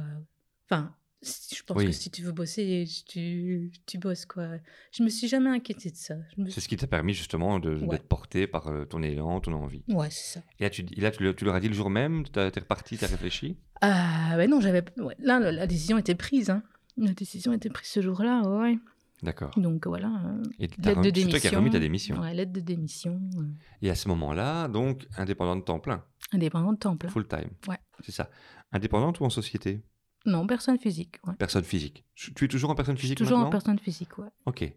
Enfin, 0.68 0.94
je 1.24 1.62
pense 1.62 1.82
que 1.82 1.92
si 1.92 2.10
tu 2.10 2.22
veux 2.22 2.32
bosser, 2.32 2.86
tu, 3.08 3.72
tu 3.86 3.98
bosses, 3.98 4.26
quoi. 4.26 4.48
Je 4.92 5.02
me 5.02 5.08
suis 5.08 5.28
jamais 5.28 5.50
inquiétée 5.50 5.90
de 5.90 5.96
ça. 5.96 6.14
C'est 6.48 6.60
ce 6.60 6.68
qui 6.68 6.76
t'a 6.76 6.86
permis 6.86 7.14
justement 7.14 7.58
d'être 7.58 8.08
porté 8.08 8.46
par 8.46 8.68
euh, 8.68 8.84
ton 8.84 9.02
élan, 9.02 9.40
ton 9.40 9.52
envie. 9.52 9.82
Ouais, 9.88 10.10
c'est 10.10 10.38
ça. 10.38 10.44
Et 10.60 10.64
là, 10.64 10.70
tu, 10.70 10.82
là, 10.82 11.10
tu, 11.10 11.34
tu 11.34 11.44
leur 11.44 11.54
as 11.54 11.60
dit 11.60 11.68
le 11.68 11.74
jour 11.74 11.90
même 11.90 12.24
Tu 12.24 12.38
es 12.38 12.48
reparti, 12.48 12.98
tu 12.98 13.04
as 13.04 13.08
réfléchi? 13.08 13.56
Ah, 13.80 14.34
ben 14.36 14.48
non, 14.48 14.60
j'avais. 14.60 14.84
là, 15.18 15.38
la 15.38 15.66
décision 15.66 15.98
était 15.98 16.14
prise. 16.14 16.50
Hein. 16.50 16.62
La 16.96 17.12
décision 17.12 17.52
été 17.52 17.70
prise 17.70 17.88
ce 17.88 18.00
jour-là, 18.00 18.42
ouais. 18.42 18.78
D'accord. 19.22 19.50
Donc 19.56 19.86
voilà. 19.86 20.08
Euh, 20.08 20.42
et 20.58 20.68
l'aide 20.78 21.00
de 21.00 21.10
démission. 21.10 21.30
C'est 21.30 21.40
toi 21.40 21.50
qui 21.50 21.54
as 21.54 21.58
remis 21.58 21.70
ta 21.70 21.78
démission. 21.78 22.20
Ouais, 22.20 22.34
l'aide 22.34 22.52
de 22.52 22.60
démission. 22.60 23.20
Et 23.80 23.88
à 23.90 23.94
ce 23.94 24.08
moment-là, 24.08 24.68
donc, 24.68 25.06
indépendante 25.16 25.60
de 25.60 25.64
temps 25.64 25.80
plein. 25.80 26.04
Indépendante 26.32 26.74
de 26.74 26.80
temps 26.80 26.96
plein. 26.96 27.10
Full 27.10 27.26
time. 27.26 27.50
Ouais. 27.68 27.78
C'est 28.00 28.12
ça. 28.12 28.28
Indépendante 28.72 29.20
ou 29.20 29.24
en 29.24 29.30
société? 29.30 29.82
Non, 30.26 30.46
personne 30.46 30.78
physique. 30.78 31.16
Ouais. 31.26 31.34
Personne 31.38 31.64
physique. 31.64 32.04
Tu 32.14 32.44
es 32.44 32.48
toujours 32.48 32.70
en 32.70 32.74
personne 32.74 32.96
physique 32.96 33.18
Toujours 33.18 33.38
en 33.38 33.50
personne 33.50 33.78
physique, 33.78 34.16
ouais. 34.18 34.28
Ok. 34.46 34.72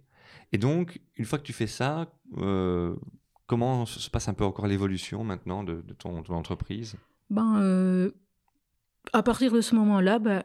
Et 0.51 0.57
donc, 0.57 0.99
une 1.15 1.25
fois 1.25 1.39
que 1.39 1.43
tu 1.43 1.53
fais 1.53 1.67
ça, 1.67 2.11
euh, 2.37 2.95
comment 3.47 3.85
se 3.85 4.09
passe 4.09 4.27
un 4.27 4.33
peu 4.33 4.45
encore 4.45 4.67
l'évolution 4.67 5.23
maintenant 5.23 5.63
de, 5.63 5.81
ton, 5.97 6.21
ton, 6.23 6.35
entreprise? 6.35 6.95
Ben, 7.29 7.59
euh, 7.61 8.11
à 9.13 9.23
partir 9.23 9.51
de 9.51 9.61
ce 9.61 9.75
moment-là, 9.75 10.19
ben, 10.19 10.43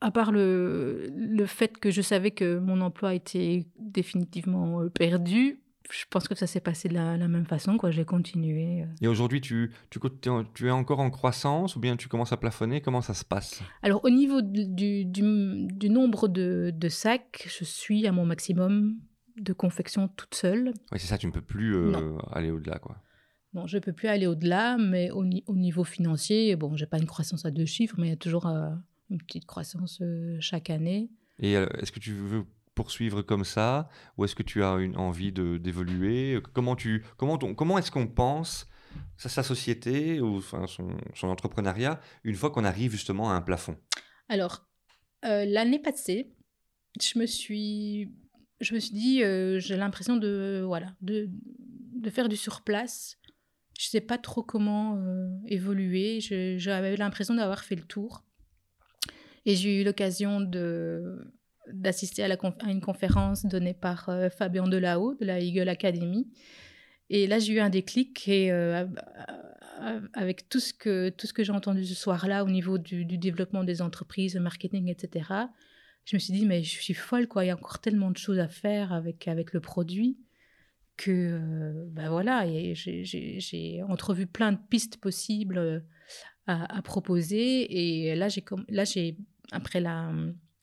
à 0.00 0.10
part 0.10 0.32
le, 0.32 1.08
le 1.14 1.46
fait 1.46 1.78
que 1.78 1.90
je 1.90 2.00
savais 2.00 2.30
que 2.30 2.58
mon 2.58 2.80
emploi 2.80 3.14
était 3.14 3.66
définitivement 3.78 4.80
euh, 4.80 4.88
perdu, 4.88 5.59
je 5.90 6.04
pense 6.08 6.28
que 6.28 6.34
ça 6.34 6.46
s'est 6.46 6.60
passé 6.60 6.88
de 6.88 6.94
la, 6.94 7.16
même 7.28 7.46
façon. 7.46 7.76
quoi. 7.76 7.90
J'ai 7.90 8.04
continué. 8.04 8.82
Euh. 8.82 8.86
Et 9.00 9.08
aujourd'hui, 9.08 9.40
tu, 9.40 9.72
tu, 9.90 9.98
tu, 10.54 10.66
es 10.66 10.70
encore 10.70 11.00
en 11.00 11.10
croissance 11.10 11.76
ou 11.76 11.80
bien 11.80 11.96
tu 11.96 12.08
commences 12.08 12.32
à 12.32 12.36
plafonner? 12.36 12.80
Comment 12.80 13.02
ça 13.02 13.14
se 13.14 13.24
passe? 13.24 13.62
Alors, 13.82 14.04
au 14.04 14.10
niveau 14.10 14.42
du, 14.42 15.04
du, 15.04 15.04
du 15.04 15.90
nombre 15.90 16.28
de, 16.28 16.72
de, 16.74 16.88
sacs, 16.88 17.46
je 17.48 17.64
suis 17.64 18.06
à 18.06 18.12
mon 18.12 18.24
maximum 18.24 18.96
de 19.36 19.52
confection 19.52 20.08
toute 20.08 20.34
seule. 20.34 20.72
Oui, 20.92 20.98
c'est 20.98 21.06
ça, 21.06 21.18
tu 21.18 21.26
ne 21.26 21.32
peux 21.32 21.40
plus 21.40 21.74
euh, 21.74 22.16
aller 22.32 22.50
au-delà. 22.50 22.78
quoi. 22.78 22.96
Non, 23.54 23.66
je 23.66 23.76
ne 23.76 23.82
peux 23.82 23.92
plus 23.92 24.08
aller 24.08 24.26
au-delà, 24.26 24.76
mais 24.78 25.10
au, 25.10 25.24
au, 25.46 25.56
niveau 25.56 25.84
financier, 25.84 26.54
bon, 26.56 26.76
j'ai 26.76 26.86
pas 26.86 26.98
une 26.98 27.06
croissance 27.06 27.44
à 27.44 27.50
deux 27.50 27.66
chiffres, 27.66 27.96
mais 27.98 28.08
il 28.08 28.10
y 28.10 28.14
a 28.14 28.16
toujours 28.16 28.46
une 28.46 29.18
petite 29.18 29.46
croissance 29.46 30.00
euh, 30.02 30.36
chaque 30.40 30.70
année. 30.70 31.10
Et 31.40 31.56
euh, 31.56 31.66
est-ce 31.78 31.90
que 31.90 31.98
tu 31.98 32.12
veux 32.12 32.44
poursuivre 32.80 33.20
comme 33.22 33.44
ça? 33.44 33.88
Ou 34.16 34.24
est-ce 34.24 34.34
que 34.34 34.42
tu 34.42 34.64
as 34.64 34.74
une 34.76 34.96
envie 34.96 35.32
d'évoluer? 35.32 36.40
Comment, 36.54 36.76
tu, 36.76 37.04
comment, 37.18 37.36
comment 37.38 37.76
est-ce 37.78 37.90
qu'on 37.90 38.06
pense 38.06 38.66
sa, 39.16 39.28
sa 39.28 39.42
société 39.42 40.20
ou 40.20 40.38
enfin, 40.38 40.66
son, 40.66 40.88
son 41.14 41.28
entrepreneuriat 41.28 42.00
une 42.24 42.36
fois 42.40 42.50
qu'on 42.50 42.64
arrive 42.64 42.92
justement 42.92 43.30
à 43.30 43.34
un 43.34 43.42
plafond? 43.42 43.76
Alors, 44.28 44.54
euh, 45.26 45.44
l'année 45.44 45.78
passée, 45.78 46.32
je 47.00 47.18
me 47.18 47.26
suis, 47.26 48.10
je 48.60 48.74
me 48.74 48.80
suis 48.80 48.94
dit, 48.94 49.18
j'ai 49.60 49.76
l'impression 49.76 50.16
de, 50.16 50.62
voilà, 50.64 50.94
de, 51.02 51.28
de 51.28 52.10
faire 52.10 52.28
du 52.30 52.36
surplace. 52.36 53.18
Je 53.78 53.86
ne 53.86 53.90
sais 53.90 54.00
pas 54.00 54.18
trop 54.18 54.42
comment 54.42 54.98
évoluer. 55.46 56.20
J'avais 56.58 56.96
l'impression 56.96 57.34
d'avoir 57.34 57.62
fait 57.64 57.76
le 57.76 57.84
tour. 57.84 58.24
Et 59.46 59.56
j'ai 59.56 59.80
eu 59.80 59.84
l'occasion 59.84 60.42
de 60.42 61.32
d'assister 61.72 62.24
à, 62.24 62.36
une 62.68 62.80
conférence 62.80 63.44
donnée 63.46 63.74
par 63.74 64.08
euh, 64.08 64.28
Fabien 64.30 64.66
Delao 64.66 65.14
de 65.14 65.24
la 65.24 65.40
Eagle 65.40 65.68
Academy. 65.68 66.28
Et 67.08 67.26
là, 67.26 67.38
j'ai 67.38 67.54
eu 67.54 67.60
un 67.60 67.70
déclic 67.70 68.28
et 68.28 68.52
euh, 68.52 68.86
avec 70.12 70.48
tout 70.48 70.60
ce 70.60 70.72
que, 70.72 71.10
que 71.10 71.44
j'ai 71.44 71.52
entendu 71.52 71.84
ce 71.84 71.94
soir-là 71.94 72.44
au 72.44 72.48
niveau 72.48 72.78
du, 72.78 73.04
développement 73.04 73.64
des 73.64 73.82
entreprises, 73.82 74.36
marketing, 74.36 74.88
etc., 74.88 75.28
je 76.06 76.16
me 76.16 76.18
suis 76.18 76.32
dit, 76.32 76.46
mais 76.46 76.62
je 76.62 76.80
suis 76.80 76.94
folle, 76.94 77.28
quoi. 77.28 77.44
Il 77.44 77.48
y 77.48 77.50
a 77.50 77.54
encore 77.54 77.78
tellement 77.78 78.10
de 78.10 78.16
choses 78.16 78.38
à 78.38 78.48
faire 78.48 78.92
avec, 78.92 79.28
avec 79.28 79.52
le 79.52 79.60
produit 79.60 80.18
que, 80.96 81.86
ben 81.88 82.08
voilà, 82.08 82.46
j'ai 82.74 83.82
entrevu 83.86 84.26
plein 84.26 84.52
de 84.52 84.58
pistes 84.70 84.96
possibles 84.96 85.84
à, 86.46 86.82
proposer. 86.82 88.08
Et 88.08 88.14
là, 88.16 88.28
j'ai, 88.28 88.44
là, 88.68 88.84
j'ai 88.84 89.18
après 89.52 89.80
la, 89.80 90.10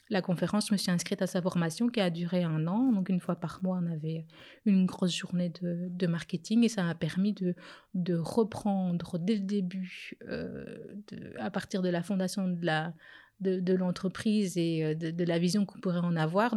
la 0.10 0.22
conférence, 0.22 0.68
je 0.68 0.74
me 0.74 0.78
suis 0.78 0.92
inscrite 0.92 1.22
à 1.22 1.28
sa 1.28 1.42
formation 1.42 1.90
qui 1.90 2.00
a 2.00 2.10
duré 2.10 2.44
un 2.44 2.68
an. 2.68 2.92
Donc, 2.92 3.10
une 3.10 3.20
fois 3.20 3.36
par 3.36 3.60
mois, 3.62 3.80
on 3.82 3.92
avait 3.92 4.26
une 4.66 4.86
grosse 4.86 5.16
journée 5.16 5.52
de, 5.62 6.08
marketing 6.08 6.64
et 6.64 6.70
ça 6.70 6.84
m'a 6.84 6.96
permis 6.96 7.34
de, 7.34 8.16
reprendre 8.16 9.20
dès 9.20 9.36
le 9.36 9.42
début, 9.42 10.14
euh, 10.30 10.78
à 11.38 11.52
partir 11.52 11.82
de 11.82 11.90
la 11.90 12.04
fondation 12.04 12.48
de 12.48 13.74
l'entreprise 13.74 14.58
et 14.58 14.84
euh, 14.84 14.96
de, 14.96 15.24
la 15.26 15.40
vision 15.40 15.66
qu'on 15.66 15.80
pourrait 15.80 15.98
en 15.98 16.16
avoir, 16.16 16.56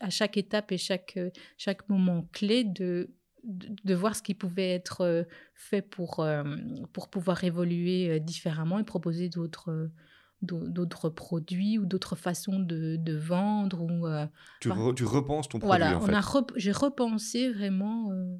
à, 0.00 0.10
chaque 0.10 0.36
étape 0.36 0.72
et 0.72 0.78
chaque, 0.78 1.18
chaque 1.56 1.88
moment 1.88 2.28
clé, 2.32 2.64
de, 2.64 3.08
voir 3.94 4.16
ce 4.16 4.22
qui 4.22 4.34
pouvait 4.34 4.70
être 4.70 5.02
euh, 5.02 5.22
fait 5.54 5.82
pour 5.82 6.18
pouvoir 7.10 7.44
évoluer 7.44 8.18
différemment 8.18 8.80
et 8.80 8.84
proposer 8.84 9.28
d'autres 9.28 9.90
d'autres 10.42 11.08
produits 11.08 11.78
ou 11.78 11.86
d'autres 11.86 12.16
façons 12.16 12.60
de, 12.60 12.96
de, 12.96 13.16
vendre. 13.16 13.82
Ou, 13.82 14.06
euh, 14.06 14.26
tu, 14.60 14.70
tu, 14.94 15.04
repenses 15.04 15.48
ton 15.48 15.58
produit 15.58 15.82
en 15.82 16.00
fait. 16.00 16.42
j'ai 16.56 16.72
repensé 16.72 17.50
vraiment, 17.50 18.10
euh, 18.12 18.36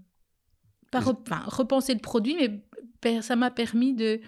pas 0.91 1.01
repenser 1.01 1.95
le 1.95 2.01
produit, 2.01 2.37
mais 3.05 3.23
ça 3.23 3.35
m'a 3.37 3.51
permis 3.51 3.95
de, 3.95 4.21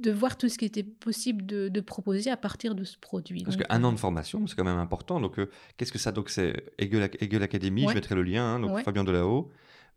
de, 0.00 0.10
voir 0.10 0.38
tout 0.38 0.48
ce 0.48 0.56
qui 0.56 0.64
était 0.64 0.82
possible 0.82 1.44
de, 1.44 1.68
de 1.68 1.80
proposer 1.80 2.30
à 2.30 2.36
partir 2.36 2.74
de 2.74 2.84
ce 2.84 2.96
produit. 2.98 3.44
Parce 3.44 3.56
qu'un 3.56 3.84
an 3.84 3.92
de 3.92 3.98
formation, 3.98 4.46
c'est 4.46 4.56
quand 4.56 4.64
même 4.64 4.78
important. 4.78 5.20
Donc, 5.20 5.38
euh, 5.38 5.50
qu'est-ce 5.76 5.92
que 5.92 5.98
ça 5.98 6.10
Donc, 6.10 6.30
c'est 6.30 6.72
Hegel, 6.78 7.42
Academy, 7.42 7.86
je 7.86 7.94
mettrai 7.94 8.14
le 8.14 8.22
lien, 8.22 8.54
hein, 8.54 8.60
donc 8.60 8.80
Fabien 8.82 9.04
Delao. 9.04 9.50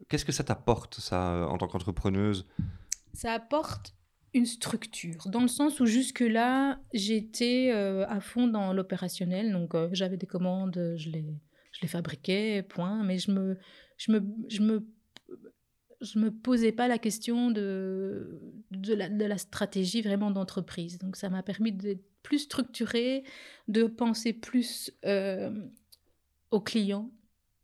Qu'est-ce 0.09 0.25
que 0.25 0.33
ça 0.33 0.43
t'apporte, 0.43 0.95
ça, 0.95 1.47
en 1.49 1.57
tant 1.57 1.67
qu'entrepreneuse? 1.67 2.45
Ça 3.13 3.31
apporte 3.31 3.95
une 4.33 4.45
structure, 4.45 5.29
dans 5.29 5.41
le 5.41 5.47
sens 5.47 5.79
où 5.79 5.85
jusque-là, 5.85 6.79
j'étais 6.93 7.71
euh, 7.71 8.05
à 8.07 8.19
fond 8.19 8.47
dans 8.47 8.73
l'opérationnel. 8.73 9.51
Donc, 9.51 9.75
euh, 9.75 9.89
j'avais 9.91 10.17
des 10.17 10.25
commandes, 10.25 10.95
je 10.97 11.09
les, 11.09 11.25
je 11.71 11.81
les 11.81 11.87
fabriquais, 11.87 12.63
point. 12.63 13.03
Mais 13.03 13.19
je 13.19 13.31
me, 13.31 13.57
je 13.97 14.11
me, 14.11 14.23
je 14.49 14.61
me, 14.61 14.87
je 16.01 16.17
me 16.17 16.31
posais 16.31 16.71
pas 16.71 16.87
la 16.87 16.97
question 16.97 17.51
de, 17.51 18.41
de, 18.71 18.93
la, 18.95 19.09
de 19.09 19.25
la 19.25 19.37
stratégie 19.37 20.01
vraiment 20.01 20.31
d'entreprise. 20.31 20.97
Donc, 20.97 21.15
ça 21.15 21.29
m'a 21.29 21.43
permis 21.43 21.71
d'être 21.71 22.03
plus 22.23 22.39
structuré, 22.39 23.23
de 23.67 23.83
penser 23.83 24.33
plus 24.33 24.91
euh, 25.05 25.51
aux 26.49 26.61
clients, 26.61 27.11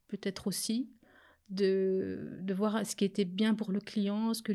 peut-être 0.07 0.47
aussi, 0.47 0.91
de, 1.49 2.37
de 2.41 2.53
voir 2.53 2.85
ce 2.85 2.95
qui 2.95 3.05
était 3.05 3.25
bien 3.25 3.55
pour 3.55 3.71
le 3.71 3.79
client, 3.79 4.35
ce 4.35 4.43
que 4.43 4.53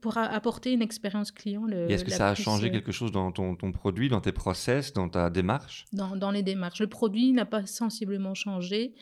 pour 0.00 0.16
apporter 0.16 0.72
une 0.72 0.82
expérience 0.82 1.30
client. 1.30 1.66
Est-ce 1.68 2.04
que 2.04 2.10
ça 2.10 2.30
a 2.30 2.34
changé 2.34 2.70
quelque 2.70 2.92
chose 2.92 3.12
dans 3.12 3.30
ton, 3.32 3.54
ton, 3.54 3.72
produit, 3.72 4.08
dans 4.08 4.20
tes 4.20 4.32
process, 4.32 4.92
dans 4.92 5.08
ta 5.08 5.30
démarche? 5.30 5.84
Dans, 5.92 6.16
dans, 6.16 6.30
les 6.30 6.42
démarches. 6.42 6.80
Le 6.80 6.86
produit 6.86 7.32
n'a 7.32 7.44
pas 7.44 7.66
sensiblement 7.66 8.34
changé, 8.34 8.94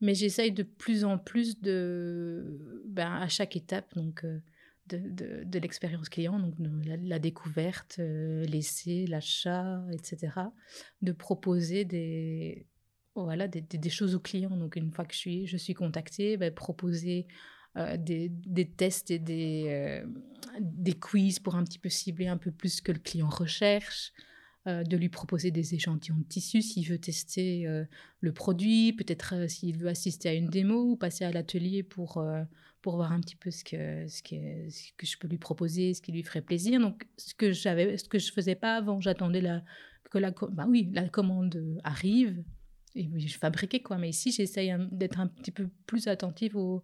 mais 0.00 0.14
j'essaye 0.14 0.50
de 0.50 0.64
plus 0.64 1.04
en 1.04 1.18
plus 1.18 1.60
de, 1.60 2.82
ben, 2.86 3.12
à 3.12 3.28
chaque 3.28 3.56
étape 3.56 3.94
donc, 3.94 4.24
euh, 4.24 4.40
de, 4.88 4.98
de, 4.98 5.44
de 5.44 5.58
l'expérience 5.58 6.08
client, 6.08 6.38
donc 6.38 6.54
la, 6.84 7.18
découverte, 7.18 7.96
euh, 8.00 8.44
l'essai, 8.44 9.06
l'achat, 9.06 9.84
etc., 9.92 10.32
de 11.02 11.12
proposer 11.12 11.84
des, 11.84 12.66
voilà, 13.14 13.46
des, 13.46 13.60
des, 13.60 13.90
choses 13.90 14.16
aux 14.16 14.20
clients. 14.20 14.56
Donc 14.56 14.76
une 14.76 14.90
fois 14.90 15.04
que 15.04 15.14
je 15.14 15.18
suis, 15.18 15.46
je 15.46 15.56
suis 15.56 15.74
contactée, 15.74 16.36
ben, 16.36 16.52
proposer 16.52 17.26
euh, 17.76 17.98
des, 17.98 18.30
tests 18.64 19.10
et 19.10 19.18
des, 19.18 19.64
euh, 19.68 20.06
des 20.60 20.94
quiz 20.94 21.38
pour 21.38 21.56
un 21.56 21.64
petit 21.64 21.78
peu 21.78 21.90
cibler 21.90 22.26
un 22.26 22.38
peu 22.38 22.50
plus 22.50 22.76
ce 22.76 22.82
que 22.82 22.90
le 22.90 22.98
client 22.98 23.28
recherche, 23.28 24.14
euh, 24.66 24.82
de 24.82 24.96
lui 24.96 25.10
proposer 25.10 25.50
des 25.50 25.74
échantillons 25.74 26.16
de 26.16 26.24
tissu 26.24 26.62
s'il 26.62 26.88
veut 26.88 26.98
tester 26.98 27.66
le 28.20 28.32
produit, 28.32 28.94
peut-être 28.94 29.50
s'il 29.50 29.76
veut 29.76 29.88
assister 29.88 30.30
à 30.30 30.32
une 30.32 30.48
démo 30.48 30.92
ou 30.92 30.96
passer 30.96 31.26
à 31.26 31.30
l'atelier 31.30 31.82
pour, 31.82 32.24
pour 32.80 32.96
voir 32.96 33.12
un 33.12 33.20
petit 33.20 33.36
peu 33.36 33.50
ce 33.50 33.62
que, 33.62 34.08
ce, 34.08 34.22
que, 34.22 34.70
ce 34.70 34.92
que 34.96 35.06
je 35.06 35.18
peux 35.18 35.28
lui 35.28 35.38
proposer, 35.38 35.92
ce 35.92 36.00
qui 36.00 36.12
lui 36.12 36.22
ferait 36.22 36.40
plaisir. 36.40 36.80
Donc, 36.80 37.06
ce 37.18 37.34
que, 37.34 37.52
j'avais, 37.52 37.98
ce 37.98 38.08
que 38.08 38.18
je 38.18 38.32
faisais 38.32 38.54
pas 38.54 38.76
avant, 38.76 39.02
j'attendais 39.02 39.42
la, 39.42 39.62
que 40.10 40.16
la, 40.16 40.30
bah 40.30 40.64
oui, 40.66 40.88
la 40.94 41.06
commande 41.10 41.78
arrive 41.84 42.42
et 42.94 43.06
je 43.18 43.36
fabriquais 43.36 43.80
quoi. 43.80 43.98
Mais 43.98 44.08
ici, 44.08 44.32
j'essaye 44.32 44.74
d'être 44.90 45.20
un 45.20 45.26
petit 45.26 45.50
peu 45.50 45.68
plus 45.86 46.06
attentive 46.08 46.56
aux 46.56 46.82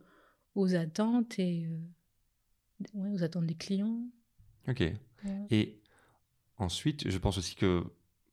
aux 0.55 0.75
attentes 0.75 1.39
et 1.39 1.67
euh, 1.67 2.89
ouais, 2.95 3.11
aux 3.11 3.23
attentes 3.23 3.47
des 3.47 3.55
clients. 3.55 4.01
Ok. 4.69 4.83
Et 5.51 5.81
ensuite, 6.59 7.09
je 7.09 7.19
pense 7.19 7.39
aussi 7.39 7.55
que 7.55 7.85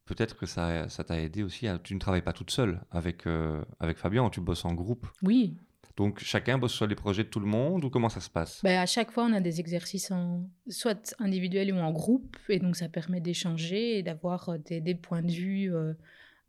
peut-être 0.05 0.37
que 0.37 0.45
ça, 0.45 0.89
ça 0.89 1.03
t'a 1.03 1.21
aidé 1.21 1.43
aussi. 1.43 1.67
À, 1.67 1.77
tu 1.77 1.93
ne 1.93 1.99
travailles 1.99 2.23
pas 2.23 2.33
toute 2.33 2.51
seule 2.51 2.81
avec, 2.91 3.27
euh, 3.27 3.63
avec 3.79 3.97
Fabien, 3.97 4.29
tu 4.29 4.41
bosses 4.41 4.65
en 4.65 4.73
groupe. 4.73 5.07
Oui. 5.21 5.57
Donc 5.97 6.19
chacun 6.19 6.57
bosse 6.57 6.73
sur 6.73 6.87
les 6.87 6.95
projets 6.95 7.23
de 7.23 7.29
tout 7.29 7.41
le 7.41 7.45
monde 7.45 7.83
ou 7.83 7.89
comment 7.89 8.09
ça 8.09 8.21
se 8.21 8.29
passe? 8.29 8.61
Ben, 8.63 8.79
À 8.79 8.85
chaque 8.85 9.11
fois, 9.11 9.25
on 9.25 9.33
a 9.33 9.41
des 9.41 9.59
exercices 9.59 10.11
en, 10.11 10.49
soit 10.69 11.13
individuels 11.19 11.73
ou 11.73 11.77
en 11.77 11.91
groupe. 11.91 12.37
Et 12.47 12.59
donc 12.59 12.75
ça 12.75 12.89
permet 12.89 13.19
d'échanger 13.19 13.99
et 13.99 14.03
d'avoir 14.03 14.49
euh, 14.49 14.57
des, 14.57 14.81
des, 14.81 14.95
points 14.95 15.21
de 15.21 15.31
vue 15.31 15.71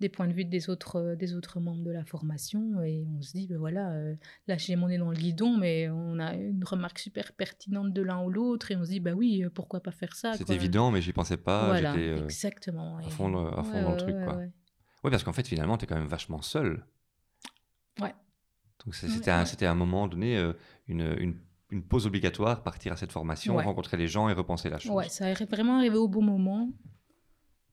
des 0.00 0.08
points 0.08 0.26
de 0.26 0.32
vue 0.32 0.44
des 0.44 0.70
autres, 0.70 0.96
euh, 0.96 1.14
des 1.14 1.34
autres 1.34 1.60
membres 1.60 1.84
de 1.84 1.90
la 1.90 2.04
formation. 2.04 2.82
Et 2.82 3.06
on 3.16 3.22
se 3.22 3.32
dit, 3.32 3.46
ben 3.46 3.58
voilà, 3.58 3.90
euh, 3.90 4.14
là 4.48 4.56
j'ai 4.56 4.74
mon 4.76 4.88
nez 4.88 4.98
dans 4.98 5.10
le 5.10 5.16
guidon, 5.16 5.56
mais 5.56 5.88
on 5.90 6.18
a 6.18 6.34
une 6.34 6.64
remarque 6.64 6.98
super 6.98 7.32
pertinente 7.32 7.92
de 7.92 8.02
l'un 8.02 8.22
ou 8.22 8.30
l'autre. 8.30 8.70
Et 8.70 8.76
on 8.76 8.84
se 8.84 8.90
dit, 8.90 9.00
bah 9.00 9.12
oui, 9.12 9.44
euh, 9.44 9.50
pourquoi 9.50 9.80
pas 9.80 9.92
faire 9.92 10.14
ça 10.14 10.32
C'est 10.32 10.50
évident, 10.50 10.90
mais 10.90 11.02
j'y 11.02 11.12
pensais 11.12 11.36
pas. 11.36 11.66
Voilà, 11.66 11.94
exactement. 11.96 12.98
À 12.98 13.02
fond, 13.02 13.46
à 13.46 13.62
fond 13.62 13.82
dans 13.82 13.92
le 13.92 13.96
truc. 13.96 14.16
quoi. 14.24 14.38
Oui, 15.02 15.10
parce 15.10 15.22
qu'en 15.22 15.32
fait, 15.32 15.46
finalement, 15.46 15.78
tu 15.78 15.84
es 15.84 15.86
quand 15.86 15.96
même 15.96 16.08
vachement 16.08 16.42
seul. 16.42 16.84
Ouais. 18.00 18.14
Donc 18.84 18.94
c'était 18.94 19.30
un, 19.30 19.44
un, 19.44 19.74
moment 19.74 20.08
donné, 20.08 20.38
une, 20.88 21.14
une, 21.18 21.36
une, 21.70 21.82
pause 21.82 22.06
obligatoire, 22.06 22.62
partir 22.62 22.92
à 22.92 22.96
cette 22.96 23.12
formation, 23.12 23.56
rencontrer 23.56 23.98
les 23.98 24.08
gens 24.08 24.30
et 24.30 24.32
repenser 24.32 24.70
la 24.70 24.78
chose. 24.78 24.92
Ouais, 24.92 25.08
ça 25.08 25.28
est 25.28 25.50
vraiment 25.50 25.76
arrivé 25.76 25.96
au 25.96 26.08
bon 26.08 26.22
moment. 26.22 26.70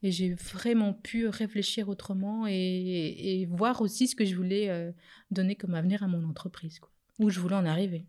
Et 0.04 0.12
j'ai 0.12 0.34
vraiment 0.34 0.94
pu 0.94 1.28
réfléchir 1.28 1.90
autrement 1.90 2.46
et, 2.48 3.48
voir 3.50 3.82
aussi 3.82 4.08
ce 4.08 4.16
que 4.16 4.26
je 4.26 4.36
voulais 4.36 4.70
euh, 4.70 4.92
donner 5.32 5.56
comme 5.56 5.74
avenir 5.74 6.04
à 6.04 6.08
mon 6.08 6.24
entreprise, 6.28 6.80
quoi, 6.80 6.92
où 7.20 7.30
je 7.30 7.40
voulais 7.40 7.56
en 7.56 7.66
arriver. 7.66 8.06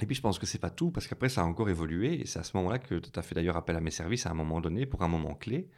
Et 0.00 0.06
puis 0.06 0.14
je 0.14 0.20
pense 0.20 0.38
que 0.38 0.46
c'est 0.46 0.58
pas 0.58 0.70
tout, 0.70 0.90
parce 0.90 1.06
qu'après 1.06 1.28
ça 1.28 1.42
a 1.42 1.44
encore 1.44 1.68
évolué, 1.68 2.20
et 2.20 2.26
c'est 2.26 2.38
à 2.38 2.44
ce 2.44 2.56
moment-là 2.56 2.78
que 2.78 2.94
tu 2.94 3.10
as 3.18 3.22
fait 3.22 3.34
d'ailleurs 3.34 3.56
appel 3.56 3.76
à 3.76 3.80
mes 3.80 3.90
services 3.90 4.26
à 4.26 4.30
un 4.30 4.34
moment 4.34 4.60
donné, 4.60 4.86
pour 4.86 5.02
un 5.02 5.08
moment 5.08 5.34
clé. 5.34 5.68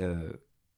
Euh, 0.00 0.32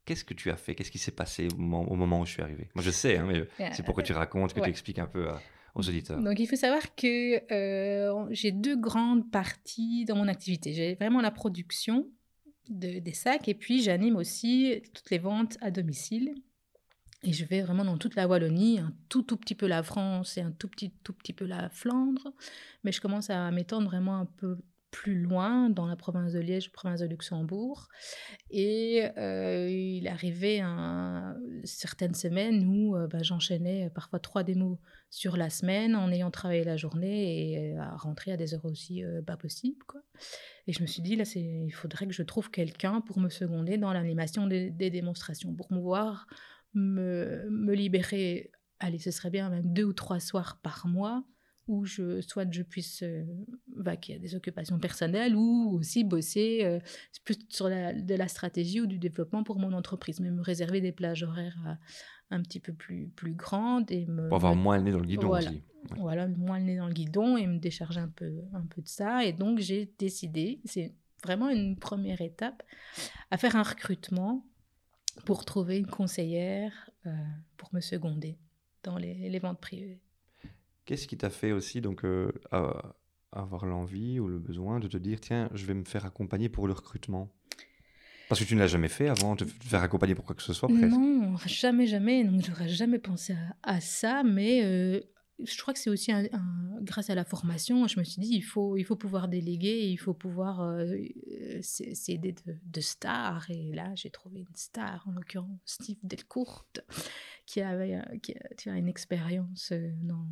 qu'est-ce 0.05 0.25
que 0.25 0.35
tu 0.35 0.51
as 0.51 0.57
fait? 0.57 0.75
Qu'est-ce 0.75 0.91
qui 0.91 0.99
s'est 0.99 1.11
passé 1.11 1.49
au 1.53 1.57
moment, 1.57 2.21
où 2.21 2.27
je 2.27 2.33
suis 2.33 2.43
arrivé? 2.43 2.69
Moi 2.75 2.85
je 2.85 2.91
sais, 2.91 3.17
hein, 3.17 3.27
mais 3.27 3.73
c'est 3.73 3.85
pour 3.85 3.95
que 3.95 4.03
tu 4.03 4.13
racontes, 4.13 4.53
que 4.53 4.61
tu 4.61 4.69
expliques 4.69 4.99
un 4.99 5.07
peu 5.07 5.29
aux 5.75 5.89
auditeurs. 5.89 6.21
Donc 6.21 6.39
il 6.39 6.47
faut 6.47 6.57
savoir 6.57 6.95
que 6.95 7.53
euh, 7.53 8.27
j'ai 8.31 8.53
deux 8.53 8.77
grandes 8.77 9.31
parties 9.31 10.05
dans 10.05 10.17
mon 10.17 10.29
activité. 10.29 10.73
J'ai 10.73 10.95
vraiment 10.95 11.21
la 11.21 11.31
production, 11.31 12.09
des 12.71 13.15
sacs. 13.15 13.49
Et 13.49 13.55
puis, 13.55 13.83
j'anime 13.83 14.17
aussi 14.17 14.83
toutes 14.95 15.11
les 15.11 15.19
ventes 15.19 15.59
à 15.61 15.71
domicile. 15.71 16.35
Et 17.23 17.33
je 17.33 17.45
vais 17.45 17.61
vraiment 17.61 17.85
dans 17.85 17.99
toute 17.99 18.15
la 18.15 18.27
Wallonie, 18.27 18.79
un 18.79 18.95
tout, 19.11 19.23
tout 19.23 19.37
petit 19.37 19.55
peu 19.55 19.67
la 19.67 19.83
France 19.83 20.39
et 20.39 20.41
un 20.41 20.53
tout 20.53 20.69
petit, 20.69 20.91
tout 21.05 21.13
petit 21.13 21.35
peu 21.35 21.45
la 21.45 21.69
Flandre. 21.69 22.33
Mais 22.83 22.93
je 22.93 23.01
commence 23.01 23.29
à 23.29 23.51
m'étendre 23.51 23.89
vraiment 23.89 24.17
un 24.17 24.25
peu 24.25 24.57
plus 24.91 25.21
loin, 25.21 25.71
dans 25.71 25.87
la 25.87 25.97
province 25.97 26.33
de 26.33 26.41
Liège, 26.41 26.73
province 26.73 27.01
de 27.01 27.07
Luxembourg. 27.07 27.89
Et 28.51 29.07
euh, 29.17 29.69
il 29.71 30.09
arrivait 30.09 30.63
certaines 31.65 32.15
semaines 32.15 32.67
où 32.67 32.97
euh, 32.97 33.07
bah, 33.07 33.23
j'enchaînais 33.23 33.91
parfois 33.91 34.19
trois 34.19 34.43
démos 34.43 34.79
sur 35.09 35.37
la 35.37 35.51
semaine 35.51 35.97
en 35.97 36.11
ayant 36.11 36.31
travaillé 36.31 36.65
la 36.65 36.77
journée 36.77 37.53
et 37.53 37.77
euh, 37.77 37.81
à 37.81 37.97
rentrer 37.97 38.33
à 38.33 38.37
des 38.37 38.55
heures 38.55 38.65
aussi 38.65 39.03
pas 39.27 39.37
possibles. 39.37 39.79
Et 40.67 40.73
je 40.73 40.83
me 40.83 40.87
suis 40.87 41.03
dit, 41.03 41.17
là, 41.17 41.25
il 41.35 41.71
faudrait 41.71 42.07
que 42.07 42.13
je 42.13 42.23
trouve 42.23 42.51
quelqu'un 42.51 43.01
pour 43.01 43.19
me 43.21 43.29
seconder 43.29 43.79
dans 43.79 43.93
l'animation 43.93 44.47
des, 44.47 44.71
démonstrations, 44.71 45.55
pour 45.55 45.73
me 45.73 45.81
voir 45.81 46.27
me, 46.75 47.49
me 47.51 47.75
libérer. 47.75 48.51
Allez, 48.79 48.99
ce 48.99 49.11
serait 49.11 49.31
bien 49.31 49.51
même 49.51 49.73
deux 49.73 49.85
ou 49.85 49.93
trois 49.93 50.21
soirs 50.21 50.59
par 50.63 50.87
mois 50.87 51.25
où 51.71 51.85
je, 51.85 52.21
soit 52.21 52.53
je 52.53 52.63
puisse 52.63 53.03
euh, 53.05 53.25
vaquer 53.77 54.17
à 54.17 54.19
des 54.19 54.35
occupations 54.35 54.81
personnelles 54.81 55.37
ou 55.37 55.79
aussi 55.79 56.03
bosser 56.03 56.65
euh, 56.65 56.81
plus 57.25 57.39
sur 57.49 57.69
la, 57.69 57.95
de 57.95 58.15
la 58.17 58.27
stratégie 58.27 58.81
ou 58.81 58.87
du 58.87 58.99
développement 58.99 59.45
pour 59.45 59.61
mon 59.61 59.73
entreprise, 59.73 60.19
mais 60.19 60.33
me 60.33 60.43
réserver 60.43 60.81
des 60.81 60.91
plages 60.91 61.23
horaires 61.23 61.57
euh, 61.67 61.75
un 62.31 62.43
petit 62.43 62.59
peu 62.59 62.73
plus, 62.73 63.09
plus 63.15 63.35
grandes. 63.35 63.91
Et 63.93 64.05
me, 64.07 64.27
pour 64.27 64.37
avoir 64.37 64.57
moins 64.57 64.79
le 64.79 64.83
nez 64.83 64.91
dans 64.91 64.99
le 64.99 65.07
guidon 65.07 65.29
voilà, 65.29 65.51
aussi. 65.51 65.63
Voilà, 65.97 66.27
moins 66.27 66.59
le 66.59 66.65
nez 66.65 66.77
dans 66.77 66.89
le 66.89 66.93
guidon 66.93 67.37
et 67.37 67.47
me 67.47 67.59
décharger 67.59 68.01
un 68.01 68.09
peu, 68.09 68.41
un 68.53 68.67
peu 68.67 68.83
de 68.83 68.89
ça. 68.89 69.25
Et 69.25 69.33
donc 69.33 69.61
j'ai 69.61 69.95
décidé, 69.97 70.61
c'est 70.65 70.93
vraiment 71.23 71.51
une 71.51 71.77
première 71.77 72.21
étape, 72.21 72.65
à 73.31 73.39
faire 73.39 73.55
un 73.55 73.63
recrutement 73.63 74.45
pour 75.25 75.45
trouver 75.45 75.79
une 75.79 75.87
conseillère 75.87 76.91
pour 77.57 77.73
me 77.73 77.81
seconder 77.81 78.39
dans 78.83 78.97
les, 78.97 79.29
les 79.29 79.39
ventes 79.39 79.61
privées. 79.61 80.01
Qu'est-ce 80.91 81.07
qui 81.07 81.17
t'a 81.17 81.31
fait 81.31 81.53
aussi 81.53 81.81
donc 81.81 82.05
euh, 82.05 82.33
avoir 83.31 83.65
l'envie 83.65 84.19
ou 84.19 84.27
le 84.27 84.41
besoin 84.41 84.81
de 84.81 84.89
te 84.89 84.97
dire 84.97 85.21
tiens, 85.21 85.49
je 85.55 85.65
vais 85.65 85.75
me 85.75 85.85
faire 85.85 86.05
accompagner 86.05 86.49
pour 86.49 86.67
le 86.67 86.73
recrutement? 86.73 87.33
Parce 88.29 88.41
que 88.41 88.45
tu 88.45 88.57
ne 88.57 88.59
l'as 88.59 88.67
jamais 88.67 88.89
fait 88.89 89.07
avant, 89.07 89.37
de 89.37 89.45
te 89.45 89.65
faire 89.67 89.85
accompagner 89.85 90.17
pour 90.17 90.25
quoi 90.25 90.35
que 90.35 90.43
ce 90.43 90.53
soit 90.53 90.69
presque. 90.69 90.97
Non, 90.97 91.37
jamais, 91.47 91.87
jamais. 91.87 92.25
Donc 92.25 92.45
j'aurais 92.45 92.69
jamais 92.69 92.99
pensé 92.99 93.37
à, 93.63 93.81
ça, 93.81 94.25
mais 94.25 94.65
euh, 94.65 95.01
je 95.45 95.59
crois 95.61 95.73
que 95.75 95.81
c'est 95.81 95.91
aussi 95.91 96.13
grâce 96.83 97.11
à 97.11 97.15
la 97.15 97.25
formation, 97.25 97.87
je 97.87 97.99
me 97.99 98.05
suis 98.05 98.21
dit 98.21 98.35
il 98.35 98.43
faut, 98.43 98.77
il 98.77 98.85
faut 98.85 98.97
pouvoir 98.97 99.29
déléguer, 99.29 99.89
il 99.89 99.97
faut 99.97 100.15
pouvoir 100.15 100.61
euh, 100.63 100.97
s'aider 101.63 102.33
de, 102.33 102.55
de 102.65 102.81
stars. 102.81 103.51
Et 103.51 103.73
là, 103.73 103.95
j'ai 103.95 104.11
trouvé 104.11 104.41
une 104.41 104.57
star, 104.57 105.07
en 105.09 105.13
l'occurrence 105.13 105.59
Steve 105.65 105.99
Delcourt, 106.03 106.67
qui 107.47 107.61
avait 107.61 107.97
euh, 107.97 108.19
qui 108.19 108.69
a, 108.69 108.77
une 108.77 108.89
expérience 108.89 109.73
euh, 109.73 109.91
dans, 110.03 110.27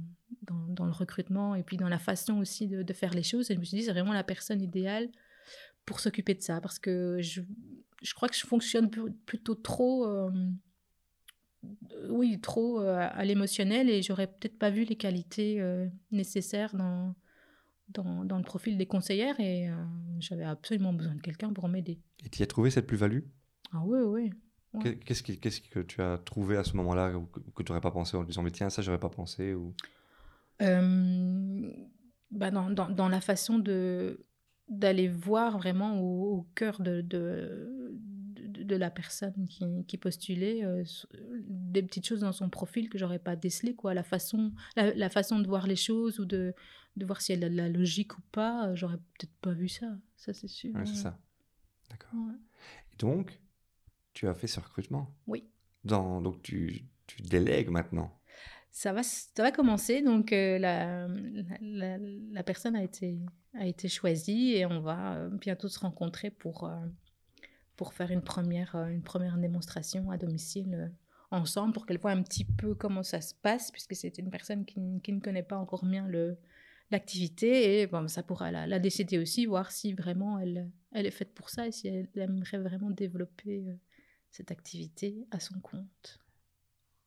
dans, 0.68 0.86
le 0.86 0.92
recrutement 0.92 1.54
et 1.54 1.62
puis 1.62 1.76
dans 1.76 1.88
la 1.88 1.98
façon 1.98 2.38
aussi 2.38 2.68
de, 2.68 2.92
faire 2.92 3.12
les 3.12 3.22
choses. 3.22 3.50
Et 3.50 3.54
je 3.54 3.58
me 3.58 3.64
suis 3.64 3.78
dit, 3.78 3.84
c'est 3.84 3.92
vraiment 3.92 4.12
la 4.12 4.24
personne 4.24 4.62
idéale 4.62 5.08
pour 5.84 6.00
s'occuper 6.00 6.34
de 6.34 6.42
ça 6.42 6.60
parce 6.60 6.78
que 6.78 7.18
je, 7.20 7.40
je 8.02 8.14
crois 8.14 8.28
que 8.28 8.36
je 8.36 8.46
fonctionne 8.46 8.90
plutôt 9.26 9.54
trop, 9.54 10.06
euh, 10.06 10.30
oui, 12.08 12.40
trop 12.40 12.78
à 12.80 13.24
l'émotionnel 13.24 13.90
et 13.90 14.02
j'aurais 14.02 14.26
peut-être 14.26 14.58
pas 14.58 14.70
vu 14.70 14.84
les 14.84 14.96
qualités 14.96 15.62
nécessaires 16.10 16.74
dans, 16.76 17.14
dans, 17.88 18.24
dans, 18.24 18.38
le 18.38 18.44
profil 18.44 18.78
des 18.78 18.86
conseillères 18.86 19.38
et 19.40 19.68
j'avais 20.20 20.44
absolument 20.44 20.92
besoin 20.92 21.14
de 21.14 21.20
quelqu'un 21.20 21.52
pour 21.52 21.68
m'aider. 21.68 21.98
Et 22.24 22.28
tu 22.28 22.42
as 22.42 22.46
trouvé 22.46 22.70
cette 22.70 22.86
plus-value? 22.86 23.20
Ah 23.72 23.82
oui, 23.84 24.00
oui. 24.00 24.30
Qu'est-ce, 25.04 25.22
que 25.22 25.80
tu 25.80 26.02
as 26.02 26.18
trouvé 26.18 26.56
à 26.56 26.64
ce 26.64 26.76
moment-là 26.76 27.12
que, 27.54 27.62
tu 27.62 27.72
n'aurais 27.72 27.80
pas 27.80 27.90
pensé 27.90 28.16
en 28.16 28.22
disant 28.22 28.42
mais 28.42 28.50
tiens 28.50 28.70
ça 28.70 28.82
j'aurais 28.82 29.00
pas 29.00 29.08
pensé 29.08 29.54
ou? 29.54 29.74
Euh, 30.60 31.72
bah 32.30 32.50
dans, 32.50 32.70
dans, 32.70 32.88
dans, 32.88 33.08
la 33.08 33.20
façon 33.20 33.58
de 33.58 34.26
d'aller 34.68 35.08
voir 35.08 35.56
vraiment 35.58 36.00
au, 36.00 36.46
cœur 36.54 36.82
de, 36.82 37.00
de, 37.00 37.96
de, 38.68 38.76
la 38.76 38.90
personne 38.90 39.46
qui, 39.48 39.64
qui 39.86 39.98
postulait 39.98 40.64
euh, 40.64 40.84
des 41.42 41.82
petites 41.82 42.06
choses 42.06 42.20
dans 42.20 42.32
son 42.32 42.48
profil 42.48 42.88
que 42.88 42.98
j'aurais 42.98 43.18
pas 43.18 43.36
décelées, 43.36 43.74
quoi. 43.74 43.94
La 43.94 44.02
façon, 44.02 44.52
la, 44.76 45.10
façon 45.10 45.40
de 45.40 45.46
voir 45.46 45.66
les 45.66 45.76
choses 45.76 46.20
ou 46.20 46.24
de, 46.24 46.54
de 46.96 47.06
voir 47.06 47.20
si 47.20 47.32
elle 47.32 47.44
a 47.44 47.48
de 47.48 47.56
la 47.56 47.68
logique 47.68 48.16
ou 48.18 48.22
pas, 48.32 48.74
j'aurais 48.74 48.98
peut-être 48.98 49.34
pas 49.40 49.52
vu 49.52 49.68
ça, 49.68 49.86
ça 50.16 50.32
c'est 50.32 50.48
sûr. 50.48 50.72
c'est 50.84 50.94
ça. 50.94 51.18
D'accord. 51.90 52.20
Et 52.92 52.96
donc, 52.98 53.40
tu 54.12 54.28
as 54.28 54.34
fait 54.34 54.46
ce 54.46 54.60
recrutement? 54.60 55.14
Oui. 55.26 55.44
Dans, 55.84 56.20
donc, 56.20 56.42
tu, 56.42 56.84
tu 57.06 57.22
délègues 57.22 57.70
maintenant? 57.70 58.18
Ça 58.70 58.92
va, 58.92 59.02
ça 59.02 59.42
va 59.42 59.50
commencer. 59.50 60.02
Donc, 60.02 60.32
euh, 60.32 60.58
la, 60.58 61.08
la, 61.60 61.98
la, 61.98 62.42
personne 62.42 62.76
a 62.76 62.82
été, 62.82 63.18
a 63.54 63.66
été 63.66 63.88
choisie 63.88 64.54
et 64.54 64.66
on 64.66 64.80
va 64.80 65.14
euh, 65.14 65.30
bientôt 65.30 65.68
se 65.68 65.80
rencontrer 65.80 66.30
pour, 66.30 66.64
euh, 66.64 66.76
pour 67.78 67.94
faire 67.94 68.10
une 68.10 68.22
première, 68.22 68.74
une 68.74 69.02
première 69.02 69.38
démonstration 69.38 70.10
à 70.10 70.18
domicile 70.18 70.92
ensemble 71.30 71.72
pour 71.72 71.86
qu'elle 71.86 71.98
voit 71.98 72.10
un 72.10 72.22
petit 72.22 72.44
peu 72.44 72.74
comment 72.74 73.04
ça 73.04 73.20
se 73.20 73.34
passe, 73.34 73.70
puisque 73.70 73.94
c'est 73.94 74.18
une 74.18 74.30
personne 74.30 74.66
qui, 74.66 74.80
qui, 75.02 75.12
ne 75.12 75.20
connaît 75.20 75.44
pas 75.44 75.56
encore 75.56 75.84
bien 75.84 76.10
l'activité. 76.90 77.80
Et 77.80 77.86
bon, 77.86 78.08
ça 78.08 78.24
pourra 78.24 78.50
la, 78.50 78.66
la, 78.66 78.80
décider 78.80 79.18
aussi, 79.18 79.46
voir 79.46 79.70
si 79.70 79.92
vraiment 79.92 80.40
elle, 80.40 80.68
elle 80.92 81.06
est 81.06 81.12
faite 81.12 81.32
pour 81.34 81.50
ça 81.50 81.68
et 81.68 81.72
si 81.72 81.86
elle 81.86 82.08
aimerait 82.16 82.58
vraiment 82.58 82.90
développer 82.90 83.64
cette 84.30 84.50
activité 84.50 85.26
à 85.30 85.38
son 85.38 85.60
compte. 85.60 86.18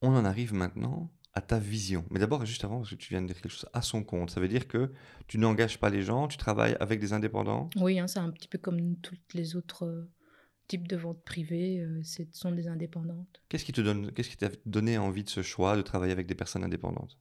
On 0.01 0.15
en 0.15 0.23
arrive 0.23 0.53
maintenant 0.53 1.11
à 1.33 1.41
ta 1.41 1.59
vision. 1.59 2.05
Mais 2.11 2.19
d'abord, 2.19 2.45
juste 2.45 2.63
avant, 2.63 2.77
parce 2.77 2.91
que 2.91 2.95
tu 2.95 3.09
viens 3.09 3.21
de 3.21 3.27
dire 3.27 3.41
quelque 3.41 3.51
chose, 3.51 3.69
à 3.73 3.81
son 3.81 4.03
compte. 4.03 4.31
Ça 4.31 4.39
veut 4.39 4.47
dire 4.47 4.69
que 4.69 4.91
tu 5.27 5.37
n'engages 5.37 5.79
pas 5.79 5.89
les 5.89 6.01
gens, 6.01 6.29
tu 6.29 6.37
travailles 6.37 6.77
avec 6.79 6.99
des 7.01 7.11
indépendants? 7.11 7.69
Oui, 7.75 7.99
hein, 7.99 8.07
c'est 8.07 8.19
un 8.19 8.31
petit 8.31 8.47
peu 8.47 8.57
comme 8.57 8.95
toutes 8.97 9.33
les 9.33 9.55
autres 9.55 10.07
euh, 10.71 10.77
types 10.77 10.87
de 10.87 10.95
ventes 10.95 11.23
privées, 11.23 11.79
euh, 11.79 12.01
ce 12.03 12.23
sont 12.31 12.51
des 12.51 12.67
indépendantes. 12.67 13.41
Qu'est-ce 13.49 13.65
qui 13.65 13.73
te 13.73 13.81
donne, 13.81 14.11
qu'est-ce 14.11 14.29
qui 14.29 14.37
t'a 14.37 14.49
donné 14.65 14.97
envie 14.97 15.23
de 15.23 15.29
ce 15.29 15.41
choix 15.41 15.75
de 15.75 15.81
travailler 15.81 16.13
avec 16.13 16.27
des 16.27 16.35
personnes 16.35 16.63
indépendantes? 16.63 17.17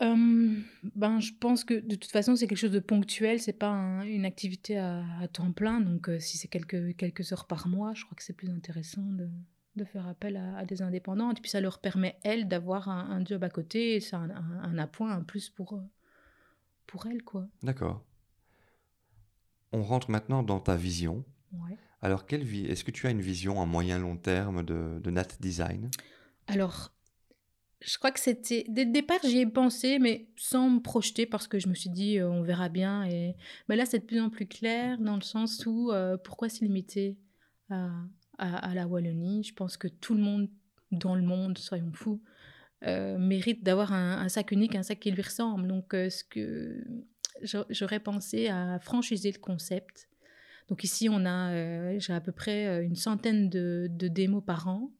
Hum, 0.00 0.62
ben, 0.94 1.18
je 1.18 1.32
pense 1.40 1.64
que 1.64 1.74
de 1.74 1.96
toute 1.96 2.12
façon, 2.12 2.36
c'est 2.36 2.46
quelque 2.46 2.58
chose 2.58 2.70
de 2.70 2.78
ponctuel, 2.78 3.40
c'est 3.40 3.52
pas 3.52 3.72
une 4.04 4.24
activité 4.24 4.78
à, 4.78 5.04
temps 5.32 5.50
plein. 5.52 5.80
Donc, 5.80 6.08
euh, 6.08 6.20
si 6.20 6.38
c'est 6.38 6.46
quelques, 6.46 6.96
quelques 6.96 7.32
heures 7.32 7.46
par 7.46 7.66
mois, 7.66 7.94
je 7.94 8.04
crois 8.04 8.14
que 8.14 8.22
c'est 8.22 8.36
plus 8.36 8.50
intéressant 8.50 9.02
de, 9.02 9.28
de 9.74 9.84
faire 9.84 10.06
appel 10.06 10.36
à, 10.36 10.64
des 10.64 10.82
indépendantes. 10.82 11.38
Et 11.38 11.40
puis 11.40 11.50
ça 11.50 11.60
leur 11.60 11.80
permet, 11.80 12.16
elles, 12.22 12.46
d'avoir 12.46 12.88
un, 12.88 13.24
job 13.24 13.42
à 13.42 13.50
côté. 13.50 13.98
C'est 14.00 14.14
un, 14.14 14.30
un, 14.30 14.78
appoint, 14.78 15.10
un 15.10 15.22
plus 15.22 15.50
pour, 15.50 15.72
euh, 15.72 15.82
pour 16.86 17.06
elles, 17.06 17.24
quoi. 17.24 17.48
D'accord. 17.64 18.04
On 19.72 19.82
rentre 19.82 20.10
maintenant 20.10 20.44
dans 20.44 20.60
ta 20.60 20.76
vision. 20.76 21.24
Ouais. 21.52 21.76
Alors, 22.00 22.26
quelle 22.26 22.44
vie 22.44 22.66
Est-ce 22.66 22.84
que 22.84 22.90
tu 22.90 23.06
as 23.06 23.10
une 23.10 23.20
vision 23.20 23.60
à 23.60 23.66
moyen 23.66 23.98
long 23.98 24.16
terme 24.16 24.62
de, 24.62 25.00
de 25.02 25.10
Nat 25.10 25.28
Design? 25.40 25.90
Alors, 26.46 26.92
je 27.80 27.96
crois 27.96 28.10
que 28.10 28.20
c'était 28.20 28.64
dès 28.68 28.84
le 28.84 28.92
départ 28.92 29.18
j'y 29.22 29.38
ai 29.38 29.46
pensé, 29.46 29.98
mais 29.98 30.28
sans 30.36 30.68
me 30.68 30.80
projeter 30.80 31.26
parce 31.26 31.46
que 31.46 31.58
je 31.58 31.68
me 31.68 31.74
suis 31.74 31.90
dit 31.90 32.18
euh, 32.18 32.28
on 32.28 32.42
verra 32.42 32.68
bien. 32.68 33.04
Et 33.04 33.36
mais 33.68 33.76
là 33.76 33.86
c'est 33.86 34.00
de 34.00 34.04
plus 34.04 34.20
en 34.20 34.30
plus 34.30 34.46
clair 34.46 34.98
dans 34.98 35.14
le 35.14 35.22
sens 35.22 35.64
où 35.66 35.92
euh, 35.92 36.16
pourquoi 36.16 36.48
se 36.48 36.64
limiter 36.64 37.16
à, 37.70 37.90
à, 38.38 38.74
la 38.74 38.86
Wallonie? 38.86 39.44
Je 39.44 39.54
pense 39.54 39.76
que 39.76 39.88
tout 39.88 40.14
le 40.14 40.20
monde 40.20 40.48
dans 40.90 41.14
le 41.14 41.22
monde, 41.22 41.58
soyons 41.58 41.92
fous, 41.92 42.20
euh, 42.84 43.18
mérite 43.18 43.62
d'avoir 43.62 43.92
un, 43.92 44.28
sac 44.28 44.52
unique, 44.52 44.74
un 44.74 44.82
sac 44.82 44.98
qui 44.98 45.10
lui 45.10 45.22
ressemble. 45.22 45.68
Donc, 45.68 45.88
ce 45.92 46.24
que 46.24 46.82
j'aurais 47.42 48.00
pensé 48.00 48.48
à 48.48 48.78
franchiser 48.80 49.30
le 49.30 49.38
concept. 49.38 50.08
Donc 50.68 50.84
ici, 50.84 51.08
on 51.10 51.24
a, 51.24 51.52
euh, 51.52 51.98
j'ai 51.98 52.12
à 52.12 52.20
peu 52.20 52.32
près 52.32 52.84
une 52.84 52.96
centaine 52.96 53.48
de, 53.48 53.88
démos 53.88 54.42
par 54.44 54.68
an, 54.68 54.90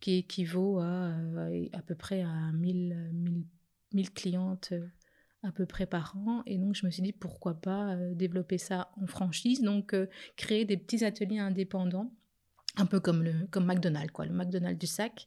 qui 0.00 0.18
équivaut 0.18 0.78
à 0.78 1.12
à 1.72 1.82
peu 1.82 1.94
près 1.94 2.22
à 2.22 2.52
1000, 2.52 3.10
1000, 3.12 3.44
1000 3.94 4.10
clientes 4.12 4.72
à 5.42 5.52
peu 5.52 5.66
près 5.66 5.86
par 5.86 6.16
an. 6.16 6.42
Et 6.46 6.58
donc, 6.58 6.74
je 6.74 6.86
me 6.86 6.90
suis 6.90 7.02
dit, 7.02 7.12
pourquoi 7.12 7.54
pas 7.54 7.96
développer 8.14 8.58
ça 8.58 8.90
en 9.00 9.06
franchise, 9.06 9.62
donc 9.62 9.94
créer 10.36 10.64
des 10.64 10.76
petits 10.76 11.04
ateliers 11.04 11.38
indépendants 11.38 12.12
un 12.76 12.86
peu 12.86 13.00
comme 13.00 13.22
le 13.22 13.46
comme 13.50 13.66
McDonald's 13.66 14.12
quoi 14.12 14.26
le 14.26 14.32
McDonald's 14.32 14.78
du 14.78 14.86
sac 14.86 15.26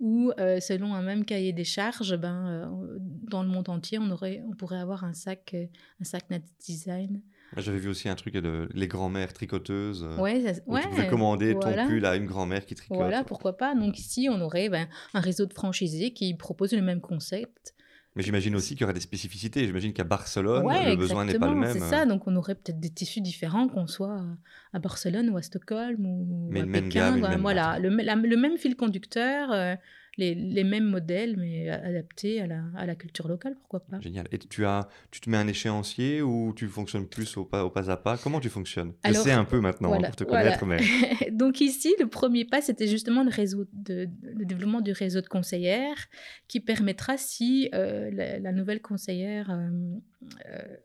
où 0.00 0.32
euh, 0.38 0.60
selon 0.60 0.94
un 0.94 1.02
même 1.02 1.24
cahier 1.24 1.52
des 1.52 1.64
charges 1.64 2.16
ben 2.16 2.48
euh, 2.48 2.98
dans 3.00 3.42
le 3.42 3.48
monde 3.48 3.68
entier 3.68 3.98
on 3.98 4.10
aurait 4.10 4.42
on 4.48 4.54
pourrait 4.54 4.78
avoir 4.78 5.04
un 5.04 5.12
sac 5.12 5.52
euh, 5.54 5.66
un 6.00 6.04
sac 6.04 6.28
Nat 6.30 6.40
Design 6.58 7.22
j'avais 7.56 7.78
vu 7.78 7.88
aussi 7.88 8.08
un 8.08 8.14
truc 8.14 8.34
de 8.34 8.68
les 8.72 8.86
grand-mères 8.86 9.32
tricoteuses 9.32 10.06
ouais, 10.18 10.40
ça, 10.40 10.60
où 10.66 10.78
tu 10.78 10.88
pouvais 10.88 11.08
commander 11.08 11.54
ton 11.54 11.72
pull 11.86 12.04
à 12.06 12.16
une 12.16 12.26
grand-mère 12.26 12.64
qui 12.64 12.74
tricote. 12.74 12.98
Voilà 12.98 13.24
pourquoi 13.24 13.56
pas. 13.56 13.74
Donc 13.74 13.98
ici 13.98 14.28
on 14.30 14.40
aurait 14.40 14.68
ben, 14.68 14.88
un 15.14 15.20
réseau 15.20 15.46
de 15.46 15.52
franchisés 15.52 16.12
qui 16.12 16.34
propose 16.34 16.72
le 16.72 16.82
même 16.82 17.00
concept. 17.00 17.74
Mais 18.16 18.24
j'imagine 18.24 18.56
aussi 18.56 18.74
qu'il 18.74 18.80
y 18.80 18.84
aurait 18.84 18.92
des 18.92 19.00
spécificités. 19.00 19.64
J'imagine 19.66 19.92
qu'à 19.92 20.02
Barcelone, 20.02 20.66
le 20.66 20.96
besoin 20.96 21.24
n'est 21.24 21.38
pas 21.38 21.48
le 21.48 21.54
même. 21.54 21.72
C'est 21.72 21.78
ça, 21.80 22.06
donc 22.06 22.26
on 22.26 22.34
aurait 22.34 22.56
peut-être 22.56 22.80
des 22.80 22.90
tissus 22.90 23.20
différents, 23.20 23.68
qu'on 23.68 23.86
soit 23.86 24.24
à 24.72 24.78
Barcelone 24.80 25.30
ou 25.30 25.36
à 25.36 25.42
Stockholm 25.42 26.04
ou 26.04 26.48
mais 26.50 26.62
à 26.62 26.66
Pékin. 26.66 27.18
Gamme, 27.18 27.40
voilà, 27.40 27.78
le, 27.78 27.88
le, 27.88 28.36
même 28.36 28.58
fil 28.58 28.74
conducteur, 28.74 29.52
euh, 29.52 29.76
les, 30.16 30.34
les, 30.34 30.64
mêmes 30.64 30.84
modèles, 30.84 31.36
mais 31.36 31.70
adaptés 31.70 32.40
à 32.40 32.46
la, 32.46 32.62
à 32.76 32.86
la, 32.86 32.94
culture 32.94 33.28
locale, 33.28 33.56
pourquoi 33.56 33.80
pas. 33.80 34.00
Génial. 34.00 34.26
Et 34.32 34.38
tu, 34.38 34.66
as, 34.66 34.88
tu 35.10 35.20
te 35.20 35.30
mets 35.30 35.36
un 35.36 35.46
échéancier 35.46 36.22
ou 36.22 36.52
tu 36.54 36.66
fonctionnes 36.68 37.06
plus 37.06 37.36
au 37.36 37.44
pas, 37.44 37.64
au 37.64 37.70
pas 37.70 37.90
à 37.90 37.96
pas? 37.96 38.18
Comment 38.18 38.40
tu 38.40 38.48
fonctionnes? 38.48 38.92
Je 39.06 39.12
sais 39.12 39.32
un 39.32 39.44
peu 39.44 39.60
maintenant 39.60 39.96
pour 39.96 40.16
te 40.16 40.24
connaître. 40.24 40.66
Mais... 40.66 40.78
Donc 41.32 41.60
ici, 41.60 41.94
le 41.98 42.06
premier 42.06 42.44
pas, 42.44 42.60
c'était 42.60 42.86
justement 42.86 43.22
le, 43.22 43.30
réseau 43.30 43.66
de, 43.72 44.08
le 44.22 44.44
développement 44.44 44.80
du 44.80 44.92
réseau 44.92 45.20
de 45.20 45.28
conseillères 45.28 46.08
qui 46.48 46.60
permettra, 46.60 47.16
si 47.16 47.68
euh, 47.74 48.10
la, 48.12 48.52
nouvelle 48.52 48.80
conseillère 48.80 49.50
euh, 49.50 49.68
euh, 50.46 50.76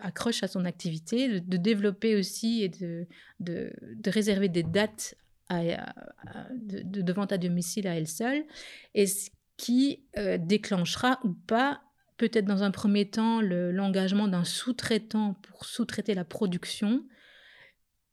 accroche 0.00 0.42
à 0.42 0.48
son 0.48 0.64
activité, 0.64 1.40
de, 1.40 1.56
développer 1.56 2.16
aussi 2.16 2.62
et 2.62 2.68
de, 2.68 3.06
de, 3.40 3.72
de 3.96 4.10
réserver 4.10 4.48
des 4.48 4.62
dates 4.62 5.16
de, 5.50 7.12
vente 7.12 7.32
à 7.32 7.38
domicile 7.38 7.86
à 7.86 7.96
elle 7.96 8.08
seule, 8.08 8.44
et 8.94 9.06
ce 9.06 9.30
qui 9.56 10.04
euh, 10.16 10.38
déclenchera 10.38 11.18
ou 11.24 11.32
pas, 11.32 11.80
peut-être 12.16 12.46
dans 12.46 12.62
un 12.62 12.70
premier 12.70 13.08
temps, 13.08 13.40
l'engagement 13.40 14.28
d'un 14.28 14.44
sous-traitant 14.44 15.34
pour 15.42 15.64
sous-traiter 15.64 16.14
la 16.14 16.24
production. 16.24 17.04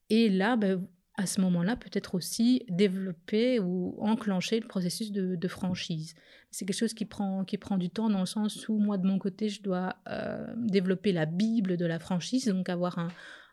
Et 0.09 0.29
là, 0.29 0.57
ben, 0.57 0.86
à 1.15 1.25
ce 1.25 1.41
moment-là, 1.41 1.75
peut-être 1.75 2.15
aussi 2.15 2.65
développer 2.69 3.59
ou 3.59 3.95
enclencher 3.99 4.59
le 4.59 4.67
processus 4.67 5.11
de, 5.11 5.47
franchise. 5.47 6.15
C'est 6.51 6.65
quelque 6.65 6.77
chose 6.77 6.93
qui 6.93 7.05
prend, 7.05 7.45
qui 7.45 7.57
prend 7.57 7.77
du 7.77 7.89
temps 7.89 8.09
dans 8.09 8.19
le 8.19 8.25
sens 8.25 8.67
où 8.67 8.77
moi, 8.77 8.97
de 8.97 9.07
mon 9.07 9.19
côté, 9.19 9.49
je 9.49 9.61
dois 9.61 9.95
euh, 10.09 10.45
développer 10.57 11.11
la 11.11 11.25
Bible 11.25 11.77
de 11.77 11.86
la 11.86 11.99
franchise, 11.99 12.45
donc 12.45 12.67
avoir 12.67 12.99
un, 12.99 13.09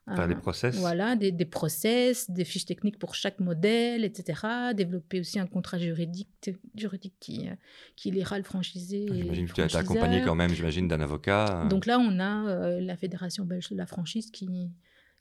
Des 0.06 0.34
process. 0.34 0.76
Voilà, 0.76 1.14
des, 1.14 1.30
des, 1.30 1.44
process, 1.44 2.28
des 2.30 2.44
fiches 2.44 2.64
techniques 2.64 2.98
pour 2.98 3.14
chaque 3.14 3.38
modèle, 3.38 4.04
etc. 4.04 4.40
Développer 4.74 5.20
aussi 5.20 5.38
un 5.38 5.46
contrat 5.46 5.78
juridique, 5.78 6.50
juridique 6.74 7.14
qui, 7.20 7.48
euh, 7.48 7.54
qui 7.94 8.10
liera 8.10 8.36
le 8.36 8.42
franchisé. 8.42 9.06
J'imagine 9.08 9.46
que 9.46 9.52
tu 9.52 9.60
es 9.60 9.76
accompagné 9.76 10.22
quand 10.22 10.34
même, 10.34 10.50
j'imagine, 10.52 10.88
d'un 10.88 11.00
avocat. 11.00 11.66
Donc 11.70 11.86
là, 11.86 12.00
on 12.00 12.18
a 12.18 12.48
euh, 12.48 12.80
la 12.80 12.96
Fédération 12.96 13.44
belge 13.44 13.70
de 13.70 13.76
la 13.76 13.86
franchise 13.86 14.32
qui, 14.32 14.48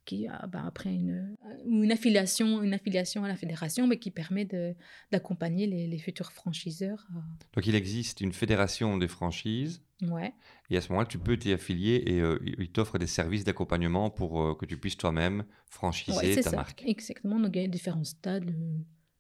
qui 0.10 0.28
a 0.28 0.48
bah, 0.48 0.64
après 0.66 0.92
une, 0.92 1.36
une, 1.68 1.92
affiliation, 1.92 2.64
une 2.64 2.74
affiliation 2.74 3.24
à 3.26 3.28
la 3.28 3.36
fédération, 3.36 3.86
mais 3.86 4.00
qui 4.00 4.10
permet 4.10 4.48
d'accompagner 5.12 5.68
les, 5.68 5.86
les, 5.86 6.00
futurs 6.00 6.32
franchiseurs. 6.32 7.08
Donc 7.54 7.68
il 7.68 7.76
existe 7.76 8.22
une 8.22 8.34
fédération 8.34 8.98
des 8.98 9.08
franchises. 9.08 9.84
Ouais. 10.02 10.34
Et 10.72 10.78
à 10.78 10.82
ce 10.82 10.90
moment-là, 10.90 11.06
tu 11.06 11.20
peux 11.20 11.38
t'y 11.38 11.54
affilier 11.54 12.02
et 12.08 12.22
euh, 12.22 12.40
ils 12.44 12.72
t'offrent 12.72 12.98
des 12.98 13.06
services 13.06 13.44
d'accompagnement 13.44 14.10
pour 14.10 14.42
euh, 14.42 14.56
que 14.56 14.66
tu 14.66 14.78
puisses 14.78 14.98
toi-même 14.98 15.44
franchiser 15.68 16.42
ta 16.42 16.52
marque. 16.52 16.84
Exactement, 16.88 17.40
donc 17.40 17.56
il 17.56 17.62
y 17.62 17.66
a 17.66 17.68
différents 17.68 18.04
stades. 18.04 18.56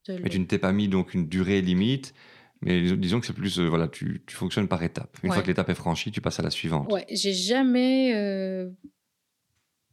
Mais 0.07 0.29
tu 0.29 0.39
ne 0.39 0.45
t'es 0.45 0.57
pas 0.57 0.71
mis 0.71 0.87
donc 0.87 1.13
une 1.13 1.27
durée 1.27 1.61
limite. 1.61 2.15
Mais 2.61 2.81
disons 2.97 3.19
que 3.19 3.27
c'est 3.27 3.33
plus, 3.33 3.59
euh, 3.59 3.67
voilà, 3.69 3.87
tu, 3.87 4.23
tu, 4.25 4.35
fonctionnes 4.35 4.67
par 4.67 4.81
étapes. 4.81 5.17
Une 5.23 5.31
fois 5.31 5.43
que 5.43 5.47
l'étape 5.47 5.69
est 5.69 5.75
franchie, 5.75 6.11
tu 6.11 6.19
passes 6.19 6.39
à 6.39 6.43
la 6.43 6.49
suivante. 6.49 6.91
Ouais, 6.91 7.05
j'ai 7.11 7.33
jamais 7.33 8.11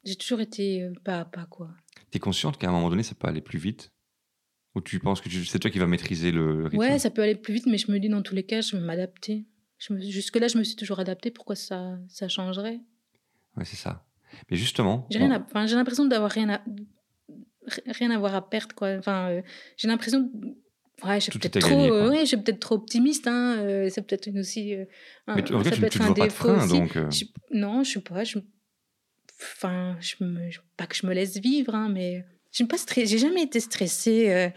j'ai 0.07 0.17
toujours 0.17 0.41
été 0.41 0.85
euh, 0.85 0.93
pas 1.05 1.21
à 1.21 1.25
pas, 1.25 1.47
quoi. 1.47 1.69
Tu 2.11 2.17
es 2.17 2.21
consciente 2.21 2.59
qu'à 2.59 2.69
un 2.69 2.73
moment 2.73 2.89
donné, 2.89 3.03
ça 3.03 3.15
peut 3.15 3.27
aller 3.27 3.41
plus 3.41 3.59
vite? 3.59 3.93
Ou 4.75 4.81
tu 4.81 5.01
penses 5.01 5.21
que 5.21 5.29
c'est 5.29 5.59
toi 5.59 5.71
qui 5.71 5.79
vas 5.79 5.87
maîtriser 5.87 6.31
le 6.31 6.65
rythme? 6.65 6.79
Ouais, 6.79 6.99
ça 6.99 7.11
peut 7.11 7.23
aller 7.23 7.35
plus 7.35 7.55
vite, 7.55 7.67
mais 7.67 7.79
je 7.79 7.91
me 7.91 7.99
dis 7.99 8.09
dans 8.09 8.23
tous 8.23 8.35
les 8.35 8.45
cas, 8.45 8.61
je 8.61 8.77
vais 8.77 8.83
m'adapter. 8.83 9.47
Jusque-là, 9.79 10.49
je 10.49 10.59
me 10.59 10.65
suis 10.65 10.77
toujours 10.77 11.01
adapté. 11.01 11.31
Pourquoi 11.31 11.57
ça, 11.57 11.99
ça 12.09 12.29
changerait? 12.29 12.81
Ouais, 13.57 13.65
c'est 13.65 13.77
ça. 13.77 14.07
Mais 14.51 14.57
justement. 14.57 15.07
J'ai 15.11 15.19
l'impression 15.19 16.05
d'avoir 16.05 16.31
rien 16.31 16.51
à, 16.51 16.63
rien 17.87 18.11
à 18.11 18.37
à 18.37 18.43
perdre, 18.43 18.75
quoi. 18.75 18.97
Enfin, 18.99 19.31
euh, 19.31 19.43
j'ai 19.77 19.89
l'impression. 19.89 20.31
Ouais, 21.05 21.21
je 21.21 21.31
suis 21.31 21.39
peut-être 21.39 21.59
trop, 21.59 21.93
euh, 21.93 22.11
ouais, 22.11 22.25
peut 22.25 22.53
trop 22.59 22.77
optimiste. 22.77 23.27
Hein, 23.27 23.89
c'est 23.91 24.07
peut-être 24.07 24.29
aussi. 24.39 24.75
mais 25.27 25.33
en 25.33 25.37
fait, 25.37 25.43
tu, 25.43 25.53
ne 25.55 26.05
vois 26.05 26.15
pas 26.15 26.27
de 26.27 26.33
frein, 26.33 26.67
donc. 26.67 26.97
non, 27.51 27.83
je 27.83 27.89
suis 27.89 28.01
pas. 28.01 28.25
Je, 28.25 28.39
enfin, 29.41 29.97
je 30.01 30.17
me, 30.21 30.51
pas 30.77 30.87
que 30.87 30.97
je 30.97 31.07
me 31.07 31.13
laisse 31.15 31.37
vivre, 31.39 31.75
hein, 31.75 31.89
mais 31.89 32.25
j'ai 32.53 32.65
pas 32.67 32.77
j'ai 32.95 33.19
jamais 33.19 33.43
été 33.43 33.61
stressée. 33.61 34.31
Euh. 34.31 34.49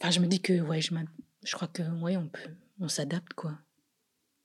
Enfin, 0.00 0.10
je 0.10 0.20
me 0.20 0.26
dis 0.26 0.40
que 0.40 0.60
ouais, 0.60 0.80
je, 0.80 0.92
je 1.44 1.54
crois 1.54 1.68
que 1.68 1.82
ouais, 2.00 2.16
on 2.16 2.28
peut, 2.28 2.50
on 2.80 2.88
s'adapte 2.88 3.34
quoi. 3.34 3.58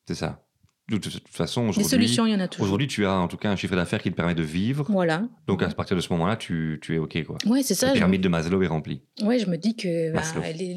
C'est 0.08 0.16
ça. 0.16 0.44
De 0.90 0.98
toute 0.98 1.28
façon, 1.28 1.64
aujourd'hui, 1.64 1.84
des 1.84 1.90
solutions, 1.90 2.26
il 2.26 2.32
y 2.32 2.36
en 2.36 2.40
a 2.40 2.48
toujours. 2.48 2.64
Aujourd'hui, 2.66 2.88
tu 2.88 3.06
as 3.06 3.12
en 3.12 3.28
tout 3.28 3.36
cas 3.36 3.50
un 3.52 3.58
chiffre 3.58 3.76
d'affaires 3.76 4.02
qui 4.02 4.10
te 4.10 4.16
permet 4.16 4.36
de 4.36 4.44
vivre. 4.44 4.86
Voilà. 4.90 5.28
Donc 5.46 5.62
à 5.62 5.68
partir 5.68 5.98
de 5.98 6.02
ce 6.02 6.08
moment-là, 6.14 6.38
tu, 6.38 6.80
tu 6.82 6.96
es 6.96 6.98
ok 6.98 7.26
quoi. 7.26 7.38
Ouais, 7.46 7.62
c'est 7.62 7.76
ça. 7.76 7.88
La 7.88 7.94
pyramide 7.94 8.22
de 8.22 8.30
Maslow 8.30 8.64
est 8.64 8.68
remplie. 8.68 9.02
Ouais, 9.22 9.38
je 9.38 9.50
me 9.50 9.58
dis 9.58 9.76
que 9.76 10.14
bah, 10.14 10.22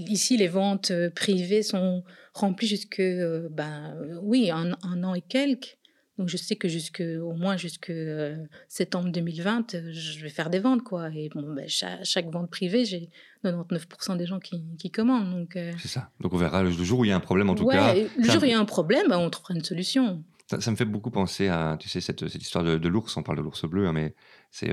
ici 0.08 0.36
les 0.36 0.48
ventes 0.48 0.90
euh, 0.90 1.10
privées 1.10 1.62
sont 1.62 2.02
remplies 2.34 2.66
jusque 2.66 2.98
euh, 2.98 3.48
ben 3.52 3.96
oui 4.22 4.50
un, 4.50 4.76
un 4.82 5.04
an 5.04 5.14
et 5.14 5.22
quelques. 5.22 5.78
Donc 6.20 6.28
je 6.28 6.36
sais 6.36 6.54
que 6.54 6.68
jusque 6.68 7.02
au 7.02 7.32
moins 7.32 7.56
jusque 7.56 7.88
euh, 7.88 8.36
septembre 8.68 9.08
2020, 9.08 9.74
euh, 9.74 9.90
je 9.90 10.20
vais 10.20 10.28
faire 10.28 10.50
des 10.50 10.58
ventes 10.58 10.82
quoi. 10.82 11.08
Et 11.14 11.30
bon, 11.30 11.54
ben, 11.54 11.66
chaque, 11.66 12.30
vente 12.30 12.50
privée, 12.50 12.84
j'ai 12.84 13.08
99% 13.42 14.18
des 14.18 14.26
gens 14.26 14.38
qui, 14.38 14.62
qui 14.78 14.90
commandent. 14.90 15.30
Donc 15.30 15.56
euh 15.56 15.72
c'est 15.78 15.88
ça. 15.88 16.10
Donc 16.20 16.34
on 16.34 16.36
verra 16.36 16.62
le 16.62 16.70
jour 16.72 16.98
où 16.98 17.04
il 17.06 17.08
y 17.08 17.10
a 17.10 17.16
un 17.16 17.20
problème 17.20 17.48
en 17.48 17.54
tout 17.54 17.66
cas. 17.66 17.94
Le 17.94 18.24
jour 18.24 18.42
où 18.42 18.44
il 18.44 18.50
y 18.50 18.52
a 18.52 18.60
un 18.60 18.66
problème, 18.66 19.08
ben, 19.08 19.16
on 19.16 19.30
trouvera 19.30 19.54
une 19.54 19.64
solution. 19.64 20.22
Ça, 20.46 20.70
me 20.70 20.76
fait 20.76 20.84
beaucoup 20.84 21.10
penser 21.10 21.48
à 21.48 21.78
tu 21.80 21.88
sais 21.88 22.02
cette, 22.02 22.28
cette 22.28 22.42
histoire 22.42 22.64
de, 22.64 22.88
l'ours. 22.88 23.16
On 23.16 23.22
parle 23.22 23.38
de 23.38 23.42
l'ours 23.42 23.64
bleu, 23.64 23.86
hein, 23.86 23.94
mais 23.94 24.14
c'est 24.50 24.70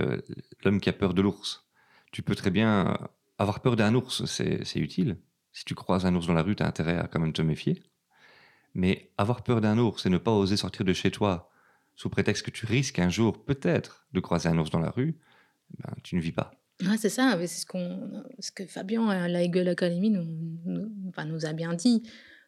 l'homme 0.65 0.81
qui 0.81 0.89
a 0.89 0.93
peur 0.93 1.13
de 1.13 1.21
l'ours. 1.21 1.65
Tu 2.11 2.23
peux 2.23 2.35
très 2.35 2.51
bien 2.51 2.97
avoir 3.37 3.61
peur 3.61 3.77
d'un 3.77 3.95
ours, 3.95 4.25
c'est 4.25 4.79
utile. 4.79 5.17
Si 5.53 5.63
tu 5.63 5.75
croises 5.75 6.05
un 6.05 6.13
ours 6.13 6.27
dans 6.27 6.33
la 6.33 6.41
rue, 6.41 6.57
tu 6.57 6.63
as 6.63 6.67
intérêt 6.67 6.97
à 6.97 7.07
quand 7.07 7.21
même 7.21 7.31
te 7.31 7.41
méfier. 7.41 7.83
Mais 8.77 9.11
avoir 9.17 9.43
peur 9.43 9.59
d'un 9.59 9.79
ours 9.79 10.05
et 10.05 10.09
ne 10.09 10.19
pas 10.19 10.31
oser 10.31 10.55
sortir 10.55 10.85
de 10.85 10.93
chez 10.93 11.09
toi 11.09 11.49
sous 11.95 12.11
prétexte 12.11 12.45
que 12.45 12.51
tu 12.51 12.67
risques 12.67 12.99
un 12.99 13.09
jour 13.09 13.43
peut-être 13.43 14.07
de 14.13 14.19
croiser 14.19 14.47
un 14.49 14.57
ours 14.59 14.69
dans 14.69 14.79
la 14.79 14.91
rue, 14.91 15.17
ben, 15.79 15.95
tu 16.03 16.15
ne 16.15 16.21
vis 16.21 16.31
pas. 16.31 16.51
c'est 16.99 17.09
ça, 17.09 17.35
c'est 17.39 17.47
ce, 17.47 17.65
qu'on, 17.65 18.23
ce 18.39 18.51
que 18.51 18.67
Fabien 18.67 19.09
à 19.09 19.27
la 19.27 19.41
Eagle 19.41 19.67
Academy 19.67 20.11
nous, 20.11 20.91
enfin, 21.09 21.25
nous 21.25 21.47
a 21.47 21.53
bien 21.53 21.73
dit. 21.73 22.03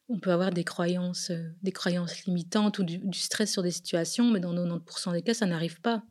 On 0.07 0.19
peut 0.19 0.31
avoir 0.31 0.51
des 0.51 0.63
croyances, 0.63 1.31
euh, 1.31 1.49
des 1.63 1.71
croyances 1.71 2.25
limitantes 2.25 2.77
ou 2.77 2.83
du, 2.83 2.99
stress 3.13 3.51
sur 3.51 3.63
des 3.63 3.71
situations, 3.71 4.29
mais 4.29 4.39
dans 4.39 4.53
90% 4.53 5.13
des 5.13 5.23
cas, 5.23 5.33
ça 5.33 5.47
n'arrive 5.47 5.81
pas. 5.81 6.03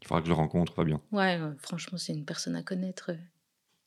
Il 0.00 0.06
faudra 0.06 0.20
que 0.20 0.28
je 0.28 0.32
le 0.32 0.36
rencontre, 0.36 0.74
Fabien. 0.74 1.02
Ouais, 1.10 1.40
franchement, 1.58 1.98
c'est 1.98 2.12
une 2.12 2.24
personne 2.24 2.54
à 2.54 2.62
connaître. 2.62 3.10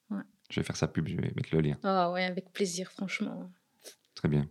Ouais. 0.09 0.23
Je 0.49 0.59
vais 0.59 0.65
faire 0.65 0.75
sa 0.75 0.89
pub, 0.89 1.07
je 1.07 1.15
vais 1.15 1.31
mettre 1.35 1.55
le 1.55 1.61
lien. 1.61 1.77
Ah 1.83 2.11
ouais, 2.11 2.25
avec 2.25 2.51
plaisir, 2.51 2.91
franchement. 2.91 3.49
Très 4.15 4.27
bien. 4.27 4.49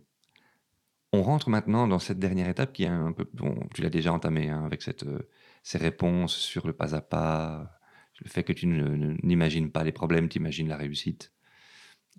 On 1.11 1.23
rentre 1.23 1.49
maintenant 1.49 1.87
dans 1.87 1.99
cette 1.99 2.19
dernière 2.19 2.47
étape 2.49 2.71
qui 2.71 2.83
est 2.83 2.87
un 2.87 3.11
peu, 3.11 3.27
bon, 3.33 3.67
tu 3.73 3.81
l'as 3.81 3.89
déjà 3.89 4.13
entamé 4.13 4.49
hein, 4.49 4.63
avec 4.65 4.83
cette, 4.83 5.03
euh, 5.03 5.27
ces 5.63 5.79
réponses 5.79 6.35
sur 6.35 6.67
le 6.67 6.73
pas 6.73 6.95
à 6.95 7.01
pas, 7.01 7.79
le 8.21 8.29
fait 8.29 8.43
que 8.43 8.53
tu 8.53 8.67
n'imagines 8.67 9.71
pas 9.71 9.83
les 9.83 9.91
problèmes, 9.91 10.29
tu 10.29 10.37
imagines 10.37 10.67
la 10.67 10.77
réussite, 10.77 11.33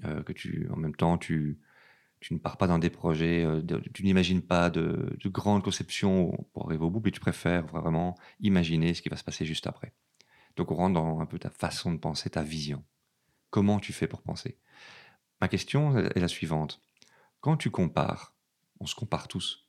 euh, 0.05 0.22
que 0.22 0.32
tu, 0.32 0.68
en 0.70 0.76
même 0.76 0.95
temps, 0.95 1.18
tu, 1.18 1.61
tu 2.20 2.34
ne 2.34 2.38
pars 2.38 2.57
pas 2.57 2.66
dans 2.66 2.78
des 2.78 2.91
projets, 2.91 3.45
euh, 3.45 3.62
tu 3.95 4.03
n'imagines 4.03 4.43
pas 4.43 4.70
de, 4.70 5.16
de, 5.18 5.28
grandes 5.28 5.62
conceptions 5.62 6.47
pour 6.53 6.66
arriver 6.66 6.84
au 6.84 6.91
bout, 6.91 7.03
mais 7.05 7.11
tu 7.11 7.20
préfères 7.20 7.66
vraiment 7.66 8.16
imaginer 8.41 8.95
ce 8.95 9.03
qui 9.03 9.09
va 9.09 9.16
se 9.16 9.24
passer 9.24 9.45
juste 9.45 9.66
après. 9.66 9.95
Donc 10.57 10.70
on 10.72 10.74
rentre 10.74 10.95
dans 10.95 11.20
un 11.20 11.26
peu 11.26 11.38
ta 11.38 11.51
façon 11.51 11.93
de 11.93 11.99
penser, 11.99 12.30
ta 12.30 12.43
vision. 12.43 12.84
Comment 13.51 13.78
tu 13.80 13.93
fais 13.93 14.07
pour 14.09 14.22
penser? 14.22 14.59
Ma 15.41 15.49
question 15.49 15.97
est 15.97 16.20
la 16.20 16.28
suivante. 16.28 16.80
Quand 17.41 17.57
tu 17.57 17.70
compares 17.70 18.34
on 18.81 18.87
se 18.87 18.95
compare 18.95 19.28
tous. 19.28 19.66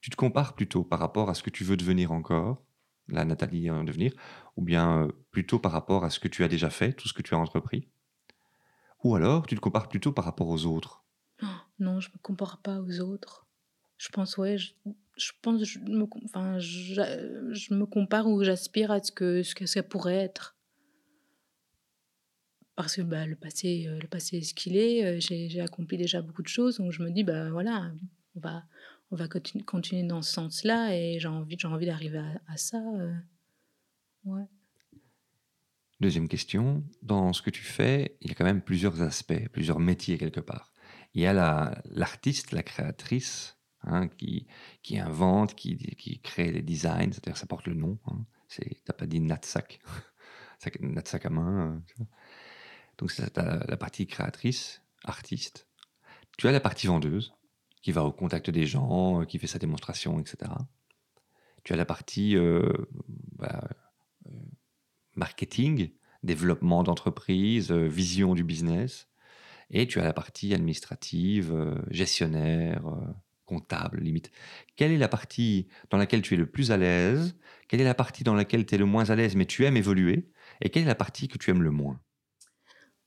Tu 0.00 0.10
te 0.10 0.16
compares 0.16 0.54
plutôt 0.54 0.84
par 0.84 0.98
rapport 0.98 1.30
à 1.30 1.34
ce 1.34 1.42
que 1.42 1.50
tu 1.50 1.64
veux 1.64 1.76
devenir 1.76 2.12
encore, 2.12 2.62
la 3.08 3.24
Nathalie 3.24 3.70
en 3.70 3.84
devenir, 3.84 4.12
ou 4.56 4.62
bien 4.62 5.04
euh, 5.04 5.12
plutôt 5.30 5.58
par 5.58 5.72
rapport 5.72 6.04
à 6.04 6.10
ce 6.10 6.18
que 6.18 6.28
tu 6.28 6.44
as 6.44 6.48
déjà 6.48 6.70
fait, 6.70 6.92
tout 6.92 7.08
ce 7.08 7.12
que 7.12 7.22
tu 7.22 7.34
as 7.34 7.38
entrepris? 7.38 7.88
Ou 9.02 9.14
alors 9.14 9.46
tu 9.46 9.54
te 9.54 9.60
compares 9.60 9.88
plutôt 9.88 10.12
par 10.12 10.24
rapport 10.24 10.48
aux 10.48 10.64
autres 10.66 11.04
oh, 11.42 11.46
Non, 11.78 12.00
je 12.00 12.10
me 12.10 12.18
compare 12.18 12.58
pas 12.58 12.80
aux 12.80 13.00
autres. 13.00 13.46
Je 13.98 14.08
pense, 14.08 14.36
ouais, 14.38 14.58
je, 14.58 14.72
pense, 15.40 15.76
me, 15.76 16.06
enfin, 16.24 16.58
je, 16.58 17.74
me 17.74 17.84
compare 17.84 18.26
ou 18.26 18.42
j'aspire 18.42 18.90
à 18.90 19.02
ce 19.02 19.12
que, 19.12 19.42
ce 19.42 19.54
que 19.54 19.66
ça 19.66 19.82
pourrait 19.82 20.16
être 20.16 20.53
parce 22.76 22.96
que 22.96 23.02
bah, 23.02 23.26
le 23.26 23.36
passé 23.36 23.86
euh, 23.88 23.98
le 24.00 24.08
passé 24.08 24.38
est 24.38 24.42
ce 24.42 24.54
qu'il 24.54 24.76
est 24.76 25.04
euh, 25.04 25.20
j'ai 25.20 25.60
accompli 25.60 25.96
déjà 25.96 26.22
beaucoup 26.22 26.42
de 26.42 26.48
choses 26.48 26.78
donc 26.78 26.92
je 26.92 27.02
me 27.02 27.10
dis 27.10 27.24
bah 27.24 27.50
voilà 27.50 27.92
on 28.34 28.40
va 28.40 28.64
on 29.10 29.16
va 29.16 29.28
continuer 29.28 30.02
dans 30.02 30.22
ce 30.22 30.32
sens 30.32 30.64
là 30.64 30.94
et 30.94 31.18
j'ai 31.20 31.28
envie 31.28 31.56
envie 31.64 31.86
d'arriver 31.86 32.22
à, 32.48 32.56
ça 32.56 32.82
euh, 34.26 34.40
deuxième 36.00 36.28
question. 36.28 36.82
Dans 37.02 37.32
ce 37.32 37.42
que 37.42 37.50
tu 37.50 37.62
fais 37.62 38.16
il 38.20 38.28
y 38.28 38.30
a 38.32 38.34
quand 38.34 38.44
même 38.44 38.62
plusieurs 38.62 39.02
aspects 39.02 39.48
plusieurs 39.52 39.78
métiers 39.78 40.18
quelque 40.18 40.40
part. 40.40 40.72
Il 41.12 41.22
y 41.22 41.26
a 41.26 41.80
l'artiste 41.84 42.50
la, 42.50 42.64
créatrice 42.64 43.56
hein, 43.82 44.08
qui 44.08 44.46
qui 44.82 44.98
invente 44.98 45.54
qui 45.54 45.76
qui 45.76 46.20
crée 46.20 46.50
les 46.50 46.62
designs 46.62 47.12
c'est-à-dire 47.12 47.36
ça 47.36 47.46
porte 47.46 47.66
le 47.66 47.74
nom 47.74 48.00
hein, 48.06 48.24
c'est 48.48 48.82
t'as 48.84 48.94
pas 48.94 49.06
dit 49.06 49.20
Natsak. 49.20 49.80
Natsak 50.80 51.26
à 51.26 51.30
main 51.30 51.82
donc 52.98 53.10
c'est 53.10 53.36
la 53.36 53.76
partie 53.76 54.06
créatrice, 54.06 54.82
artiste. 55.04 55.68
Tu 56.38 56.48
as 56.48 56.52
la 56.52 56.60
partie 56.60 56.86
vendeuse, 56.86 57.34
qui 57.84 57.92
va 57.92 58.02
au 58.02 58.12
contact 58.12 58.48
des 58.48 58.66
gens, 58.66 59.20
euh, 59.20 59.24
qui 59.26 59.38
fait 59.38 59.46
sa 59.46 59.58
démonstration, 59.58 60.18
etc. 60.18 60.50
Tu 61.64 61.74
as 61.74 61.76
la 61.76 61.84
partie 61.84 62.34
euh, 62.34 62.72
bah, 63.36 63.68
euh, 64.26 64.30
marketing, 65.14 65.90
développement 66.22 66.82
d'entreprise, 66.82 67.70
vision 67.70 68.34
du 68.34 68.42
business. 68.42 69.06
Et 69.70 69.86
tu 69.86 70.00
as 70.00 70.04
la 70.04 70.12
partie 70.12 70.54
administrative, 70.54 71.54
gestionnaire, 71.90 72.84
comptable, 73.44 74.00
limite. 74.00 74.30
Quelle 74.76 74.92
est 74.92 74.98
la 74.98 75.08
partie 75.08 75.68
dans 75.90 75.98
laquelle 75.98 76.22
tu 76.22 76.34
es 76.34 76.36
le 76.36 76.46
plus 76.46 76.70
à 76.70 76.76
l'aise? 76.76 77.36
Quelle 77.68 77.80
est 77.80 77.84
la 77.84 77.94
partie 77.94 78.24
dans 78.24 78.34
laquelle 78.34 78.66
tu 78.66 78.74
es 78.74 78.78
le 78.78 78.84
moins 78.84 79.08
à 79.10 79.16
l'aise 79.16 79.36
mais 79.36 79.46
tu 79.46 79.64
aimes 79.64 79.76
évoluer? 79.76 80.30
Et 80.60 80.70
quelle 80.70 80.84
est 80.84 80.86
la 80.86 80.94
partie 80.94 81.28
que 81.28 81.38
tu 81.38 81.50
aimes 81.50 81.62
le 81.62 81.70
moins? 81.70 82.00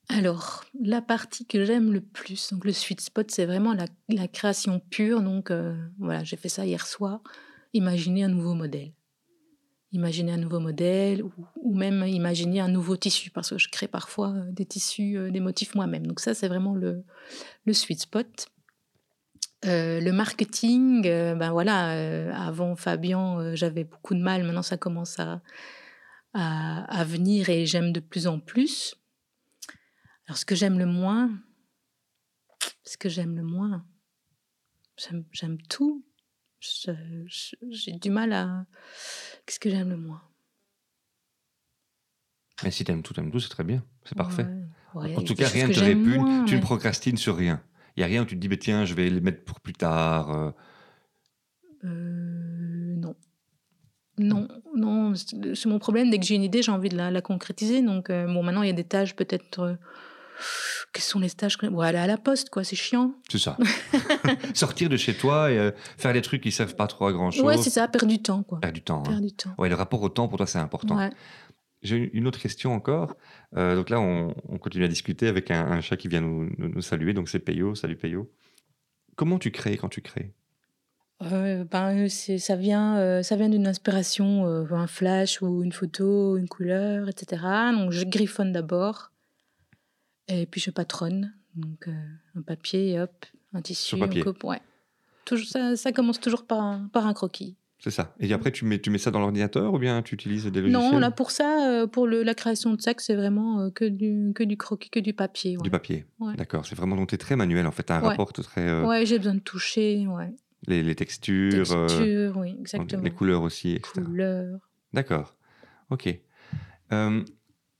Alors, 0.10 0.64
la 0.82 1.02
partie 1.02 1.46
que 1.46 1.66
j'aime 1.66 1.92
le 1.92 2.00
plus, 2.00 2.54
donc 2.54 2.64
le 2.64 2.72
sweet 2.72 3.02
spot, 3.02 3.30
c'est 3.30 3.46
vraiment 3.46 3.76
la, 4.08 4.28
création 4.28 4.80
pure. 4.80 5.22
Donc, 5.22 5.52
euh, 5.52 5.76
voilà, 6.00 6.24
j'ai 6.24 6.38
fait 6.38 6.50
ça 6.50 6.66
hier 6.66 6.88
soir. 6.88 7.22
Imaginer 7.74 8.24
un 8.24 8.30
nouveau 8.30 8.54
modèle. 8.54 8.94
Imaginer 9.92 10.34
un 10.34 10.38
nouveau 10.38 10.60
modèle 10.60 11.24
ou, 11.24 11.76
même 11.76 12.06
imaginer 12.08 12.62
un 12.62 12.70
nouveau 12.70 12.96
tissu, 12.96 13.32
parce 13.32 13.50
que 13.50 13.58
je 13.58 13.68
crée 13.70 13.88
parfois 13.88 14.30
euh, 14.30 14.52
des 14.52 14.66
tissus, 14.66 15.18
euh, 15.18 15.30
des 15.30 15.42
motifs 15.42 15.76
moi-même. 15.76 16.08
Donc, 16.08 16.22
ça, 16.22 16.34
c'est 16.34 16.48
vraiment 16.48 16.74
le, 16.74 17.04
sweet 17.74 18.00
spot. 18.00 18.48
le 19.64 20.12
marketing, 20.12 21.02
ben 21.04 21.52
voilà, 21.52 22.38
avant 22.46 22.78
Fabien, 22.78 23.56
j'avais 23.56 23.84
beaucoup 23.84 24.16
de 24.16 24.22
mal. 24.22 24.44
Maintenant, 24.44 24.62
ça 24.62 24.78
commence 24.78 25.18
à 25.20 27.04
venir 27.04 27.50
et 27.50 27.66
j'aime 27.66 27.92
de 27.92 28.00
plus 28.00 28.28
en 28.28 28.40
plus. 28.40 28.96
Alors, 30.28 30.38
ce 30.38 30.46
que 30.46 30.56
j'aime 30.56 30.78
le 30.78 30.86
moins, 30.86 31.32
ce 32.84 32.98
que 32.98 33.10
j'aime 33.10 33.36
le 33.36 33.44
moins, 33.44 33.86
j'aime 35.32 35.62
tout. 35.70 36.06
J'ai 36.60 37.94
du 37.94 38.10
mal 38.10 38.34
à. 38.34 38.66
Qu'est-ce 39.46 39.60
que 39.60 39.70
j'aime 39.70 39.90
le 39.90 39.98
moins? 39.98 40.22
Mais 42.64 42.72
si 42.72 42.84
t'aimes 42.84 43.04
tout, 43.04 43.14
t'aimes 43.14 43.32
tout, 43.32 43.40
c'est 43.40 43.50
très 43.50 43.64
bien. 43.64 43.84
C'est 44.04 44.18
parfait. 44.18 44.48
en 44.94 45.22
tout 45.22 45.36
cas, 45.36 45.48
rien 45.48 45.68
ne 45.68 45.74
te 45.74 45.80
répugne. 45.80 46.46
Tu 46.46 46.56
ne 46.56 46.62
procrastines 46.62 47.18
sur 47.18 47.38
rien. 47.38 47.62
Il 47.96 48.02
n'y 48.02 48.04
a 48.04 48.08
rien 48.08 48.24
où 48.24 48.26
tu 48.26 48.36
te 48.36 48.40
dis, 48.40 48.48
bah, 48.48 48.58
tiens, 48.58 48.86
je 48.86 48.94
vais 48.94 49.10
les 49.10 49.22
mettre 49.22 49.44
pour 49.44 49.60
plus 49.60 49.74
tard. 49.74 50.32
Euh. 50.32 50.52
Euh, 51.86 52.96
non. 52.96 53.16
Non, 54.20 54.48
non, 54.76 55.14
c'est 55.16 55.68
mon 55.68 55.78
problème. 55.78 56.10
Dès 56.10 56.18
que 56.18 56.26
j'ai 56.26 56.36
une 56.36 56.44
idée, 56.44 56.64
j'ai 56.64 56.72
envie 56.72 56.90
de 56.90 56.98
la, 56.98 57.22
concrétiser. 57.22 57.84
Donc, 57.84 58.10
euh, 58.10 58.26
bon, 58.26 58.42
maintenant, 58.42 58.64
il 58.64 58.68
y 58.68 58.72
a 58.72 58.74
des 58.74 58.84
tâches 58.84 59.16
peut-être 59.16 59.78
quels 60.94 61.04
sont 61.04 61.20
les 61.20 61.30
stages 61.30 61.58
Ou 61.64 61.82
aller 61.82 61.98
à 61.98 62.08
la 62.08 62.18
poste, 62.18 62.50
quoi, 62.50 62.64
c'est 62.64 62.76
chiant. 62.76 63.14
C'est 63.30 63.40
ça. 63.40 63.58
Sortir 64.54 64.90
de 64.90 64.98
chez 64.98 65.16
toi 65.16 65.52
et 65.52 65.58
euh, 65.58 65.72
faire 65.98 66.14
des 66.14 66.22
trucs 66.22 66.42
qui 66.42 66.50
ne 66.50 66.54
servent 66.54 66.76
pas 66.76 66.88
trop 66.88 67.08
à 67.08 67.14
grand-chose. 67.14 67.44
Ouais, 67.44 67.58
c'est 67.58 67.70
ça, 67.70 67.88
perdre 67.88 68.08
du 68.08 68.22
temps, 68.22 68.44
quoi. 68.44 68.60
Perdre 68.60 68.76
du 68.76 68.82
temps. 68.82 69.04
Perdre 69.04 69.22
du 69.22 69.34
temps. 69.34 69.54
Ouais, 69.58 69.70
le 69.70 69.76
rapport 69.76 70.02
au 70.02 70.10
temps, 70.10 70.28
pour 70.28 70.38
toi, 70.38 70.48
c'est 70.48 70.60
important. 70.60 71.10
J'ai 71.84 72.10
une 72.14 72.28
autre 72.28 72.40
question 72.40 72.74
encore. 72.74 73.16
Euh, 73.56 73.76
donc 73.76 73.90
là, 73.90 74.00
on, 74.00 74.34
continue 74.60 74.84
à 74.84 74.88
discuter 74.88 75.28
avec 75.28 75.52
un, 75.52 75.80
chat 75.82 75.96
qui 75.96 76.08
vient 76.08 76.22
nous, 76.22 76.50
nous, 76.58 76.82
saluer. 76.82 77.14
Donc 77.14 77.30
c'est 77.30 77.40
Peyo. 77.40 77.76
Salut 77.76 77.96
Peyo. 77.96 78.32
Comment 79.16 79.38
tu 79.38 79.52
crées 79.52 79.78
quand 79.78 79.90
tu 79.90 80.02
crées? 80.02 80.34
Euh, 81.24 81.66
ben, 81.66 82.10
ça 82.10 82.56
vient, 82.56 83.22
ça 83.22 83.36
vient 83.36 83.50
d'une 83.50 83.68
inspiration, 83.68 84.46
un 84.46 84.88
flash 84.88 85.42
ou 85.44 85.64
une 85.64 85.72
photo, 85.72 86.36
une 86.36 86.50
couleur, 86.50 87.10
etc. 87.10 87.44
Donc 87.74 87.92
je 87.92 88.06
griffonne 88.06 88.52
d'abord. 88.52 89.12
Et 90.28 90.46
puis 90.46 90.60
je 90.62 90.72
patronne, 90.72 91.34
donc 91.56 91.88
euh, 91.88 91.92
un 92.36 92.42
papier, 92.42 93.00
hop, 93.00 93.26
un 93.54 93.62
tissu, 93.62 93.98
coupe, 94.24 94.44
ouais. 94.44 94.62
Toujours, 95.26 95.48
ça, 95.48 95.76
ça, 95.76 95.92
commence 95.92 96.20
toujours 96.20 96.46
par 96.46 96.62
un, 96.62 96.90
par 96.92 97.06
un 97.06 97.14
croquis. 97.14 97.58
C'est 97.80 97.92
ça. 97.92 98.16
Et 98.20 98.32
après, 98.34 98.52
tu 98.52 98.66
mets, 98.66 98.80
tu 98.80 98.90
mets 98.90 98.98
ça 98.98 99.12
dans 99.12 99.20
l'ordinateur 99.20 99.74
ou 99.74 99.78
bien 99.78 100.02
tu 100.02 100.16
utilises 100.16 100.46
des 100.46 100.62
logiciels 100.62 100.92
Non, 100.92 101.00
là, 101.00 101.12
pour 101.12 101.32
ça, 101.32 101.70
euh, 101.70 101.88
pour 101.88 102.08
le, 102.08 102.24
la 102.24 102.34
création 102.34 102.74
de 102.74 102.82
sacs, 102.82 103.02
c'est 103.02 103.16
vraiment 103.16 103.60
euh, 103.60 103.70
que, 103.70 103.86
du, 103.86 104.32
que 104.34 104.44
du 104.44 104.58
croquis, 104.58 104.90
que 104.90 105.00
du 105.00 105.14
papier. 105.14 105.58
Du 105.62 105.70
papier. 105.70 106.06
D'accord. 106.38 106.66
C'est 106.66 106.76
vraiment, 106.76 106.96
donc 106.96 107.10
tu 107.10 107.16
es 107.16 107.18
très 107.20 107.36
manuel 107.36 107.68
en 107.68 107.72
fait. 107.72 107.92
As 107.92 107.98
un 107.98 108.00
rapport 108.00 108.34
très. 108.34 108.82
Ouais, 108.84 109.06
j'ai 109.06 109.20
besoin 109.20 109.36
de 109.36 109.40
toucher. 109.40 110.08
Ouais. 110.08 110.34
Les, 110.66 110.82
les 110.82 110.96
textures. 110.96 111.68
Textures, 111.68 112.38
oui, 112.38 112.56
exactement. 112.60 113.04
Les 113.04 113.12
couleurs 113.12 113.44
aussi, 113.44 113.74
etc. 113.74 114.02
Couleurs. 114.04 114.60
D'accord. 114.94 115.36
Ok. 115.92 116.20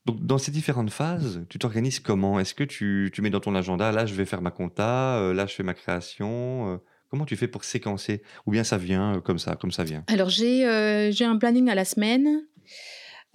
Donc, 0.08 0.24
dans 0.24 0.38
ces 0.38 0.50
différentes 0.50 0.90
phases, 0.90 1.44
tu 1.48 1.58
t'organises 1.58 2.00
comment? 2.00 2.40
Est-ce 2.40 2.54
que 2.54 2.64
tu, 2.64 3.10
tu, 3.12 3.22
mets 3.22 3.30
dans 3.30 3.40
ton 3.40 3.54
agenda, 3.54 3.92
là, 3.92 4.06
je 4.06 4.14
vais 4.14 4.24
faire 4.24 4.42
ma 4.42 4.50
compta, 4.50 5.32
là, 5.34 5.46
je 5.46 5.54
fais 5.54 5.62
ma 5.62 5.74
création 5.74 6.80
Comment 7.10 7.24
tu 7.24 7.36
fais 7.36 7.48
pour 7.48 7.64
séquencer? 7.64 8.22
Ou 8.46 8.50
bien 8.52 8.64
ça 8.64 8.76
vient 8.76 9.16
euh, 9.16 9.20
comme 9.20 9.38
ça, 9.38 9.56
comme 9.56 9.72
ça 9.72 9.84
vient? 9.84 10.04
Alors, 10.08 10.28
j'ai 10.28 10.66
euh, 10.66 11.12
un 11.20 11.38
planning 11.38 11.68
à 11.70 11.74
la 11.74 11.84
semaine. 11.84 12.26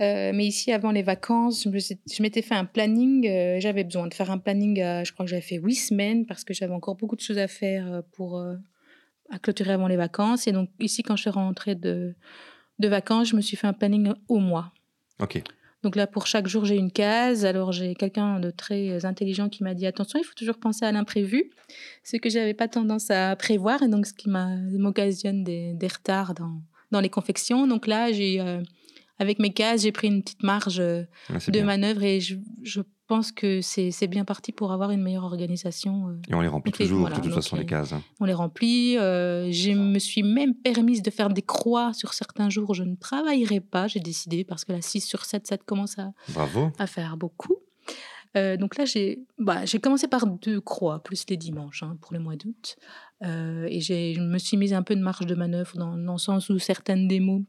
Euh, 0.01 0.31
mais 0.33 0.45
ici, 0.45 0.71
avant 0.71 0.91
les 0.91 1.03
vacances, 1.03 1.67
je 1.67 2.21
m'étais 2.21 2.41
fait 2.41 2.55
un 2.55 2.65
planning. 2.65 3.23
j'avais 3.59 3.83
besoin 3.83 4.07
de 4.07 4.13
faire 4.13 4.31
un 4.31 4.37
planning, 4.37 4.77
je 4.77 5.11
crois 5.13 5.25
que 5.25 5.29
j'avais 5.29 5.41
fait 5.41 5.57
huit 5.57 5.75
semaines 5.75 6.25
parce 6.25 6.43
que 6.43 6.53
j'avais 6.53 6.73
encore 6.73 6.95
beaucoup 6.95 7.15
de 7.15 7.21
choses 7.21 7.37
à 7.37 7.47
faire 7.47 8.01
pour 8.13 8.43
à 9.29 9.39
clôturer 9.39 9.71
avant 9.71 9.87
les 9.87 9.95
vacances. 9.95 10.47
Et 10.47 10.51
donc, 10.51 10.69
ici, 10.79 11.03
quand 11.03 11.15
je 11.15 11.21
suis 11.21 11.29
rentrée 11.29 11.75
de, 11.75 12.15
de 12.79 12.87
vacances, 12.87 13.29
je 13.29 13.35
me 13.35 13.41
suis 13.41 13.55
fait 13.55 13.67
un 13.67 13.73
planning 13.73 14.13
au 14.27 14.39
mois. 14.39 14.73
Ok. 15.19 15.43
Donc 15.83 15.97
là, 15.97 16.07
pour 16.07 16.27
chaque 16.27 16.47
jour, 16.47 16.65
j'ai 16.65 16.77
une 16.77 16.91
case. 16.91 17.45
Alors, 17.45 17.73
j'ai 17.73 17.93
quelqu'un 17.93 18.39
de 18.39 18.49
très 18.49 19.05
intelligent 19.05 19.49
qui 19.49 19.63
m'a 19.63 19.73
dit 19.73 19.85
attention, 19.85 20.19
il 20.19 20.23
faut 20.23 20.33
toujours 20.33 20.57
penser 20.57 20.85
à 20.85 20.91
l'imprévu, 20.91 21.51
ce 22.03 22.17
que 22.17 22.29
je 22.29 22.39
n'avais 22.39 22.53
pas 22.53 22.69
tendance 22.69 23.11
à 23.11 23.35
prévoir, 23.35 23.83
et 23.83 23.89
donc 23.89 24.05
ce 24.05 24.13
qui 24.13 24.29
m'occasionne 24.29 25.43
des, 25.43 25.87
retards 25.87 26.33
dans, 26.33 26.61
dans, 26.91 27.01
les 27.01 27.09
confections. 27.09 27.67
Donc 27.67 27.85
là, 27.85 28.11
j'ai, 28.13 28.39
euh, 28.39 28.61
avec 29.19 29.39
mes 29.39 29.53
cases, 29.53 29.81
j'ai 29.81 29.91
pris 29.91 30.07
une 30.07 30.23
petite 30.23 30.43
marge 30.43 30.79
euh, 30.79 31.03
ah, 31.29 31.37
de 31.51 31.61
manœuvre 31.61 32.03
et 32.03 32.19
je, 32.19 32.35
je 32.63 32.81
pense 33.07 33.31
que 33.31 33.61
c'est 33.61 34.07
bien 34.07 34.25
parti 34.25 34.51
pour 34.51 34.71
avoir 34.71 34.91
une 34.91 35.01
meilleure 35.01 35.25
organisation. 35.25 36.09
Euh, 36.09 36.21
et 36.29 36.33
on 36.33 36.41
les 36.41 36.47
remplit 36.47 36.71
toujours, 36.71 37.09
de 37.09 37.15
toute 37.15 37.33
façon, 37.33 37.57
les 37.57 37.65
cases. 37.65 37.93
Hein. 37.93 38.01
On 38.19 38.25
les 38.25 38.33
remplit. 38.33 38.97
Euh, 38.97 39.51
je 39.51 39.71
me 39.71 39.99
suis 39.99 40.23
même 40.23 40.55
permise 40.55 41.01
de 41.01 41.11
faire 41.11 41.29
des 41.29 41.41
croix 41.41 41.93
sur 41.93 42.13
certains 42.13 42.49
jours. 42.49 42.73
Je 42.73 42.83
ne 42.83 42.95
travaillerai 42.95 43.59
pas, 43.59 43.87
j'ai 43.87 43.99
décidé, 43.99 44.43
parce 44.43 44.65
que 44.65 44.71
la 44.71 44.81
6 44.81 45.01
sur 45.01 45.25
7, 45.25 45.47
ça 45.47 45.57
commence 45.57 45.99
à, 45.99 46.11
Bravo. 46.29 46.71
à 46.79 46.87
faire 46.87 47.17
beaucoup. 47.17 47.57
Euh, 48.35 48.57
donc 48.57 48.77
là, 48.77 48.85
j'ai 48.85 49.19
bah, 49.37 49.61
commencé 49.81 50.07
par 50.07 50.25
deux 50.25 50.59
croix, 50.59 51.03
plus 51.03 51.25
les 51.29 51.37
dimanches, 51.37 51.83
hein, 51.83 51.97
pour 52.01 52.13
le 52.13 52.19
mois 52.19 52.35
d'août. 52.35 52.77
et 53.21 53.79
je 53.79 54.19
me 54.19 54.39
suis 54.39 54.57
mise 54.57 54.73
un 54.73 54.81
peu 54.81 54.95
de 54.95 55.01
marge 55.01 55.25
de 55.25 55.35
manœuvre 55.35 55.77
dans, 55.77 55.95
dans 55.97 56.13
le 56.13 56.19
sens 56.19 56.49
où 56.49 56.57
certaines 56.57 57.07
démos 57.07 57.43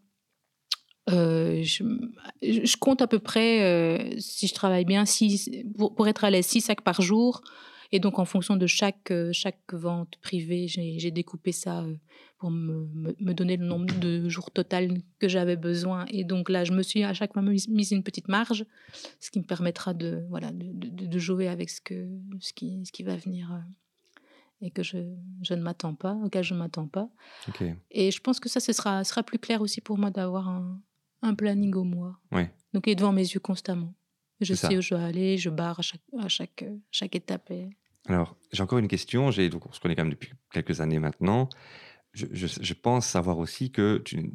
euh, 1.11 1.62
je, 1.62 2.76
compte 2.76 3.02
à 3.02 3.07
peu 3.07 3.18
près, 3.18 3.62
euh, 3.62 4.18
si 4.18 4.46
je 4.46 4.55
travaille 4.55 4.84
bien, 4.84 5.05
six, 5.05 5.50
pour, 5.76 6.09
être 6.09 6.24
à 6.24 6.30
l'aise, 6.30 6.46
6 6.46 6.62
sacs 6.62 6.80
par 6.82 7.02
jour. 7.02 7.42
Et 7.92 8.00
donc, 8.00 8.18
en 8.18 8.24
fonction 8.24 8.57
de 8.57 8.66
chaque, 8.66 9.11
euh, 9.11 9.30
chaque 9.32 9.72
vente 9.72 10.16
privée, 10.22 10.66
j'ai 10.66 11.11
découpé 11.11 11.52
ça 11.52 11.84
pour 12.38 12.50
me, 12.50 12.88
me, 13.20 13.34
donner 13.34 13.57
le 13.57 13.66
nombre 13.66 13.98
de 14.00 14.28
jours 14.28 14.50
total 14.50 14.98
que 15.20 15.28
j'avais 15.28 15.57
besoin. 15.57 16.07
Et 16.09 16.24
donc 16.24 16.48
là, 16.48 16.64
je 16.64 16.72
me 16.72 16.82
suis 16.82 17.05
à 17.05 17.12
chaque 17.12 17.34
fois 17.34 17.42
mise 17.42 17.92
une 17.92 18.02
petite 18.02 18.28
marge, 18.28 18.64
ce 19.20 19.30
qui 19.30 19.38
me 19.38 19.44
permettra 19.44 19.94
de, 19.94 20.24
voilà, 20.28 20.50
de, 20.52 21.07
de, 21.07 21.18
jouer 21.18 21.46
avec 21.48 21.70
ce, 21.70 21.80
que, 21.80 22.09
ce, 22.40 22.52
qui, 22.52 22.84
ce 22.84 22.90
qui 22.90 23.02
va 23.02 23.16
venir 23.16 23.62
et 24.61 24.70
que 24.70 24.82
je, 24.82 24.98
je 25.42 25.55
ne 25.55 25.62
m'attends 25.62 25.94
pas, 25.94 26.14
auquel 26.24 26.42
je 26.42 26.55
ne 26.55 26.59
m'attends 26.59 26.88
pas. 26.88 27.11
Et 27.90 28.11
je 28.11 28.20
pense 28.20 28.40
que 28.40 28.48
ça, 28.48 28.61
ce 28.61 28.72
sera, 28.72 29.05
sera 29.05 29.22
plus 29.22 29.38
clair 29.38 29.61
aussi 29.61 29.80
pour 29.80 29.98
moi 29.98 30.11
d'avoir 30.11 30.48
un, 30.48 30.80
un 31.25 31.35
planning 31.35 31.75
au 31.75 31.85
mois. 31.85 32.20
Donc 32.72 32.87
il 32.87 32.91
est 32.91 32.95
devant 32.95 33.12
mes 33.12 33.22
yeux 33.22 33.41
constamment. 33.41 33.95
Je 34.41 34.55
sais 34.55 34.77
où 34.77 34.81
je 34.81 34.91
dois 34.91 35.05
aller, 35.05 35.39
je 35.39 35.49
barre 35.49 35.79
à 35.79 35.83
chaque, 35.83 36.01
à 36.18 36.29
chaque, 36.29 36.64
chaque 36.91 37.14
étape. 37.14 37.53
Alors, 38.07 38.37
j'ai 38.53 38.62
encore 38.62 38.79
une 38.79 38.89
question. 38.89 39.31
Donc, 39.31 39.66
on 39.66 39.72
se 39.72 39.81
connaît 39.81 39.95
quand 39.95 40.03
même 40.03 40.12
depuis 40.12 40.33
quelques 40.53 40.81
années 40.81 40.99
maintenant. 40.99 41.49
Je, 42.12 42.27
je, 42.31 42.75
pense 42.75 43.07
savoir 43.07 43.39
aussi 43.39 43.72
que 43.72 43.99
tu, 43.99 44.33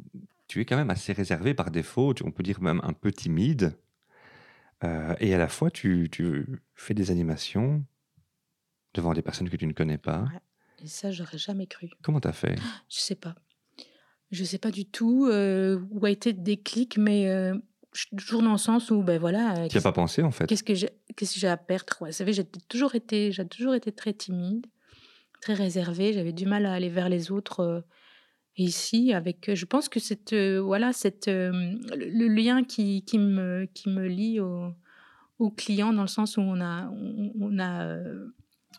tu, 0.48 0.60
es 0.60 0.64
quand 0.64 0.76
même 0.76 0.90
assez 0.90 1.12
réservé 1.12 1.54
par 1.54 1.70
défaut, 1.70 2.14
on 2.22 2.30
peut 2.30 2.42
dire 2.42 2.60
même 2.60 2.80
un 2.82 2.92
peu 2.92 3.10
timide. 3.10 3.78
Euh, 4.84 5.14
et 5.18 5.34
à 5.34 5.38
la 5.38 5.48
fois, 5.48 5.70
tu, 5.70 6.08
tu, 6.10 6.46
fais 6.74 6.92
des 6.92 7.10
animations 7.10 7.84
devant 8.94 9.14
des 9.14 9.22
personnes 9.22 9.48
que 9.48 9.56
tu 9.56 9.66
ne 9.66 9.72
connais 9.72 9.98
pas. 9.98 10.26
Et 10.82 10.88
ça, 10.88 11.10
j'aurais 11.10 11.38
jamais 11.38 11.66
cru. 11.66 11.88
Comment 12.02 12.20
tu 12.20 12.28
as 12.28 12.32
fait? 12.32 12.56
Je 12.88 12.98
sais 12.98 13.14
pas. 13.14 13.34
Je 14.30 14.44
sais 14.44 14.58
pas 14.58 14.70
du 14.70 14.84
tout 14.84 15.26
euh, 15.26 15.80
où 15.90 16.04
a 16.06 16.10
été 16.10 16.32
le 16.32 16.38
déclic, 16.38 16.98
mais 16.98 17.28
euh, 17.28 17.54
toujours 18.16 18.42
dans 18.42 18.52
le 18.52 18.58
sens 18.58 18.90
où, 18.90 19.02
ben 19.02 19.18
voilà. 19.18 19.56
Euh, 19.56 19.68
tu 19.68 19.76
n'y 19.76 19.80
as 19.80 19.82
pas 19.82 19.92
pensé 19.92 20.22
en 20.22 20.30
fait? 20.30 20.46
Qu'est-ce 20.46 20.62
que 20.62 20.74
j'ai, 20.74 20.90
que 21.16 21.46
à 21.46 21.56
perdre? 21.56 21.96
Vous 22.00 22.12
savez, 22.12 22.32
j'ai 22.32 22.44
toujours 22.44 22.94
été, 22.94 23.32
j'ai 23.32 23.46
toujours 23.46 23.74
été 23.74 23.90
très 23.90 24.12
timide, 24.12 24.66
très 25.40 25.54
réservée. 25.54 26.12
J'avais 26.12 26.32
du 26.32 26.46
mal 26.46 26.64
à 26.66 26.72
aller 26.72 26.90
vers 26.90 27.08
les 27.08 27.32
autres. 27.32 27.84
ici, 28.56 29.12
avec, 29.12 29.52
je 29.52 29.64
pense 29.64 29.88
que 29.88 29.98
cette, 29.98 30.34
voilà, 30.34 30.92
cette, 30.92 31.26
le, 31.26 32.28
lien 32.28 32.62
qui, 32.62 33.02
qui, 33.04 33.18
me, 33.18 33.66
qui 33.74 33.88
me 33.88 34.06
lie 34.06 34.38
au, 34.38 34.72
au 35.40 35.50
client 35.50 35.92
dans 35.92 36.02
le 36.02 36.08
sens 36.08 36.36
où 36.36 36.40
on 36.40 36.60
a, 36.60 36.88
on 37.40 37.58
a 37.58 37.96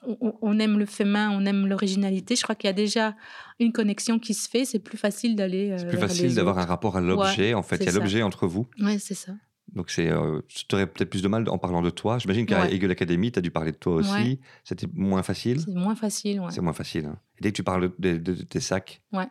on, 0.04 0.60
aime 0.60 0.80
le 0.80 0.86
fait 0.86 1.06
main, 1.06 1.30
on 1.32 1.46
aime 1.46 1.68
l'originalité. 1.68 2.36
Je 2.36 2.44
crois 2.44 2.56
qu'il 2.56 2.68
y 2.68 2.72
a 2.72 2.74
déjà 2.74 3.16
une 3.60 3.72
connexion 3.72 4.20
qui 4.20 4.34
se 4.34 4.50
fait. 4.50 4.66
C'est 4.66 4.80
plus 4.80 4.98
facile 4.98 5.36
d'aller. 5.36 5.72
Euh, 5.72 5.78
c'est 5.78 5.88
plus 5.88 5.98
facile 5.98 6.34
d'avoir 6.34 6.58
un 6.58 6.66
rapport 6.66 6.98
à 6.98 7.02
l'objet. 7.02 7.54
en 7.54 7.64
fait, 7.64 7.78
il 7.78 7.86
y 7.86 7.90
a 7.90 7.92
l'objet 7.92 8.24
entre 8.24 8.48
vous. 8.48 8.68
Oui, 8.80 9.00
c'est 9.00 9.14
ça. 9.14 9.34
Donc, 9.74 9.90
c'est, 9.90 10.10
euh, 10.10 10.42
tu 10.48 10.66
aurais 10.76 10.88
peut-être 10.88 11.10
plus 11.10 11.22
de 11.22 11.28
mal 11.28 11.48
en 11.48 11.58
parlant 11.58 11.82
de 11.82 11.90
toi. 11.90 12.18
J'imagine 12.18 12.46
qu'à 12.46 12.64
ouais. 12.64 12.76
Eagle 12.76 12.92
Academy, 12.92 13.32
tu 13.32 13.40
as 13.40 13.42
dû 13.42 13.52
parler 13.52 13.72
de 13.72 13.78
toi 13.78 13.96
aussi. 13.96 14.40
C'était 14.64 14.88
moins 14.94 15.24
facile. 15.24 15.62
C'est 15.62 15.72
moins 15.72 15.96
facile, 15.96 16.42
C'est 16.50 16.62
moins 16.62 16.74
facile. 16.74 17.06
Hein. 17.06 17.18
Et 17.38 17.44
dès 17.44 17.52
que 17.52 17.56
tu 17.56 17.64
parles 17.64 17.92
de, 17.98 18.18
tes 18.18 18.60
sacs, 18.60 19.02
ouais. 19.14 19.28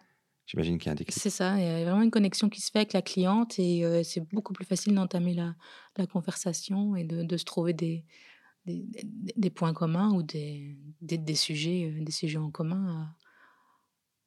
j'imagine 0.47 0.79
qu'il 0.79 0.87
y 0.87 0.89
a 0.89 0.93
un 0.93 0.95
déclic. 0.95 1.19
C'est 1.21 1.31
ça. 1.31 1.59
Il 1.59 1.65
y 1.65 1.69
a 1.69 1.85
vraiment 1.85 2.03
une 2.03 2.11
connexion 2.11 2.49
qui 2.49 2.63
se 2.63 2.71
fait 2.71 2.79
avec 2.79 2.95
la 2.95 3.03
cliente 3.03 3.59
et 3.59 3.85
euh, 3.85 4.03
c'est 4.03 4.23
beaucoup 4.33 4.55
plus 4.55 4.65
facile 4.65 4.95
d'entamer 4.95 5.35
la, 5.35 5.55
la 5.99 6.07
conversation 6.07 6.97
et 6.97 7.05
de, 7.05 7.23
de 7.23 7.37
se 7.37 7.45
trouver 7.45 7.75
des, 7.75 8.05
des, 9.37 9.51
points 9.51 9.73
communs 9.73 10.13
ou 10.13 10.23
des, 10.23 10.77
des, 11.01 11.35
sujets, 11.35 11.85
euh, 11.85 12.05
des 12.05 12.13
sujets 12.13 12.39
en 12.39 12.51
commun 12.51 13.15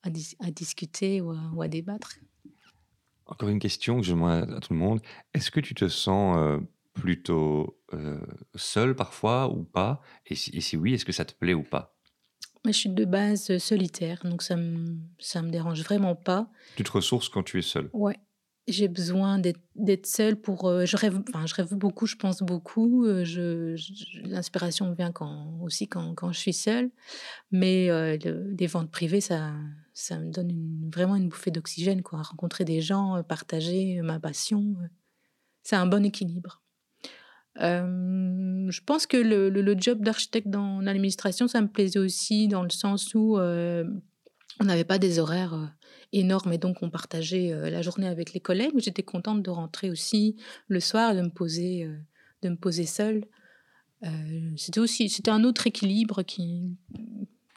à, 0.04 0.10
à, 0.40 0.52
discuter 0.52 1.22
ou 1.22 1.62
à, 1.62 1.68
débattre? 1.68 2.18
Encore 3.26 3.50
une 3.50 3.60
question 3.60 3.98
que 3.98 4.06
je 4.06 4.14
demande 4.14 4.52
à 4.52 4.60
tout 4.60 4.74
le 4.74 4.80
monde. 4.80 5.02
Est-ce 5.34 5.50
que 5.50 5.60
tu 5.60 5.74
te 5.74 5.88
sens 5.88 6.38
euh, 6.38 6.60
plutôt 6.94 7.80
euh, 7.94 8.20
seul 8.56 8.96
parfois 8.96 9.50
ou 9.50 9.64
pas? 9.64 10.02
Et 10.26 10.36
si, 10.36 10.52
et 10.52 10.62
si, 10.62 10.78
oui, 10.78 10.94
est-ce 10.94 11.06
que 11.06 11.14
ça 11.14 11.26
te 11.26 11.34
plaît 11.34 11.54
ou 11.54 11.64
pas? 11.64 11.96
Je 12.66 12.72
suis 12.72 12.90
de 12.90 13.04
base 13.04 13.58
solitaire, 13.58 14.22
donc 14.24 14.42
ça 14.42 14.56
me, 14.56 14.98
ça 15.20 15.42
me 15.42 15.50
dérange 15.50 15.82
vraiment 15.84 16.16
pas. 16.16 16.50
Tu 16.78 16.84
te 16.84 16.92
ressources 16.92 17.28
quand 17.28 17.44
tu 17.44 17.60
es 17.60 17.62
seul? 17.62 17.90
Ouais, 17.92 18.18
j'ai 18.68 18.88
besoin 18.88 19.40
d'être 19.40 20.06
seule 20.06 20.36
pour. 20.38 20.68
Euh, 20.68 20.86
je, 20.86 20.96
rêve, 20.96 21.22
enfin, 21.30 21.46
je 21.46 21.54
rêve 21.56 21.74
beaucoup, 21.74 22.06
je 22.06 22.16
pense 22.16 22.42
beaucoup. 22.42 23.06
Euh, 23.06 23.76
L'inspiration 24.24 24.94
vient 24.94 25.12
aussi 25.62 25.88
quand, 25.88 26.32
je 26.32 26.40
suis 26.40 26.54
seule. 26.54 26.90
Mais 27.52 27.90
euh, 27.90 28.18
les 28.58 28.68
ventes 28.68 28.92
privées, 28.92 29.22
ça, 29.22 29.52
me 30.12 30.32
donne 30.32 30.90
vraiment 30.94 31.16
une 31.16 31.30
bouffée 31.30 31.52
d'oxygène. 31.52 32.02
Quoi. 32.02 32.22
Rencontrer 32.22 32.64
des 32.64 32.82
gens, 32.82 33.22
partager 33.24 34.02
ma 34.02 34.20
passion, 34.20 34.76
c'est 35.64 35.76
un 35.76 35.86
bon 35.86 36.06
équilibre. 36.06 36.62
je 37.58 38.84
pense 38.86 39.08
que 39.08 39.18
le, 39.18 39.50
le, 39.50 39.76
job 39.78 40.02
d'architecte 40.02 40.48
dans 40.48 40.80
l'administration, 40.80 41.50
ça 41.50 41.62
me 41.62 41.68
plaisait 41.68 42.00
aussi 42.00 42.48
dans 42.48 42.64
le 42.64 42.70
sens 42.70 43.14
où 43.14 43.38
on 44.60 44.66
n'avait 44.66 44.84
pas 44.84 45.00
des 45.00 45.20
horaires 45.20 45.74
énorme 46.14 46.54
et 46.54 46.58
donc 46.58 46.82
on 46.82 46.90
partageait 46.90 47.52
euh, 47.52 47.70
la 47.70 47.82
journée 47.82 48.08
avec 48.08 48.34
les 48.34 48.40
collègues. 48.40 48.74
J'étais 48.78 49.04
contente 49.04 49.42
de 49.42 49.50
rentrer 49.50 49.90
aussi 49.90 50.38
le 50.68 50.80
soir 50.80 51.12
et 51.12 51.16
de 51.16 51.22
me 51.22 51.30
poser, 51.30 51.84
euh, 51.84 51.98
de 52.42 52.50
me 52.50 52.56
poser 52.56 52.86
seule. 52.86 53.26
Euh, 54.04 54.52
c'était 54.56 54.80
aussi 54.80 55.10
c'était 55.10 55.32
un 55.32 55.44
autre 55.44 55.68
équilibre 55.68 56.24
qui, 56.24 56.78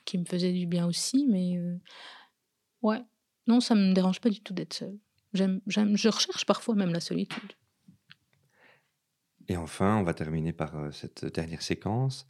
qui 0.04 0.18
me 0.18 0.24
faisait 0.24 0.52
du 0.52 0.66
bien 0.66 0.86
aussi, 0.86 1.26
mais 1.28 1.58
ouais, 2.82 3.02
non, 3.46 3.60
ça 3.60 3.74
me 3.74 3.92
dérange 3.92 4.20
pas 4.20 4.30
du 4.30 4.40
tout 4.40 4.54
d'être 4.54 4.74
seule. 4.74 4.98
J'aime, 5.34 5.60
j'aime, 5.66 5.96
je 5.96 6.08
recherche 6.08 6.46
parfois 6.46 6.76
même 6.76 6.92
la 6.92 7.00
solitude. 7.00 7.52
Et 9.48 9.56
enfin, 9.56 9.96
on 9.98 10.02
va 10.02 10.14
terminer 10.14 10.52
par 10.52 10.92
cette 10.92 11.24
dernière 11.26 11.62
séquence. 11.62 12.26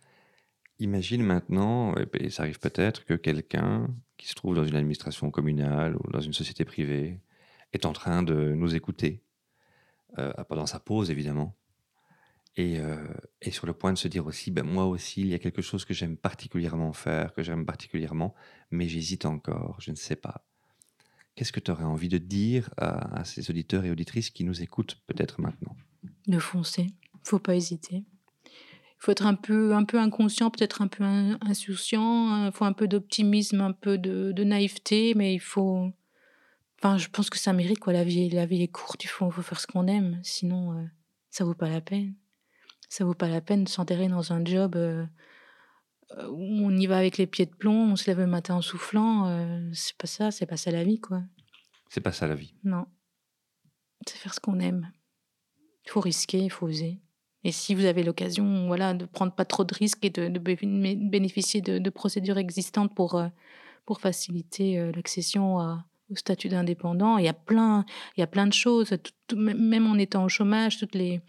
Imagine 0.79 1.23
maintenant, 1.23 1.95
et 2.15 2.31
ça 2.31 2.43
arrive 2.43 2.59
peut-être, 2.59 3.05
que 3.05 3.15
quelqu'un 3.15 3.89
qui 4.19 4.29
se 4.29 4.35
trouve 4.35 4.55
dans 4.55 4.65
une 4.65 4.77
administration 4.77 5.31
communale 5.31 5.97
ou 5.97 6.11
dans 6.11 6.21
une 6.21 6.35
société 6.35 6.65
privée 6.65 7.21
est 7.73 7.87
en 7.87 7.93
train 7.93 8.23
de 8.23 8.53
nous 8.53 8.75
écouter, 8.75 9.23
euh, 10.19 10.33
pendant 10.49 10.67
sa 10.67 10.79
pause 10.79 11.11
évidemment, 11.11 11.57
et, 12.57 12.79
euh, 12.79 12.97
et, 13.43 13.51
sur 13.51 13.67
le 13.67 13.75
point 13.75 13.93
de 13.93 13.99
se 13.99 14.09
dire 14.09 14.27
aussi, 14.27 14.51
ben, 14.51 14.65
moi 14.65 14.87
aussi, 14.87 15.21
il 15.21 15.27
y 15.27 15.35
a 15.35 15.39
quelque 15.39 15.61
chose 15.61 15.85
que 15.85 15.93
j'aime 15.93 16.17
particulièrement 16.17 16.95
faire, 16.95 17.35
que 17.35 17.43
j'aime 17.43 17.67
particulièrement, 17.67 18.35
mais 18.71 18.89
j'hésite 18.89 19.27
encore, 19.27 19.77
je 19.79 19.91
ne 19.91 19.97
sais 19.97 20.17
pas. 20.17 20.47
qu'est-ce 21.35 21.53
que 21.53 21.61
tu 21.61 21.71
aurais 21.71 21.85
envie 21.85 22.09
de 22.09 22.17
dire 22.17 22.71
à, 22.79 23.23
ces 23.25 23.51
auditeurs 23.51 23.85
et 23.85 23.91
auditrices 23.91 24.31
qui 24.31 24.43
nous 24.43 24.63
écoutent 24.63 25.03
peut-être 25.07 25.39
maintenant? 25.41 25.77
De 26.27 26.39
foncer, 26.39 26.87
faut 27.23 27.39
pas 27.39 27.55
hésiter. 27.55 28.05
Il 28.99 29.05
faut 29.05 29.13
être 29.13 29.27
un 29.27 29.35
peu, 29.35 29.75
un 29.75 29.85
peu 29.85 29.99
inconscient, 29.99 30.51
peut-être 30.51 30.83
un 30.83 30.89
peu 30.89 31.05
insouciant, 31.43 32.47
il 32.47 32.53
faut 32.53 32.65
un 32.65 32.73
peu 32.73 32.89
d'optimisme, 32.89 33.61
un 33.61 33.73
peu 33.73 33.99
de, 33.99 34.43
naïveté, 34.43 35.15
mais 35.15 35.35
il 35.35 35.41
faut... 35.41 35.93
Enfin, 36.79 36.99
je 36.99 37.09
pense 37.09 37.31
que 37.31 37.39
ça 37.39 37.53
mérite, 37.53 37.79
quoi. 37.79 37.93
La 37.93 38.05
vie, 38.05 38.29
la 38.31 38.47
vie 38.47 38.63
est 38.63 38.69
courte, 38.69 39.05
il 39.05 39.09
faut, 39.09 39.31
faut 39.31 39.43
faire 39.43 39.61
ce 39.61 39.67
qu'on 39.67 39.87
aime, 39.87 40.21
sinon 40.23 40.73
ça 40.73 40.79
euh, 40.79 40.85
ça 41.31 41.45
vaut 41.45 41.55
pas 41.55 41.69
la 41.69 41.81
peine. 41.81 42.15
Ça 42.89 43.05
vaut 43.05 43.15
pas 43.15 43.29
la 43.29 43.41
peine 43.41 43.65
de 43.65 43.69
s'enterrer 43.69 44.09
dans 44.09 44.33
un 44.33 44.45
job 44.45 44.77
euh, 44.77 45.05
euh, 46.13 46.31
on 46.31 46.77
y 46.77 46.87
va 46.87 46.99
avec 46.99 47.19
les 47.19 47.27
pieds 47.27 47.47
de 47.47 47.55
plomb, 47.55 47.93
on 47.93 47.97
se 47.97 48.07
lève 48.07 48.21
le 48.21 48.27
matin 48.27 48.55
en 48.55 48.63
soufflant. 48.63 49.29
Euh, 49.29 49.71
c'est 49.73 49.97
pas 49.97 50.07
ça, 50.07 50.31
c'est 50.31 50.47
pas 50.47 50.57
ça 50.57 50.71
la 50.71 50.85
vie, 50.85 51.01
quoi. 51.01 51.23
C'est 51.89 52.01
pas 52.01 52.13
ça 52.13 52.27
la 52.27 52.35
vie. 52.35 52.55
Non. 52.65 52.87
C'est 54.07 54.17
faire 54.17 54.35
ce 54.35 54.41
qu'on 54.41 54.61
aime. 54.61 54.93
Il 55.85 55.91
faut 55.91 56.01
risquer, 56.01 56.39
il 56.39 56.51
faut 56.51 56.67
oser. 56.67 57.01
Et 57.47 57.53
si 57.53 57.75
vous 57.75 57.85
avez 57.85 58.03
l'occasion, 58.03 58.67
voilà, 58.67 58.93
de 58.93 59.05
prendre 59.05 59.33
pas 59.33 59.45
trop 59.45 59.65
de 59.65 59.73
risques 59.73 60.05
et 60.05 60.11
de, 60.11 60.39
bénéficier 60.39 61.61
de, 61.61 61.91
procédures 61.91 62.39
existantes 62.39 62.93
pour, 62.95 63.15
euh, 63.15 63.29
pour 63.85 64.01
faciliter 64.01 64.91
l'accession 64.93 65.59
au 66.11 66.17
statut 66.17 66.49
d'indépendant, 66.49 67.19
il 67.19 67.25
y 67.25 67.29
a 67.29 67.33
plein, 67.33 67.85
il 68.17 68.21
y 68.21 68.23
a 68.23 68.27
plein 68.27 68.47
de 68.49 68.53
choses. 68.53 68.91
même 69.35 69.87
en 69.87 69.95
étant 69.95 70.25
au 70.25 70.29
chômage, 70.29 70.79
toutes 70.79 70.95
les, 70.97 71.21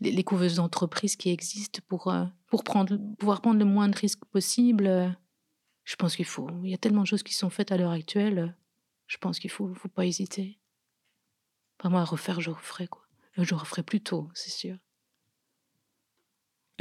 les, 0.00 0.24
couveuses 0.24 0.56
d'entreprise 0.56 1.16
qui 1.16 1.30
existent 1.30 1.80
pour, 1.88 2.08
euh, 2.08 2.24
pour 2.46 2.64
prendre, 2.64 2.96
pouvoir 3.18 3.40
prendre 3.40 3.58
le 3.58 3.64
moins 3.64 3.88
de 3.88 3.96
risques 3.96 4.24
possible. 4.26 4.86
Euh, 4.86 5.08
je 5.84 5.96
pense 5.96 6.16
qu'il 6.16 6.24
faut. 6.24 6.48
Il 6.62 6.70
y 6.70 6.74
a 6.74 6.78
tellement 6.78 7.02
de 7.02 7.06
choses 7.06 7.22
qui 7.22 7.34
sont 7.34 7.50
faites 7.50 7.72
à 7.72 7.76
l'heure 7.76 7.90
actuelle. 7.90 8.38
Euh, 8.38 8.48
je 9.06 9.18
pense 9.18 9.38
qu'il 9.38 9.50
faut, 9.50 9.72
faut 9.74 9.88
pas 9.88 10.06
hésiter. 10.06 10.58
Pas 11.78 11.88
moi, 11.88 12.00
à 12.00 12.04
refaire, 12.04 12.40
je 12.40 12.50
referai 12.50 12.86
quoi. 12.86 13.02
Je 13.36 13.54
referai 13.54 13.82
plus 13.82 14.00
tôt, 14.00 14.28
c'est 14.34 14.50
sûr. 14.50 14.76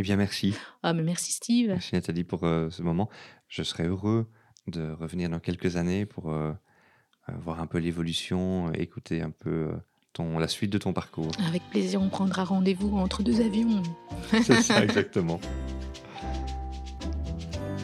Eh 0.01 0.03
bien, 0.03 0.15
merci. 0.15 0.55
Ah, 0.81 0.93
mais 0.93 1.03
merci 1.03 1.31
Steve. 1.31 1.67
Merci 1.67 1.93
Nathalie 1.93 2.23
pour 2.23 2.39
ce 2.39 2.81
moment. 2.81 3.07
Je 3.47 3.61
serais 3.61 3.85
heureux 3.85 4.27
de 4.65 4.89
revenir 4.89 5.29
dans 5.29 5.39
quelques 5.39 5.75
années 5.75 6.07
pour 6.07 6.33
voir 7.27 7.61
un 7.61 7.67
peu 7.67 7.77
l'évolution, 7.77 8.73
écouter 8.73 9.21
un 9.21 9.29
peu 9.29 9.69
la 10.39 10.47
suite 10.47 10.71
de 10.71 10.77
ton 10.79 10.91
parcours. 10.91 11.31
Avec 11.47 11.61
plaisir, 11.69 12.01
on 12.01 12.09
prendra 12.09 12.43
rendez-vous 12.43 12.97
entre 12.97 13.23
deux 13.23 13.41
avions. 13.41 13.83
C'est 14.43 14.61
ça, 14.61 14.83
exactement. 14.83 15.39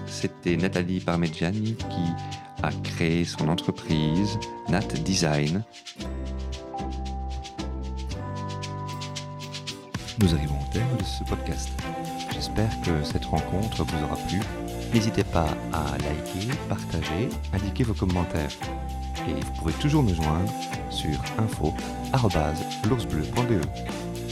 C'était 0.07 0.57
Nathalie 0.57 0.99
Parmigiani 0.99 1.75
qui 1.75 2.63
a 2.63 2.71
créé 2.83 3.25
son 3.25 3.47
entreprise 3.47 4.39
Nat 4.69 4.87
Design. 5.05 5.63
Nous 10.19 10.33
arrivons 10.33 10.55
au 10.59 10.73
terme 10.73 10.97
de 10.97 11.03
ce 11.03 11.23
podcast. 11.23 11.69
J'espère 12.37 12.79
que 12.81 13.03
cette 13.03 13.25
rencontre 13.25 13.83
vous 13.83 14.03
aura 14.03 14.15
plu. 14.27 14.39
N'hésitez 14.93 15.23
pas 15.23 15.49
à 15.73 15.97
liker, 15.97 16.53
partager, 16.69 17.29
indiquer 17.51 17.83
vos 17.83 17.95
commentaires 17.95 18.51
et 19.27 19.33
vous 19.33 19.51
pouvez 19.53 19.73
toujours 19.73 20.03
me 20.03 20.13
joindre 20.13 20.53
sur 20.91 21.19
info.l'oursbleu.be. 21.39 23.65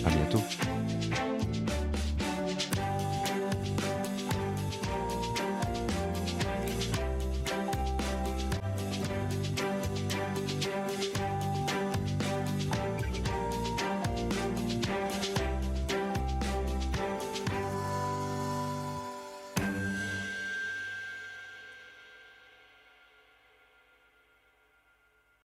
À 0.05 0.11
bientôt 0.11 0.43